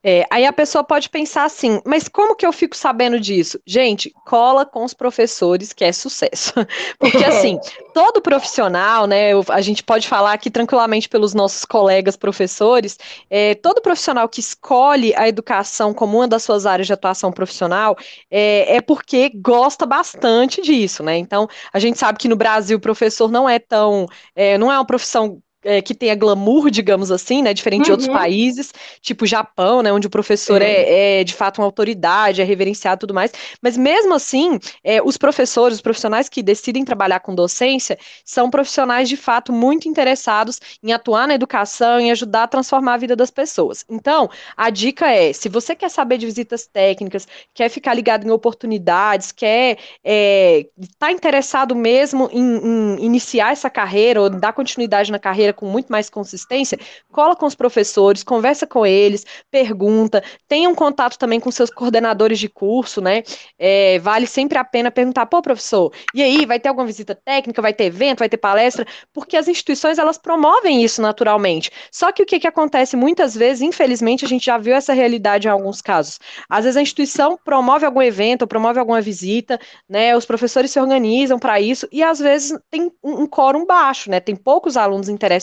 É, 0.04 0.26
aí 0.30 0.46
a 0.46 0.52
pessoa 0.52 0.84
pode 0.84 1.10
pensar 1.10 1.46
assim, 1.46 1.82
mas 1.86 2.10
como 2.10 2.36
que 2.36 2.46
eu 2.46 2.52
fico 2.52 2.76
sabendo 2.76 3.18
disso? 3.18 3.58
Gente, 3.66 4.14
cola 4.26 4.66
com 4.66 4.84
os 4.84 4.94
professores, 4.94 5.72
que 5.72 5.86
é 5.86 5.94
sucesso. 5.94 6.54
Porque 7.00 7.24
assim, 7.24 7.58
todo 7.94 8.22
profissional, 8.22 9.08
né? 9.08 9.32
A 9.50 9.62
gente 9.62 9.82
pode 9.82 10.08
falar 10.08 10.34
aqui 10.34 10.52
tranquilamente 10.52 11.08
pelos 11.08 11.34
nossos 11.34 11.64
colegas 11.64 12.18
professores, 12.18 12.98
é, 13.30 13.56
todo 13.56 13.82
profissional 13.82 14.28
que 14.28 14.42
escolhe 14.42 15.16
a 15.16 15.28
educação 15.28 15.94
como 15.94 16.18
uma 16.18 16.28
das 16.28 16.44
suas 16.44 16.66
áreas 16.66 16.88
de 16.88 16.94
atuação 16.94 17.32
profissional 17.32 17.96
é, 18.30 18.76
é 18.76 18.82
porque 18.82 19.32
gosta 19.34 19.86
bastante 19.86 20.62
disso, 20.62 21.02
né? 21.02 21.16
Então, 21.18 21.48
a 21.72 21.80
gente 21.80 21.98
sabe 21.98 22.20
que 22.20 22.28
no 22.28 22.36
Brasil 22.36 22.78
o 22.78 22.82
professor 22.82 23.32
não 23.32 23.48
é 23.48 23.58
tão, 23.58 24.06
é, 24.36 24.58
não 24.58 24.72
é 24.72 24.78
uma 24.78 24.86
profissão 24.86 25.42
é, 25.64 25.82
que 25.82 25.94
tenha 25.94 26.16
glamour, 26.16 26.70
digamos 26.70 27.12
assim, 27.12 27.42
né? 27.42 27.54
Diferente 27.54 27.82
uhum. 27.82 27.86
de 27.86 27.92
outros 27.92 28.08
uhum. 28.08 28.16
países, 28.16 28.74
tipo 29.02 29.26
Japão, 29.26 29.82
né? 29.82 29.92
Onde 29.92 30.08
o 30.08 30.10
professor 30.10 30.62
é, 30.62 31.20
é, 31.20 31.24
de 31.24 31.34
fato 31.34 31.60
uma 31.60 31.66
autoridade, 31.66 32.42
é 32.42 32.44
reverenciado 32.44 33.00
e 33.00 33.02
tudo 33.02 33.14
mais. 33.14 33.32
Mas 33.62 33.78
mesmo 33.78 34.14
assim, 34.14 34.60
é, 34.84 35.02
os 35.02 35.18
professores, 35.18 35.78
os 35.78 35.82
profissionais 35.82 36.30
que 36.30 36.44
decidem 36.44 36.84
trabalhar 36.84 37.20
com 37.20 37.34
docência, 37.34 37.98
são 38.26 38.50
profissionais 38.50 39.08
de 39.08 39.18
fato 39.18 39.52
muito 39.52 39.88
interessados 39.88 40.60
em 40.84 40.92
atuar 40.92 41.28
na 41.28 41.36
educação, 41.36 42.00
em 42.00 42.12
ajudar 42.12 42.44
a 42.44 42.48
transformar 42.48 42.96
a 42.96 42.98
vida 42.98 43.16
das 43.16 43.32
pessoas. 43.32 43.86
Então, 43.90 44.30
a 44.58 44.70
dica 44.70 45.10
é: 45.10 45.32
se 45.34 45.50
você 45.50 45.76
quer 45.76 45.90
saber 45.90 46.18
de 46.18 46.26
visitas 46.26 46.68
técnicas, 46.68 47.28
quer 47.54 47.70
ficar 47.70 47.94
ligado 47.94 48.28
em 48.28 48.32
oportunidades, 48.32 49.32
quer 49.32 49.72
estar 49.74 49.80
é, 50.04 50.66
tá 51.00 51.12
interessado 51.12 51.76
mesmo 51.76 52.30
em, 52.32 52.98
em 52.98 53.06
iniciar 53.06 53.52
essa 53.52 53.70
carreira 53.70 54.22
ou 54.22 54.30
dar 54.30 54.54
continuidade 54.54 55.12
na 55.12 55.20
carreira 55.20 55.53
com 55.54 55.66
muito 55.66 55.92
mais 55.92 56.10
consistência, 56.10 56.78
cola 57.12 57.36
com 57.36 57.46
os 57.46 57.56
professores, 57.56 58.24
conversa 58.24 58.66
com 58.66 58.86
eles, 58.86 59.26
pergunta, 59.52 60.24
tenha 60.48 60.70
um 60.70 60.76
contato 60.76 61.18
também 61.18 61.40
com 61.40 61.52
seus 61.52 61.70
coordenadores 61.70 62.40
de 62.40 62.50
curso, 62.50 63.02
né? 63.02 63.24
É, 63.58 64.00
vale 64.00 64.28
sempre 64.28 64.58
a 64.58 64.64
pena 64.64 64.92
perguntar, 64.92 65.26
pô, 65.26 65.42
professor, 65.42 65.92
e 66.14 66.22
aí, 66.22 66.46
vai 66.46 66.60
ter 66.60 66.70
alguma 66.70 66.86
visita 66.86 67.16
técnica, 67.16 67.62
vai 67.62 67.74
ter 67.74 67.86
evento, 67.86 68.20
vai 68.20 68.30
ter 68.30 68.38
palestra? 68.38 68.86
Porque 69.14 69.38
as 69.38 69.48
instituições, 69.48 69.98
elas 69.98 70.18
promovem 70.18 70.84
isso 70.84 71.02
naturalmente. 71.02 71.72
Só 71.92 72.12
que 72.12 72.24
o 72.24 72.26
que, 72.26 72.40
que 72.40 72.48
acontece 72.48 72.96
muitas 72.96 73.36
vezes, 73.36 73.62
infelizmente, 73.62 74.26
a 74.26 74.28
gente 74.28 74.46
já 74.46 74.58
viu 74.58 74.74
essa 74.74 74.94
realidade 74.94 75.48
em 75.48 75.52
alguns 75.52 75.82
casos. 75.82 76.20
Às 76.50 76.66
vezes 76.66 76.78
a 76.78 76.82
instituição 76.82 77.38
promove 77.44 77.86
algum 77.86 78.02
evento, 78.02 78.48
promove 78.48 78.80
alguma 78.80 79.02
visita, 79.02 79.60
né? 79.88 80.16
Os 80.16 80.26
professores 80.26 80.72
se 80.72 80.80
organizam 80.80 81.40
para 81.40 81.60
isso 81.60 81.88
e 81.92 82.02
às 82.04 82.20
vezes 82.20 82.58
tem 82.70 82.92
um, 83.04 83.24
um 83.24 83.28
quórum 83.28 83.66
baixo, 83.66 84.10
né? 84.10 84.20
Tem 84.20 84.36
poucos 84.36 84.78
alunos 84.78 85.10
interessados. 85.10 85.43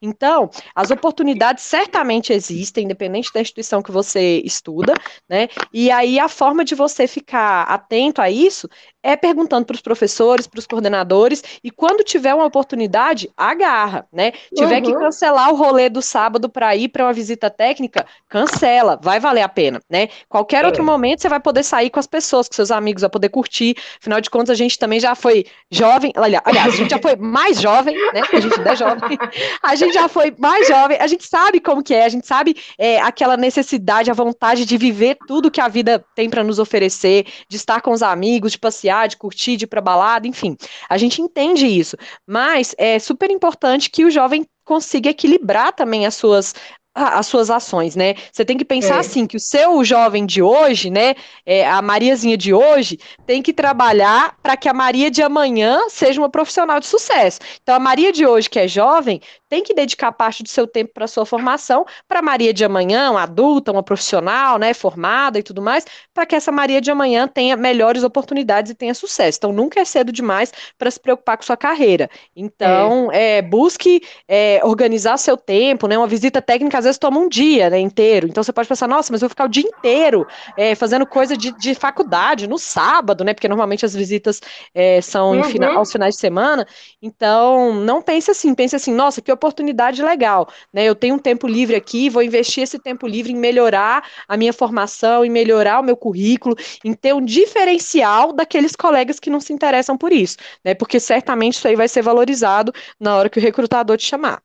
Então, 0.00 0.50
as 0.74 0.90
oportunidades 0.90 1.64
certamente 1.64 2.32
existem, 2.32 2.84
independente 2.84 3.32
da 3.32 3.40
instituição 3.40 3.82
que 3.82 3.90
você 3.90 4.40
estuda, 4.44 4.94
né? 5.28 5.48
E 5.72 5.90
aí 5.90 6.18
a 6.18 6.28
forma 6.28 6.64
de 6.64 6.74
você 6.74 7.06
ficar 7.06 7.62
atento 7.62 8.20
a 8.20 8.30
isso 8.30 8.68
é 9.02 9.16
perguntando 9.16 9.66
para 9.66 9.74
os 9.74 9.80
professores, 9.80 10.46
para 10.46 10.60
os 10.60 10.66
coordenadores, 10.66 11.42
e 11.62 11.70
quando 11.70 12.04
tiver 12.04 12.32
uma 12.34 12.44
oportunidade, 12.44 13.28
agarra, 13.36 14.06
né? 14.12 14.32
Tiver 14.54 14.76
uhum. 14.76 14.82
que 14.82 14.94
cancelar 14.94 15.50
o 15.50 15.56
rolê 15.56 15.88
do 15.88 16.00
sábado 16.00 16.48
para 16.48 16.74
ir 16.76 16.88
para 16.88 17.04
uma 17.04 17.12
visita 17.12 17.50
técnica, 17.50 18.06
cancela, 18.28 18.98
vai 19.02 19.18
valer 19.18 19.42
a 19.42 19.48
pena, 19.48 19.80
né? 19.90 20.08
Qualquer 20.28 20.64
é. 20.64 20.66
outro 20.66 20.84
momento 20.84 21.20
você 21.20 21.28
vai 21.28 21.40
poder 21.40 21.64
sair 21.64 21.90
com 21.90 21.98
as 21.98 22.06
pessoas, 22.06 22.48
com 22.48 22.54
seus 22.54 22.70
amigos, 22.70 23.00
vai 23.00 23.10
poder 23.10 23.28
curtir. 23.28 23.76
Afinal 24.00 24.20
de 24.20 24.30
contas, 24.30 24.50
a 24.50 24.54
gente 24.54 24.78
também 24.78 25.00
já 25.00 25.14
foi 25.16 25.46
jovem, 25.70 26.12
aliás, 26.14 26.44
a 26.74 26.76
gente 26.76 26.90
já 26.90 26.98
foi 26.98 27.16
mais 27.16 27.60
jovem, 27.60 27.96
né? 28.12 28.22
A 28.32 28.40
gente 28.40 28.56
ainda 28.56 28.72
é 28.72 28.76
jovem. 28.76 29.18
A 29.62 29.74
gente 29.74 29.94
já 29.94 30.08
foi 30.08 30.34
mais 30.38 30.66
jovem, 30.68 30.98
a 31.00 31.06
gente 31.06 31.26
sabe 31.26 31.60
como 31.60 31.82
que 31.82 31.94
é, 31.94 32.04
a 32.04 32.08
gente 32.08 32.26
sabe 32.26 32.56
é, 32.78 33.00
aquela 33.00 33.36
necessidade, 33.36 34.10
a 34.10 34.14
vontade 34.14 34.64
de 34.64 34.76
viver 34.76 35.16
tudo 35.26 35.50
que 35.50 35.60
a 35.60 35.68
vida 35.68 36.04
tem 36.14 36.28
para 36.28 36.44
nos 36.44 36.58
oferecer, 36.58 37.26
de 37.48 37.56
estar 37.56 37.80
com 37.80 37.92
os 37.92 38.02
amigos, 38.02 38.52
de 38.52 38.58
passear 38.58 39.08
de 39.08 39.16
curtir, 39.16 39.56
de 39.56 39.64
ir 39.64 39.68
para 39.68 39.80
balada, 39.80 40.26
enfim. 40.26 40.56
A 40.88 40.96
gente 40.98 41.20
entende 41.20 41.66
isso, 41.66 41.96
mas 42.26 42.74
é 42.78 42.98
super 42.98 43.30
importante 43.30 43.90
que 43.90 44.04
o 44.04 44.10
jovem 44.10 44.46
consiga 44.64 45.10
equilibrar 45.10 45.72
também 45.72 46.06
as 46.06 46.14
suas 46.14 46.54
as 46.94 47.26
suas 47.26 47.50
ações, 47.50 47.96
né? 47.96 48.14
Você 48.30 48.44
tem 48.44 48.56
que 48.56 48.64
pensar 48.64 48.96
é. 48.96 48.98
assim, 48.98 49.26
que 49.26 49.36
o 49.36 49.40
seu 49.40 49.82
jovem 49.84 50.26
de 50.26 50.42
hoje, 50.42 50.90
né, 50.90 51.14
é, 51.46 51.66
a 51.66 51.80
Mariazinha 51.80 52.36
de 52.36 52.52
hoje, 52.52 52.98
tem 53.26 53.42
que 53.42 53.52
trabalhar 53.52 54.36
para 54.42 54.56
que 54.56 54.68
a 54.68 54.74
Maria 54.74 55.10
de 55.10 55.22
amanhã 55.22 55.88
seja 55.88 56.20
uma 56.20 56.28
profissional 56.28 56.78
de 56.78 56.86
sucesso. 56.86 57.40
Então, 57.62 57.74
a 57.74 57.80
Maria 57.80 58.12
de 58.12 58.26
hoje, 58.26 58.50
que 58.50 58.58
é 58.58 58.68
jovem, 58.68 59.20
tem 59.52 59.62
que 59.62 59.74
dedicar 59.74 60.10
parte 60.12 60.42
do 60.42 60.48
seu 60.48 60.66
tempo 60.66 60.92
para 60.94 61.06
sua 61.06 61.26
formação, 61.26 61.84
para 62.08 62.20
a 62.20 62.22
Maria 62.22 62.54
de 62.54 62.64
amanhã, 62.64 63.10
uma 63.10 63.24
adulta, 63.24 63.70
uma 63.70 63.82
profissional, 63.82 64.58
né, 64.58 64.72
formada 64.72 65.38
e 65.38 65.42
tudo 65.42 65.60
mais, 65.60 65.84
para 66.14 66.24
que 66.24 66.34
essa 66.34 66.50
Maria 66.50 66.80
de 66.80 66.90
amanhã 66.90 67.28
tenha 67.28 67.54
melhores 67.54 68.02
oportunidades 68.02 68.72
e 68.72 68.74
tenha 68.74 68.94
sucesso. 68.94 69.36
Então, 69.36 69.52
nunca 69.52 69.78
é 69.78 69.84
cedo 69.84 70.10
demais 70.10 70.50
para 70.78 70.90
se 70.90 70.98
preocupar 70.98 71.36
com 71.36 71.42
sua 71.42 71.54
carreira. 71.58 72.08
Então, 72.34 73.10
é. 73.12 73.40
É, 73.40 73.42
busque 73.42 74.00
é, 74.26 74.58
organizar 74.64 75.18
seu 75.18 75.36
tempo, 75.36 75.86
né, 75.86 75.98
uma 75.98 76.06
visita 76.06 76.40
técnica 76.40 76.78
às 76.78 76.84
vezes 76.86 76.96
toma 76.96 77.20
um 77.20 77.28
dia 77.28 77.68
né, 77.68 77.78
inteiro. 77.78 78.26
Então, 78.26 78.42
você 78.42 78.54
pode 78.54 78.66
pensar, 78.66 78.88
nossa, 78.88 79.12
mas 79.12 79.20
eu 79.20 79.28
vou 79.28 79.32
ficar 79.32 79.44
o 79.44 79.48
dia 79.48 79.64
inteiro 79.64 80.26
é, 80.56 80.74
fazendo 80.74 81.04
coisa 81.04 81.36
de, 81.36 81.52
de 81.58 81.74
faculdade 81.74 82.46
no 82.46 82.58
sábado, 82.58 83.22
né, 83.22 83.34
porque 83.34 83.48
normalmente 83.48 83.84
as 83.84 83.94
visitas 83.94 84.40
é, 84.74 85.02
são 85.02 85.32
uhum. 85.32 85.44
fina, 85.44 85.74
aos 85.74 85.92
finais 85.92 86.14
de 86.14 86.20
semana. 86.22 86.66
Então, 87.02 87.74
não 87.74 88.00
pense 88.00 88.30
assim, 88.30 88.54
pense 88.54 88.74
assim, 88.74 88.94
nossa, 88.94 89.20
que 89.20 89.30
oportunidade 89.42 90.02
legal, 90.02 90.48
né? 90.72 90.84
Eu 90.84 90.94
tenho 90.94 91.16
um 91.16 91.18
tempo 91.18 91.48
livre 91.48 91.74
aqui, 91.74 92.08
vou 92.08 92.22
investir 92.22 92.62
esse 92.62 92.78
tempo 92.78 93.06
livre 93.08 93.32
em 93.32 93.36
melhorar 93.36 94.08
a 94.28 94.36
minha 94.36 94.52
formação, 94.52 95.24
em 95.24 95.30
melhorar 95.30 95.80
o 95.80 95.82
meu 95.82 95.96
currículo, 95.96 96.54
em 96.84 96.94
ter 96.94 97.12
um 97.12 97.24
diferencial 97.24 98.32
daqueles 98.32 98.76
colegas 98.76 99.18
que 99.18 99.30
não 99.30 99.40
se 99.40 99.52
interessam 99.52 99.98
por 99.98 100.12
isso, 100.12 100.36
né? 100.64 100.74
Porque 100.74 101.00
certamente 101.00 101.54
isso 101.54 101.66
aí 101.66 101.74
vai 101.74 101.88
ser 101.88 102.02
valorizado 102.02 102.72
na 103.00 103.16
hora 103.16 103.28
que 103.28 103.38
o 103.38 103.42
recrutador 103.42 103.96
te 103.96 104.06
chamar. 104.06 104.40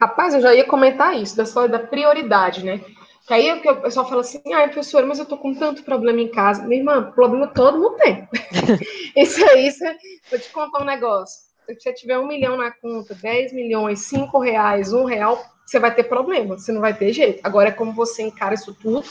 Rapaz, 0.00 0.34
eu 0.34 0.40
já 0.40 0.54
ia 0.54 0.64
comentar 0.64 1.16
isso, 1.20 1.36
da 1.36 1.42
história 1.42 1.68
da 1.68 1.78
prioridade, 1.78 2.64
né? 2.64 2.80
Que 3.26 3.34
aí 3.34 3.52
o 3.52 3.82
pessoal 3.82 4.08
fala 4.08 4.22
assim, 4.22 4.42
ah, 4.52 4.64
professora, 4.64 5.06
mas 5.06 5.18
eu 5.18 5.26
tô 5.26 5.36
com 5.36 5.54
tanto 5.54 5.84
problema 5.84 6.20
em 6.20 6.28
casa. 6.28 6.64
Minha 6.64 6.80
irmã, 6.80 7.12
problema 7.12 7.46
todo 7.46 7.78
mundo 7.78 7.96
tem. 7.98 8.28
isso 9.16 9.44
aí, 9.48 9.68
isso, 9.68 9.84
vou 10.28 10.40
te 10.40 10.50
contar 10.50 10.82
um 10.82 10.84
negócio 10.84 11.51
se 11.66 11.80
você 11.80 11.92
tiver 11.92 12.18
um 12.18 12.26
milhão 12.26 12.56
na 12.56 12.70
conta, 12.70 13.14
10 13.14 13.52
milhões, 13.52 14.00
5 14.06 14.38
reais, 14.38 14.92
um 14.92 15.04
real, 15.04 15.42
você 15.64 15.78
vai 15.78 15.94
ter 15.94 16.04
problema, 16.04 16.58
você 16.58 16.72
não 16.72 16.80
vai 16.80 16.94
ter 16.94 17.12
jeito. 17.12 17.40
Agora 17.42 17.68
é 17.68 17.72
como 17.72 17.92
você 17.92 18.22
encara 18.22 18.54
isso 18.54 18.74
tudo 18.74 19.04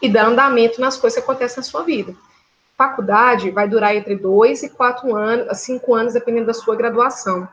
e 0.00 0.08
dá 0.08 0.26
andamento 0.26 0.80
nas 0.80 0.96
coisas 0.96 1.18
que 1.18 1.24
acontecem 1.24 1.58
na 1.58 1.62
sua 1.62 1.82
vida. 1.82 2.14
Faculdade 2.76 3.50
vai 3.50 3.68
durar 3.68 3.94
entre 3.94 4.16
dois 4.16 4.62
e 4.62 4.68
quatro 4.68 5.14
anos, 5.14 5.58
cinco 5.58 5.94
anos, 5.94 6.12
dependendo 6.12 6.46
da 6.46 6.54
sua 6.54 6.76
graduação. 6.76 7.48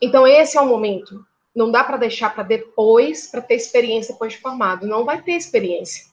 Então, 0.00 0.26
esse 0.26 0.56
é 0.56 0.60
o 0.60 0.66
momento. 0.66 1.24
Não 1.54 1.70
dá 1.70 1.82
para 1.82 1.96
deixar 1.96 2.34
para 2.34 2.42
depois, 2.42 3.26
para 3.26 3.40
ter 3.40 3.54
experiência 3.54 4.12
depois 4.12 4.32
de 4.32 4.38
formado. 4.38 4.86
Não 4.86 5.04
vai 5.04 5.20
ter 5.22 5.32
experiência. 5.32 6.04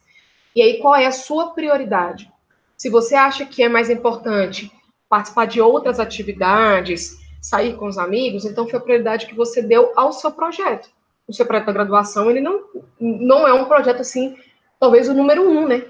E 0.56 0.62
aí, 0.62 0.78
qual 0.78 0.94
é 0.94 1.06
a 1.06 1.12
sua 1.12 1.50
prioridade? 1.50 2.30
Se 2.76 2.88
você 2.88 3.14
acha 3.14 3.44
que 3.44 3.62
é 3.62 3.68
mais 3.68 3.90
importante 3.90 4.72
participar 5.08 5.46
de 5.46 5.60
outras 5.60 6.00
atividades, 6.00 7.19
sair 7.40 7.74
com 7.76 7.86
os 7.86 7.98
amigos, 7.98 8.44
então 8.44 8.68
foi 8.68 8.78
a 8.78 8.82
prioridade 8.82 9.26
que 9.26 9.34
você 9.34 9.62
deu 9.62 9.92
ao 9.96 10.12
seu 10.12 10.30
projeto. 10.30 10.90
O 11.26 11.32
seu 11.32 11.46
projeto 11.46 11.66
da 11.66 11.72
graduação, 11.72 12.30
ele 12.30 12.40
não, 12.40 12.64
não 13.00 13.46
é 13.46 13.52
um 13.52 13.64
projeto 13.64 14.00
assim, 14.00 14.36
talvez 14.78 15.08
o 15.08 15.14
número 15.14 15.48
um, 15.48 15.66
né? 15.66 15.84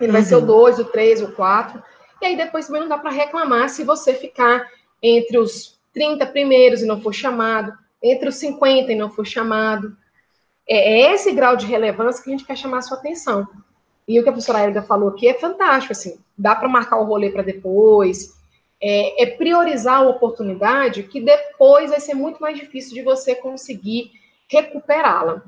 Ele 0.00 0.08
uhum. 0.08 0.12
vai 0.12 0.22
ser 0.22 0.34
o 0.34 0.40
uhum. 0.40 0.46
dois, 0.46 0.78
o 0.78 0.84
três, 0.84 1.22
o 1.22 1.32
quatro. 1.32 1.82
E 2.20 2.26
aí 2.26 2.36
depois 2.36 2.66
também 2.66 2.82
não 2.82 2.88
dá 2.88 2.98
para 2.98 3.10
reclamar 3.10 3.68
se 3.68 3.84
você 3.84 4.14
ficar 4.14 4.68
entre 5.02 5.38
os 5.38 5.78
30 5.92 6.26
primeiros 6.26 6.82
e 6.82 6.86
não 6.86 7.00
for 7.00 7.12
chamado, 7.12 7.72
entre 8.02 8.28
os 8.28 8.36
50 8.36 8.92
e 8.92 8.96
não 8.96 9.10
for 9.10 9.24
chamado. 9.24 9.96
É, 10.68 11.02
é 11.02 11.14
esse 11.14 11.32
grau 11.32 11.56
de 11.56 11.66
relevância 11.66 12.22
que 12.22 12.30
a 12.30 12.32
gente 12.32 12.44
quer 12.46 12.56
chamar 12.56 12.78
a 12.78 12.82
sua 12.82 12.98
atenção. 12.98 13.46
E 14.06 14.18
o 14.18 14.22
que 14.22 14.28
a 14.28 14.32
professora 14.32 14.64
Elga 14.64 14.82
falou 14.82 15.10
aqui 15.10 15.28
é 15.28 15.34
fantástico, 15.34 15.92
assim, 15.92 16.18
dá 16.36 16.54
para 16.54 16.68
marcar 16.68 16.98
o 16.98 17.04
rolê 17.04 17.30
para 17.30 17.42
depois, 17.42 18.34
é, 18.86 19.22
é 19.22 19.26
priorizar 19.26 20.02
a 20.02 20.08
oportunidade 20.08 21.04
que 21.04 21.18
depois 21.18 21.88
vai 21.88 22.00
ser 22.00 22.12
muito 22.12 22.38
mais 22.38 22.58
difícil 22.58 22.92
de 22.92 23.02
você 23.02 23.34
conseguir 23.34 24.12
recuperá-la. 24.46 25.42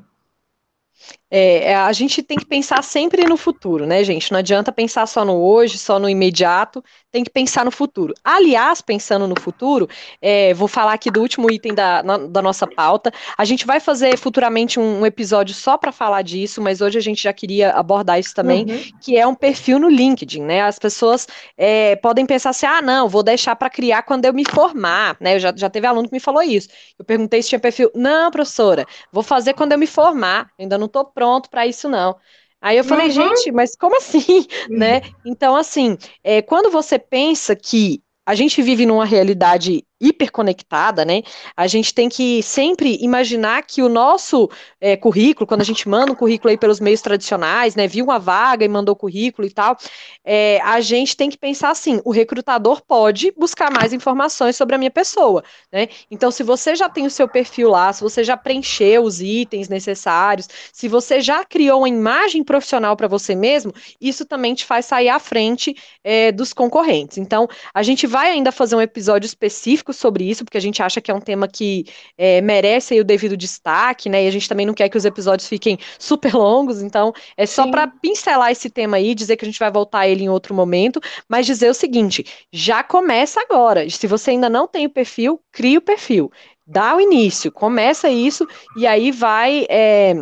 É, 1.28 1.72
é, 1.72 1.74
a 1.74 1.92
gente 1.92 2.22
tem 2.22 2.38
que 2.38 2.46
pensar 2.46 2.82
sempre 2.82 3.24
no 3.24 3.36
futuro, 3.36 3.84
né, 3.84 4.04
gente? 4.04 4.30
Não 4.30 4.38
adianta 4.38 4.70
pensar 4.70 5.06
só 5.06 5.24
no 5.24 5.34
hoje, 5.34 5.76
só 5.76 5.98
no 5.98 6.08
imediato, 6.08 6.84
tem 7.10 7.24
que 7.24 7.30
pensar 7.30 7.64
no 7.64 7.70
futuro. 7.72 8.14
Aliás, 8.22 8.80
pensando 8.80 9.26
no 9.26 9.34
futuro, 9.40 9.88
é, 10.22 10.54
vou 10.54 10.68
falar 10.68 10.92
aqui 10.92 11.10
do 11.10 11.20
último 11.20 11.50
item 11.50 11.74
da, 11.74 12.00
na, 12.02 12.18
da 12.18 12.40
nossa 12.40 12.64
pauta. 12.64 13.12
A 13.36 13.44
gente 13.44 13.66
vai 13.66 13.80
fazer 13.80 14.16
futuramente 14.16 14.78
um, 14.78 15.00
um 15.00 15.06
episódio 15.06 15.52
só 15.52 15.76
para 15.76 15.90
falar 15.90 16.22
disso, 16.22 16.62
mas 16.62 16.80
hoje 16.80 16.96
a 16.96 17.02
gente 17.02 17.22
já 17.24 17.32
queria 17.32 17.72
abordar 17.72 18.20
isso 18.20 18.32
também, 18.32 18.64
uhum. 18.64 18.82
que 19.00 19.16
é 19.16 19.26
um 19.26 19.34
perfil 19.34 19.80
no 19.80 19.88
LinkedIn, 19.88 20.42
né? 20.42 20.62
As 20.62 20.78
pessoas 20.78 21.26
é, 21.56 21.96
podem 21.96 22.24
pensar 22.24 22.50
assim: 22.50 22.66
ah, 22.66 22.80
não, 22.80 23.08
vou 23.08 23.24
deixar 23.24 23.56
para 23.56 23.68
criar 23.68 24.02
quando 24.02 24.26
eu 24.26 24.32
me 24.32 24.44
formar, 24.48 25.16
né? 25.20 25.34
Eu 25.34 25.40
já, 25.40 25.52
já 25.56 25.68
teve 25.68 25.88
aluno 25.88 26.08
que 26.08 26.14
me 26.14 26.20
falou 26.20 26.42
isso. 26.42 26.68
Eu 26.96 27.04
perguntei 27.04 27.42
se 27.42 27.48
tinha 27.48 27.58
perfil. 27.58 27.90
Não, 27.94 28.30
professora, 28.30 28.86
vou 29.10 29.24
fazer 29.24 29.54
quando 29.54 29.72
eu 29.72 29.78
me 29.78 29.88
formar, 29.88 30.50
ainda 30.56 30.78
não 30.78 30.86
estou 30.86 31.15
pronto 31.16 31.48
para 31.48 31.66
isso, 31.66 31.88
não. 31.88 32.14
Aí 32.61 32.76
eu 32.76 32.85
falei, 32.85 33.07
uhum. 33.07 33.12
gente, 33.12 33.50
mas 33.50 33.74
como 33.74 33.96
assim, 33.96 34.46
né? 34.68 35.00
Então, 35.24 35.57
assim, 35.57 35.96
é, 36.22 36.42
quando 36.42 36.70
você 36.70 36.98
pensa 36.98 37.57
que 37.57 38.02
a 38.26 38.35
gente 38.35 38.61
vive 38.61 38.85
numa 38.85 39.07
realidade 39.07 39.83
hiperconectada, 40.00 41.04
né? 41.04 41.22
A 41.56 41.66
gente 41.66 41.94
tem 41.94 42.09
que 42.09 42.42
sempre 42.42 42.98
imaginar 43.00 43.62
que 43.62 43.82
o 43.82 43.88
nosso 43.88 44.48
é, 44.80 44.96
currículo, 44.96 45.46
quando 45.46 45.62
a 45.62 45.64
gente 45.64 45.88
manda 45.88 46.12
um 46.12 46.14
currículo 46.14 46.50
aí 46.50 46.59
pelos 46.59 46.80
meios 46.80 47.00
tradicionais, 47.00 47.74
né? 47.74 47.88
Viu 47.88 48.04
uma 48.04 48.18
vaga 48.18 48.64
e 48.64 48.68
mandou 48.68 48.94
currículo 48.94 49.46
e 49.46 49.50
tal, 49.50 49.76
é, 50.24 50.61
a 50.62 50.80
gente 50.80 51.16
tem 51.16 51.30
que 51.30 51.38
pensar 51.38 51.70
assim: 51.70 52.00
o 52.04 52.11
recrutador 52.11 52.82
pode 52.87 53.32
buscar 53.32 53.70
mais 53.70 53.92
informações 53.92 54.56
sobre 54.56 54.74
a 54.74 54.78
minha 54.78 54.90
pessoa, 54.90 55.42
né? 55.72 55.88
Então, 56.11 56.30
se 56.30 56.42
você 56.42 56.74
já 56.74 56.88
tem 56.88 57.06
o 57.06 57.11
seu 57.11 57.26
perfil 57.26 57.70
lá, 57.70 57.92
se 57.92 58.02
você 58.02 58.23
já 58.23 58.37
preencheu 58.37 59.02
os 59.02 59.21
itens 59.21 59.68
necessários, 59.68 60.48
se 60.73 60.88
você 60.88 61.21
já 61.21 61.44
criou 61.44 61.81
uma 61.81 61.88
imagem 61.88 62.44
profissional 62.44 62.96
para 62.96 63.08
você 63.08 63.35
mesmo, 63.35 63.73
isso 64.00 64.27
também 64.27 64.54
te 64.54 64.64
faz 64.64 64.87
sair 64.87 65.08
à 65.08 65.18
frente 65.18 65.75
é, 66.04 66.31
dos 66.33 66.52
concorrentes. 66.52 67.18
Então, 67.18 67.48
a 67.73 67.83
gente 67.83 68.06
vai 68.06 68.31
ainda 68.31 68.52
fazer 68.52 68.77
um 68.77 68.81
episódio 68.81 69.27
específico 69.27 69.85
sobre 69.92 70.28
isso, 70.28 70.44
porque 70.44 70.58
a 70.58 70.60
gente 70.60 70.82
acha 70.82 71.00
que 71.00 71.10
é 71.10 71.14
um 71.14 71.20
tema 71.20 71.48
que 71.48 71.84
é, 72.16 72.40
merece 72.40 72.98
o 73.00 73.04
devido 73.04 73.37
destaque, 73.37 74.08
né? 74.08 74.24
E 74.24 74.28
a 74.28 74.30
gente 74.30 74.48
também 74.48 74.66
não 74.66 74.74
quer 74.74 74.88
que 74.88 74.96
os 74.96 75.04
episódios 75.04 75.48
fiquem 75.48 75.78
super 75.98 76.34
longos, 76.34 76.82
então 76.82 77.12
é 77.37 77.46
só 77.46 77.70
para 77.70 77.87
pincelar 77.87 78.50
esse 78.50 78.70
tema 78.70 78.96
aí, 78.96 79.14
dizer 79.14 79.37
que 79.37 79.44
a 79.44 79.48
gente 79.48 79.58
vai 79.58 79.70
voltar 79.70 80.00
a 80.00 80.08
ele 80.08 80.24
em 80.24 80.28
outro 80.28 80.54
momento, 80.54 81.00
mas 81.28 81.46
dizer 81.46 81.70
o 81.70 81.74
seguinte: 81.74 82.24
já 82.52 82.82
começa 82.82 83.40
agora. 83.40 83.88
Se 83.88 84.06
você 84.06 84.32
ainda 84.32 84.48
não 84.48 84.66
tem 84.68 84.87
o 84.87 84.90
perfil, 84.90 85.40
crie 85.52 85.78
o 85.78 85.82
perfil 85.82 86.30
dá 86.66 86.96
o 86.96 87.00
início, 87.00 87.52
começa 87.52 88.08
isso 88.08 88.46
e 88.76 88.87
aí 88.87 89.12
vai. 89.12 89.66
É, 89.70 90.14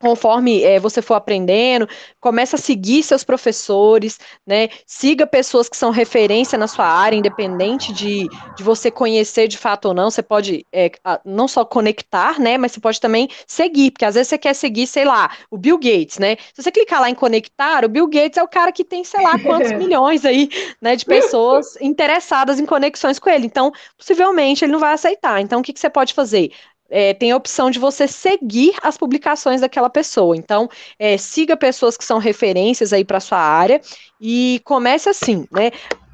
conforme 0.00 0.62
é, 0.62 0.78
você 0.78 1.00
for 1.00 1.14
aprendendo, 1.14 1.88
começa 2.20 2.56
a 2.56 2.58
seguir 2.58 3.02
seus 3.02 3.24
professores, 3.24 4.18
né? 4.46 4.68
Siga 4.86 5.26
pessoas 5.26 5.68
que 5.68 5.76
são 5.76 5.90
referência 5.90 6.58
na 6.58 6.68
sua 6.68 6.86
área, 6.86 7.16
independente 7.16 7.92
de, 7.92 8.28
de 8.56 8.62
você 8.62 8.90
conhecer 8.90 9.48
de 9.48 9.58
fato 9.58 9.86
ou 9.88 9.94
não. 9.94 10.10
Você 10.10 10.22
pode 10.22 10.66
é, 10.72 10.90
não 11.24 11.48
só 11.48 11.64
conectar, 11.64 12.38
né? 12.38 12.58
Mas 12.58 12.72
você 12.72 12.80
pode 12.80 13.00
também 13.00 13.28
seguir, 13.46 13.90
porque 13.90 14.04
às 14.04 14.14
vezes 14.14 14.28
você 14.28 14.38
quer 14.38 14.54
seguir, 14.54 14.86
sei 14.86 15.04
lá, 15.04 15.30
o 15.50 15.56
Bill 15.56 15.78
Gates, 15.78 16.18
né? 16.18 16.36
Se 16.54 16.62
você 16.62 16.70
clicar 16.70 17.00
lá 17.00 17.10
em 17.10 17.14
conectar, 17.14 17.84
o 17.84 17.88
Bill 17.88 18.06
Gates 18.06 18.36
é 18.36 18.42
o 18.42 18.48
cara 18.48 18.72
que 18.72 18.84
tem, 18.84 19.04
sei 19.04 19.22
lá, 19.22 19.38
quantos 19.38 19.72
milhões 19.76 20.24
aí, 20.24 20.48
né, 20.80 20.96
de 20.96 21.04
pessoas 21.04 21.76
interessadas 21.80 22.60
em 22.60 22.66
conexões 22.66 23.18
com 23.18 23.30
ele. 23.30 23.46
Então, 23.46 23.72
possivelmente 23.96 24.64
ele 24.64 24.72
não 24.72 24.78
vai 24.78 24.92
aceitar. 24.92 25.40
Então, 25.40 25.60
o 25.60 25.62
que, 25.62 25.72
que 25.72 25.80
você 25.80 25.90
pode 25.90 26.12
fazer? 26.14 26.52
É, 26.90 27.14
tem 27.14 27.32
a 27.32 27.36
opção 27.36 27.70
de 27.70 27.78
você 27.78 28.06
seguir 28.06 28.74
as 28.82 28.96
publicações 28.96 29.60
daquela 29.60 29.90
pessoa. 29.90 30.36
Então, 30.36 30.68
é, 30.98 31.16
siga 31.16 31.56
pessoas 31.56 31.96
que 31.96 32.04
são 32.04 32.18
referências 32.18 32.92
aí 32.92 33.04
para 33.04 33.20
sua 33.20 33.38
área 33.38 33.80
e 34.20 34.60
comece 34.64 35.08
assim, 35.08 35.46
né? 35.50 35.70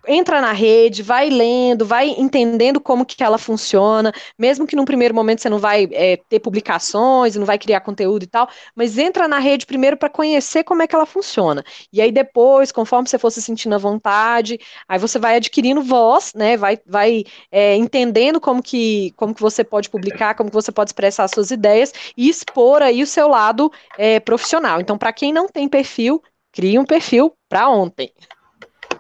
Entra 0.07 0.41
na 0.41 0.53
rede, 0.53 1.03
vai 1.03 1.31
lendo, 1.31 1.85
vai 1.85 2.09
entendendo 2.11 2.81
como 2.81 3.05
que 3.07 3.23
ela 3.23 3.39
funciona, 3.39 4.13
mesmo 4.39 4.67
que 4.67 4.77
num 4.77 4.85
primeiro 4.85 5.15
momento 5.15 5.43
você 5.43 5.49
não 5.49 5.59
vai 5.59 5.89
é, 5.93 6.17
ter 6.29 6.41
publicações, 6.41 7.37
não 7.37 7.47
vai 7.47 7.59
criar 7.59 7.81
conteúdo 7.81 8.23
e 8.23 8.27
tal, 8.27 8.49
mas 8.75 8.99
entra 8.99 9.29
na 9.29 9.39
rede 9.39 9.67
primeiro 9.67 9.97
para 9.97 10.09
conhecer 10.09 10.65
como 10.65 10.83
é 10.83 10.87
que 10.87 10.95
ela 10.95 11.07
funciona. 11.07 11.65
E 11.93 12.01
aí 12.01 12.11
depois, 12.11 12.73
conforme 12.73 13.09
você 13.09 13.19
for 13.19 13.31
se 13.31 13.43
sentindo 13.43 13.75
à 13.75 13.79
vontade, 13.79 14.59
aí 14.89 14.99
você 14.99 15.19
vai 15.19 15.37
adquirindo 15.37 15.83
voz, 15.83 16.33
né? 16.35 16.57
Vai, 16.57 16.79
vai 16.87 17.25
é, 17.51 17.77
entendendo 17.77 18.41
como 18.41 18.63
que, 18.63 19.13
como 19.17 19.35
que 19.35 19.41
você 19.41 19.65
pode 19.65 19.89
publicar, 19.91 20.35
como 20.35 20.51
que 20.51 20.55
você 20.55 20.73
pode 20.73 20.89
expressar 20.89 21.29
suas 21.29 21.51
ideias 21.51 21.93
e 22.17 22.29
expor 22.29 22.83
aí 22.83 23.03
o 23.03 23.07
seu 23.07 23.29
lado 23.29 23.71
é, 23.99 24.21
profissional. 24.21 24.81
Então, 24.81 24.99
para 24.99 25.13
quem 25.13 25.33
não 25.33 25.49
tem 25.49 25.69
perfil, 25.69 26.23
crie 26.53 26.79
um 26.79 26.85
perfil 26.85 27.35
para 27.49 27.69
ontem. 27.69 28.13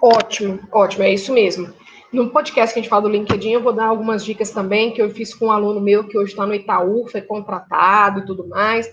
Ótimo, 0.03 0.59
ótimo, 0.72 1.05
é 1.05 1.14
isso 1.14 1.32
mesmo. 1.32 1.72
No 2.12 2.30
podcast 2.30 2.74
que 2.74 2.80
a 2.80 2.82
gente 2.82 2.90
fala 2.90 3.03
do 3.03 3.09
LinkedIn, 3.09 3.53
eu 3.53 3.62
vou 3.62 3.72
dar 3.72 3.86
algumas 3.86 4.24
dicas 4.24 4.50
também 4.50 4.92
que 4.92 5.00
eu 5.00 5.09
fiz 5.11 5.32
com 5.32 5.46
um 5.46 5.53
aluno 5.53 5.80
meu 5.80 6.09
que 6.09 6.18
hoje 6.18 6.32
está 6.32 6.44
no 6.44 6.53
Itaú, 6.53 7.07
foi 7.07 7.22
contratado 7.22 8.18
e 8.18 8.26
tudo 8.26 8.48
mais. 8.48 8.92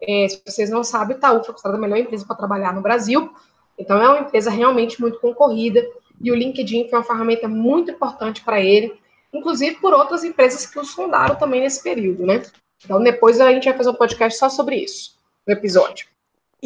É, 0.00 0.28
se 0.28 0.40
vocês 0.46 0.70
não 0.70 0.84
sabem, 0.84 1.16
o 1.16 1.18
Itaú 1.18 1.42
foi 1.42 1.54
considerada 1.54 1.76
a 1.76 1.80
melhor 1.80 1.98
empresa 1.98 2.24
para 2.24 2.36
trabalhar 2.36 2.72
no 2.72 2.80
Brasil. 2.82 3.34
Então, 3.76 4.00
é 4.00 4.08
uma 4.08 4.20
empresa 4.20 4.48
realmente 4.48 5.00
muito 5.00 5.18
concorrida 5.18 5.84
e 6.20 6.30
o 6.30 6.36
LinkedIn 6.36 6.88
foi 6.88 7.00
uma 7.00 7.04
ferramenta 7.04 7.48
muito 7.48 7.90
importante 7.90 8.40
para 8.44 8.60
ele, 8.60 8.94
inclusive 9.32 9.74
por 9.80 9.92
outras 9.92 10.22
empresas 10.22 10.66
que 10.66 10.78
os 10.78 10.94
fundaram 10.94 11.34
também 11.34 11.62
nesse 11.62 11.82
período, 11.82 12.24
né? 12.24 12.42
Então, 12.84 13.02
depois 13.02 13.40
a 13.40 13.52
gente 13.52 13.64
vai 13.64 13.76
fazer 13.76 13.90
um 13.90 13.94
podcast 13.94 14.38
só 14.38 14.48
sobre 14.48 14.76
isso, 14.76 15.16
no 15.44 15.52
episódio. 15.52 16.13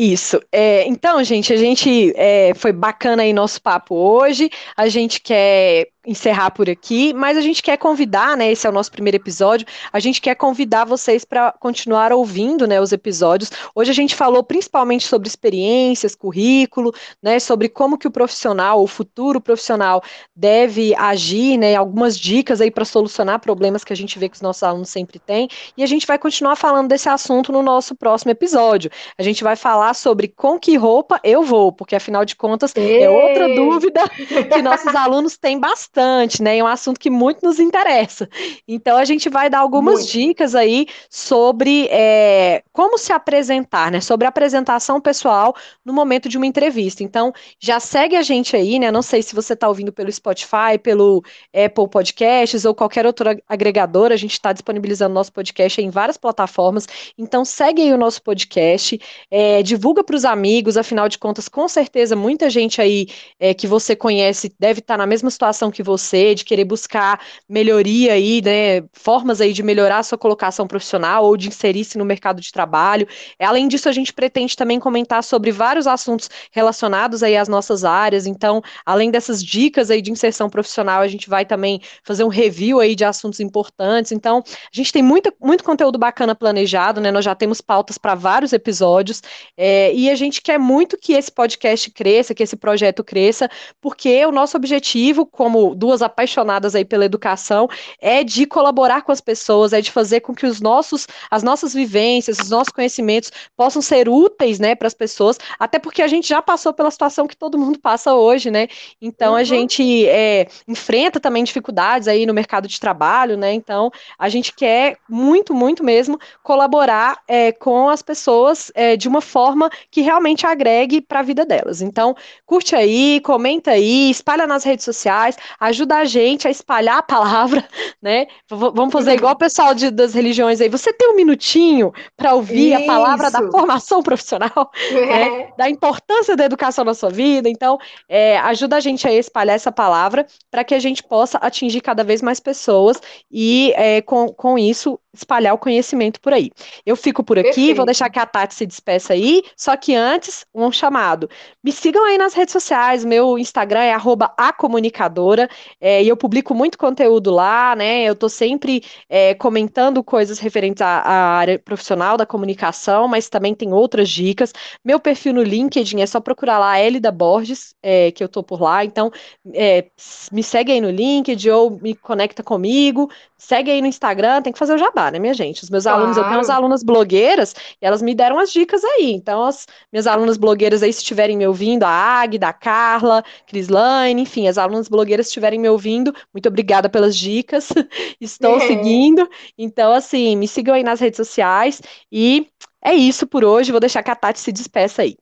Isso. 0.00 0.40
É, 0.52 0.86
então, 0.86 1.24
gente, 1.24 1.52
a 1.52 1.56
gente 1.56 2.12
é, 2.14 2.52
foi 2.54 2.70
bacana 2.72 3.24
aí 3.24 3.32
nosso 3.32 3.60
papo 3.60 3.96
hoje. 3.96 4.48
A 4.76 4.88
gente 4.88 5.20
quer 5.20 5.88
encerrar 6.08 6.50
por 6.52 6.70
aqui, 6.70 7.12
mas 7.12 7.36
a 7.36 7.42
gente 7.42 7.62
quer 7.62 7.76
convidar, 7.76 8.34
né? 8.34 8.50
Esse 8.50 8.66
é 8.66 8.70
o 8.70 8.72
nosso 8.72 8.90
primeiro 8.90 9.16
episódio. 9.16 9.66
A 9.92 10.00
gente 10.00 10.22
quer 10.22 10.34
convidar 10.34 10.86
vocês 10.86 11.22
para 11.22 11.52
continuar 11.52 12.12
ouvindo, 12.14 12.66
né, 12.66 12.80
os 12.80 12.92
episódios. 12.92 13.50
Hoje 13.74 13.90
a 13.90 13.94
gente 13.94 14.14
falou 14.14 14.42
principalmente 14.42 15.06
sobre 15.06 15.28
experiências, 15.28 16.14
currículo, 16.14 16.94
né, 17.22 17.38
sobre 17.38 17.68
como 17.68 17.98
que 17.98 18.08
o 18.08 18.10
profissional, 18.10 18.82
o 18.82 18.86
futuro 18.86 19.38
profissional 19.38 20.02
deve 20.34 20.94
agir, 20.96 21.58
né, 21.58 21.76
algumas 21.76 22.18
dicas 22.18 22.62
aí 22.62 22.70
para 22.70 22.86
solucionar 22.86 23.38
problemas 23.38 23.84
que 23.84 23.92
a 23.92 23.96
gente 23.96 24.18
vê 24.18 24.30
que 24.30 24.36
os 24.36 24.42
nossos 24.42 24.62
alunos 24.62 24.88
sempre 24.88 25.18
têm. 25.18 25.46
E 25.76 25.82
a 25.82 25.86
gente 25.86 26.06
vai 26.06 26.18
continuar 26.18 26.56
falando 26.56 26.88
desse 26.88 27.10
assunto 27.10 27.52
no 27.52 27.62
nosso 27.62 27.94
próximo 27.94 28.30
episódio. 28.30 28.90
A 29.18 29.22
gente 29.22 29.44
vai 29.44 29.56
falar 29.56 29.92
sobre 29.92 30.28
com 30.28 30.58
que 30.58 30.74
roupa 30.74 31.20
eu 31.22 31.42
vou, 31.42 31.70
porque 31.70 31.94
afinal 31.94 32.24
de 32.24 32.34
contas 32.34 32.74
Ei. 32.74 33.02
é 33.02 33.10
outra 33.10 33.54
dúvida 33.54 34.08
que 34.08 34.62
nossos 34.62 34.94
alunos 34.94 35.36
têm 35.36 35.60
bastante 35.60 35.97
bastante, 35.98 36.42
né? 36.42 36.58
É 36.58 36.62
um 36.62 36.66
assunto 36.66 37.00
que 37.00 37.10
muito 37.10 37.44
nos 37.44 37.58
interessa. 37.58 38.28
Então 38.66 38.96
a 38.96 39.04
gente 39.04 39.28
vai 39.28 39.50
dar 39.50 39.58
algumas 39.58 40.00
muito. 40.00 40.12
dicas 40.12 40.54
aí 40.54 40.86
sobre 41.10 41.88
é, 41.90 42.62
como 42.72 42.96
se 42.96 43.12
apresentar, 43.12 43.90
né? 43.90 44.00
Sobre 44.00 44.26
a 44.26 44.28
apresentação 44.28 45.00
pessoal 45.00 45.54
no 45.84 45.92
momento 45.92 46.28
de 46.28 46.36
uma 46.36 46.46
entrevista. 46.46 47.02
Então 47.02 47.32
já 47.58 47.80
segue 47.80 48.14
a 48.14 48.22
gente 48.22 48.54
aí, 48.54 48.78
né? 48.78 48.92
Não 48.92 49.02
sei 49.02 49.22
se 49.22 49.34
você 49.34 49.54
está 49.54 49.68
ouvindo 49.68 49.92
pelo 49.92 50.10
Spotify, 50.12 50.78
pelo 50.80 51.22
Apple 51.52 51.88
Podcasts 51.90 52.64
ou 52.64 52.74
qualquer 52.74 53.04
outro 53.04 53.30
agregador. 53.48 54.12
A 54.12 54.16
gente 54.16 54.32
está 54.32 54.52
disponibilizando 54.52 55.14
nosso 55.14 55.32
podcast 55.32 55.80
em 55.80 55.90
várias 55.90 56.16
plataformas. 56.16 56.86
Então 57.16 57.44
segue 57.44 57.82
aí 57.82 57.92
o 57.92 57.98
nosso 57.98 58.22
podcast, 58.22 59.00
é, 59.30 59.62
divulga 59.62 60.04
para 60.04 60.14
os 60.14 60.24
amigos. 60.24 60.76
Afinal 60.76 61.08
de 61.08 61.18
contas, 61.18 61.48
com 61.48 61.66
certeza 61.66 62.14
muita 62.14 62.48
gente 62.48 62.80
aí 62.80 63.08
é, 63.40 63.52
que 63.52 63.66
você 63.66 63.96
conhece 63.96 64.52
deve 64.58 64.78
estar 64.78 64.94
tá 64.94 64.98
na 64.98 65.06
mesma 65.06 65.30
situação 65.30 65.70
que 65.70 65.77
você, 65.82 66.34
de 66.34 66.44
querer 66.44 66.64
buscar 66.64 67.20
melhoria 67.48 68.12
aí, 68.12 68.42
né, 68.42 68.82
formas 68.92 69.40
aí 69.40 69.52
de 69.52 69.62
melhorar 69.62 69.98
a 69.98 70.02
sua 70.02 70.18
colocação 70.18 70.66
profissional 70.66 71.24
ou 71.24 71.36
de 71.36 71.48
inserir-se 71.48 71.98
no 71.98 72.04
mercado 72.04 72.40
de 72.40 72.52
trabalho. 72.52 73.06
Além 73.38 73.68
disso, 73.68 73.88
a 73.88 73.92
gente 73.92 74.12
pretende 74.12 74.56
também 74.56 74.78
comentar 74.78 75.22
sobre 75.22 75.50
vários 75.50 75.86
assuntos 75.86 76.28
relacionados 76.50 77.22
aí 77.22 77.36
às 77.36 77.48
nossas 77.48 77.84
áreas. 77.84 78.26
Então, 78.26 78.62
além 78.84 79.10
dessas 79.10 79.42
dicas 79.42 79.90
aí 79.90 80.02
de 80.02 80.10
inserção 80.10 80.50
profissional, 80.50 81.00
a 81.00 81.08
gente 81.08 81.28
vai 81.28 81.44
também 81.44 81.80
fazer 82.02 82.24
um 82.24 82.28
review 82.28 82.80
aí 82.80 82.94
de 82.94 83.04
assuntos 83.04 83.40
importantes. 83.40 84.12
Então, 84.12 84.42
a 84.46 84.76
gente 84.76 84.92
tem 84.92 85.02
muito, 85.02 85.32
muito 85.40 85.64
conteúdo 85.64 85.98
bacana 85.98 86.34
planejado, 86.34 87.00
né? 87.00 87.10
Nós 87.10 87.24
já 87.24 87.34
temos 87.34 87.60
pautas 87.60 87.98
para 87.98 88.14
vários 88.14 88.52
episódios 88.52 89.22
é, 89.56 89.92
e 89.94 90.10
a 90.10 90.14
gente 90.14 90.42
quer 90.42 90.58
muito 90.58 90.96
que 90.96 91.12
esse 91.12 91.30
podcast 91.30 91.90
cresça, 91.90 92.34
que 92.34 92.42
esse 92.42 92.56
projeto 92.56 93.02
cresça, 93.04 93.48
porque 93.80 94.24
o 94.26 94.32
nosso 94.32 94.56
objetivo, 94.56 95.26
como 95.26 95.67
duas 95.74 96.02
apaixonadas 96.02 96.74
aí 96.74 96.84
pela 96.84 97.04
educação, 97.04 97.68
é 98.00 98.22
de 98.24 98.46
colaborar 98.46 99.02
com 99.02 99.12
as 99.12 99.20
pessoas, 99.20 99.72
é 99.72 99.80
de 99.80 99.90
fazer 99.90 100.20
com 100.20 100.34
que 100.34 100.46
os 100.46 100.60
nossos, 100.60 101.06
as 101.30 101.42
nossas 101.42 101.74
vivências, 101.74 102.38
os 102.38 102.50
nossos 102.50 102.72
conhecimentos 102.72 103.30
possam 103.56 103.82
ser 103.82 104.08
úteis, 104.08 104.58
né, 104.58 104.74
para 104.74 104.86
as 104.86 104.94
pessoas, 104.94 105.38
até 105.58 105.78
porque 105.78 106.02
a 106.02 106.08
gente 106.08 106.28
já 106.28 106.40
passou 106.40 106.72
pela 106.72 106.90
situação 106.90 107.26
que 107.26 107.36
todo 107.36 107.58
mundo 107.58 107.78
passa 107.78 108.14
hoje, 108.14 108.50
né? 108.50 108.68
Então 109.00 109.32
uhum. 109.32 109.38
a 109.38 109.44
gente 109.44 110.06
é, 110.06 110.46
enfrenta 110.66 111.20
também 111.20 111.44
dificuldades 111.44 112.08
aí 112.08 112.26
no 112.26 112.34
mercado 112.34 112.68
de 112.68 112.78
trabalho, 112.78 113.36
né? 113.36 113.52
Então 113.52 113.90
a 114.18 114.28
gente 114.28 114.54
quer 114.54 114.98
muito, 115.08 115.54
muito 115.54 115.84
mesmo 115.84 116.18
colaborar 116.42 117.20
é, 117.26 117.52
com 117.52 117.88
as 117.88 118.02
pessoas 118.02 118.70
é, 118.74 118.96
de 118.96 119.08
uma 119.08 119.20
forma 119.20 119.70
que 119.90 120.00
realmente 120.00 120.46
agregue 120.46 121.00
para 121.00 121.20
a 121.20 121.22
vida 121.22 121.44
delas. 121.44 121.82
Então 121.82 122.14
curte 122.46 122.74
aí, 122.74 123.20
comenta 123.20 123.72
aí, 123.72 124.10
espalha 124.10 124.46
nas 124.46 124.64
redes 124.64 124.84
sociais 124.84 125.36
ajuda 125.58 125.96
a 125.96 126.04
gente 126.04 126.46
a 126.46 126.50
espalhar 126.50 126.98
a 126.98 127.02
palavra, 127.02 127.66
né? 128.00 128.26
V 128.50 128.70
vamos 128.74 128.92
fazer 128.92 129.14
igual 129.14 129.32
o 129.32 129.38
pessoal 129.38 129.74
de, 129.74 129.90
das 129.90 130.14
religiões 130.14 130.60
aí. 130.60 130.68
Você 130.68 130.92
tem 130.92 131.10
um 131.10 131.16
minutinho 131.16 131.92
para 132.16 132.34
ouvir 132.34 132.72
Isso. 132.72 132.82
a 132.82 132.86
palavra 132.86 133.30
da 133.30 133.50
formação 133.50 134.02
profissional, 134.04 134.70
é. 134.90 135.06
né? 135.06 135.52
da 135.56 135.68
importância 135.68 136.36
da 136.36 136.44
educação 136.44 136.84
na 136.84 136.94
sua 136.94 137.10
vida. 137.10 137.48
Então, 137.48 137.78
é, 138.08 138.38
ajuda 138.38 138.76
a 138.76 138.80
gente 138.80 139.06
a 139.06 139.12
espalhar 139.12 139.56
essa 139.56 139.72
palavra 139.72 140.26
para 140.50 140.64
que 140.64 140.74
a 140.74 140.78
gente 140.78 141.02
possa 141.02 141.38
atingir 141.38 141.80
cada 141.80 142.04
vez 142.04 142.22
mais 142.22 142.40
pessoas 142.40 143.00
e, 143.30 143.72
é, 143.76 144.00
com, 144.02 144.28
com 144.32 144.58
isso, 144.58 144.98
espalhar 145.18 145.54
o 145.54 145.58
conhecimento 145.58 146.20
por 146.20 146.32
aí. 146.32 146.50
Eu 146.84 146.96
fico 146.96 147.22
por 147.22 147.38
aqui, 147.38 147.48
Perfeito. 147.48 147.76
vou 147.76 147.86
deixar 147.86 148.10
que 148.10 148.18
a 148.18 148.26
Tati 148.26 148.54
se 148.54 148.66
despeça 148.66 149.12
aí, 149.12 149.42
só 149.56 149.76
que 149.76 149.94
antes, 149.94 150.44
um 150.54 150.70
chamado. 150.72 151.28
Me 151.62 151.72
sigam 151.72 152.04
aí 152.04 152.18
nas 152.18 152.34
redes 152.34 152.52
sociais, 152.52 153.04
meu 153.04 153.38
Instagram 153.38 153.80
é 153.80 153.96
acomunicadora, 154.36 155.48
é, 155.80 156.02
e 156.02 156.08
eu 156.08 156.16
publico 156.16 156.54
muito 156.54 156.78
conteúdo 156.78 157.30
lá, 157.30 157.74
né, 157.76 158.02
eu 158.04 158.14
tô 158.14 158.28
sempre 158.28 158.82
é, 159.08 159.34
comentando 159.34 160.02
coisas 160.02 160.38
referentes 160.38 160.82
à, 160.82 161.00
à, 161.00 161.12
área 161.38 161.58
profissional 161.58 162.16
da 162.16 162.26
comunicação, 162.26 163.08
mas 163.08 163.28
também 163.28 163.54
tem 163.54 163.72
outras 163.72 164.08
dicas. 164.08 164.52
Meu 164.84 164.98
perfil 165.00 165.34
no 165.34 165.42
LinkedIn 165.42 166.00
é 166.00 166.06
só 166.06 166.20
procurar 166.20 166.58
lá 166.58 166.80
Elida 166.80 167.10
Borges, 167.10 167.74
é, 167.82 168.10
que 168.12 168.22
eu 168.22 168.28
tô 168.28 168.42
por 168.42 168.60
lá, 168.60 168.84
então 168.84 169.10
é, 169.54 169.86
me 170.32 170.42
segue 170.42 170.72
aí 170.72 170.80
no 170.80 170.90
LinkedIn 170.90 171.50
ou 171.50 171.70
me 171.70 171.94
conecta 171.94 172.42
comigo, 172.42 173.10
segue 173.36 173.70
aí 173.70 173.80
no 173.80 173.86
Instagram, 173.86 174.42
tem 174.42 174.52
que 174.52 174.58
fazer 174.58 174.74
o 174.74 174.78
jabá, 174.78 175.07
né, 175.10 175.18
minha 175.18 175.34
gente? 175.34 175.62
Os 175.62 175.70
meus 175.70 175.84
claro. 175.84 175.98
alunos, 175.98 176.16
eu 176.16 176.24
tenho 176.24 176.36
umas 176.36 176.50
alunas 176.50 176.82
blogueiras 176.82 177.54
e 177.80 177.86
elas 177.86 178.02
me 178.02 178.14
deram 178.14 178.38
as 178.38 178.52
dicas 178.52 178.82
aí. 178.84 179.12
Então, 179.12 179.44
as 179.44 179.66
minhas 179.92 180.06
alunas 180.06 180.36
blogueiras 180.36 180.82
aí, 180.82 180.92
se 180.92 181.00
estiverem 181.00 181.36
me 181.36 181.46
ouvindo, 181.46 181.84
a 181.84 181.90
Agda, 181.90 182.48
a 182.48 182.52
Carla, 182.52 183.24
Crislaine, 183.46 184.22
enfim, 184.22 184.48
as 184.48 184.58
alunas 184.58 184.88
blogueiras 184.88 185.26
se 185.26 185.30
estiverem 185.30 185.58
me 185.58 185.68
ouvindo, 185.68 186.14
muito 186.32 186.48
obrigada 186.48 186.88
pelas 186.88 187.16
dicas. 187.16 187.68
Estou 188.20 188.56
é. 188.56 188.66
seguindo. 188.66 189.28
Então, 189.56 189.92
assim, 189.92 190.36
me 190.36 190.48
sigam 190.48 190.74
aí 190.74 190.82
nas 190.82 191.00
redes 191.00 191.16
sociais 191.16 191.80
e 192.10 192.48
é 192.82 192.94
isso 192.94 193.26
por 193.26 193.44
hoje. 193.44 193.70
Vou 193.72 193.80
deixar 193.80 194.02
que 194.02 194.10
a 194.10 194.16
Tati 194.16 194.40
se 194.40 194.52
despeça 194.52 195.02
aí. 195.02 195.16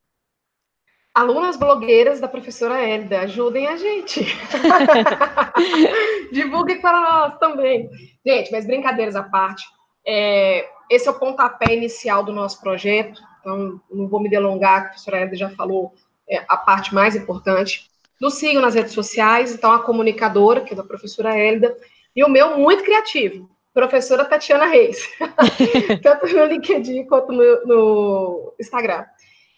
Alunas 1.17 1.57
blogueiras 1.57 2.21
da 2.21 2.29
professora 2.29 2.79
Hélida, 2.79 3.21
ajudem 3.21 3.67
a 3.67 3.77
gente. 3.77 4.21
Divulguem 6.31 6.79
para 6.79 7.01
nós 7.01 7.39
também. 7.39 7.89
Gente, 8.25 8.53
mas 8.53 8.67
brincadeiras 8.67 9.17
à 9.17 9.23
parte, 9.23 9.65
é, 10.07 10.69
esse 10.91 11.09
é 11.09 11.11
o 11.11 11.19
pontapé 11.19 11.75
inicial 11.75 12.23
do 12.23 12.33
nosso 12.33 12.61
projeto, 12.61 13.21
então 13.41 13.81
não 13.91 14.09
vou 14.09 14.21
me 14.21 14.29
delongar, 14.29 14.79
a 14.79 14.85
professora 14.85 15.19
Hélida 15.19 15.37
já 15.37 15.51
falou 15.51 15.93
é, 16.29 16.45
a 16.49 16.57
parte 16.57 16.95
mais 16.95 17.17
importante. 17.17 17.91
Nos 18.21 18.35
sigam 18.35 18.63
nas 18.63 18.75
redes 18.75 18.93
sociais, 18.93 19.53
então 19.53 19.73
a 19.73 19.83
comunicadora, 19.83 20.63
que 20.63 20.73
é 20.73 20.77
da 20.77 20.85
professora 20.85 21.37
Hélida, 21.37 21.77
e 22.15 22.25
o 22.25 22.29
meu 22.29 22.57
muito 22.57 22.83
criativo, 22.83 23.51
professora 23.75 24.25
Tatiana 24.25 24.67
Reis, 24.67 25.07
tanto 26.03 26.27
no 26.27 26.47
LinkedIn 26.47 27.05
quanto 27.05 27.33
no, 27.33 27.67
no 27.67 28.55
Instagram. 28.59 29.05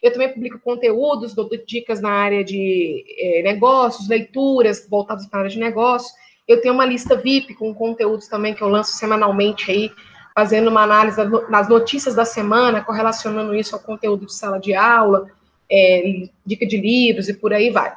Eu 0.02 0.12
também 0.12 0.32
publico 0.32 0.60
conteúdos, 0.60 1.34
dou 1.34 1.48
dicas 1.66 2.00
na 2.00 2.10
área 2.10 2.44
de 2.44 3.04
é, 3.18 3.42
negócios, 3.42 4.08
leituras 4.08 4.86
voltadas 4.88 5.26
para 5.26 5.40
a 5.40 5.42
área 5.42 5.50
de 5.50 5.58
negócios. 5.58 6.12
Eu 6.46 6.60
tenho 6.60 6.74
uma 6.74 6.84
lista 6.84 7.16
VIP 7.16 7.54
com 7.54 7.74
conteúdos 7.74 8.28
também 8.28 8.54
que 8.54 8.62
eu 8.62 8.68
lanço 8.68 8.92
semanalmente 8.92 9.70
aí, 9.70 9.90
fazendo 10.38 10.68
uma 10.68 10.82
análise 10.82 11.16
das 11.50 11.68
notícias 11.68 12.14
da 12.14 12.24
semana, 12.24 12.80
correlacionando 12.80 13.56
isso 13.56 13.74
ao 13.74 13.82
conteúdo 13.82 14.24
de 14.24 14.32
sala 14.32 14.60
de 14.60 14.72
aula, 14.72 15.26
é, 15.68 16.28
dica 16.46 16.64
de 16.64 16.76
livros 16.76 17.28
e 17.28 17.34
por 17.34 17.52
aí 17.52 17.70
vai. 17.70 17.92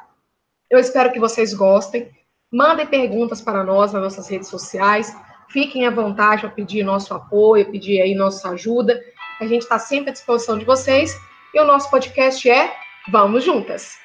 Eu 0.68 0.80
espero 0.80 1.12
que 1.12 1.20
vocês 1.20 1.54
gostem. 1.54 2.10
Mandem 2.50 2.84
perguntas 2.84 3.40
para 3.40 3.62
nós 3.62 3.92
nas 3.92 4.02
nossas 4.02 4.28
redes 4.28 4.48
sociais. 4.48 5.16
Fiquem 5.50 5.86
à 5.86 5.90
vontade 5.92 6.40
para 6.40 6.50
pedir 6.50 6.82
nosso 6.82 7.14
apoio, 7.14 7.70
pedir 7.70 8.02
aí 8.02 8.12
nossa 8.12 8.48
ajuda. 8.50 9.00
A 9.38 9.46
gente 9.46 9.62
está 9.62 9.78
sempre 9.78 10.10
à 10.10 10.12
disposição 10.12 10.58
de 10.58 10.64
vocês. 10.64 11.16
E 11.54 11.60
o 11.60 11.64
nosso 11.64 11.88
podcast 11.92 12.50
é 12.50 12.74
Vamos 13.08 13.44
Juntas! 13.44 14.02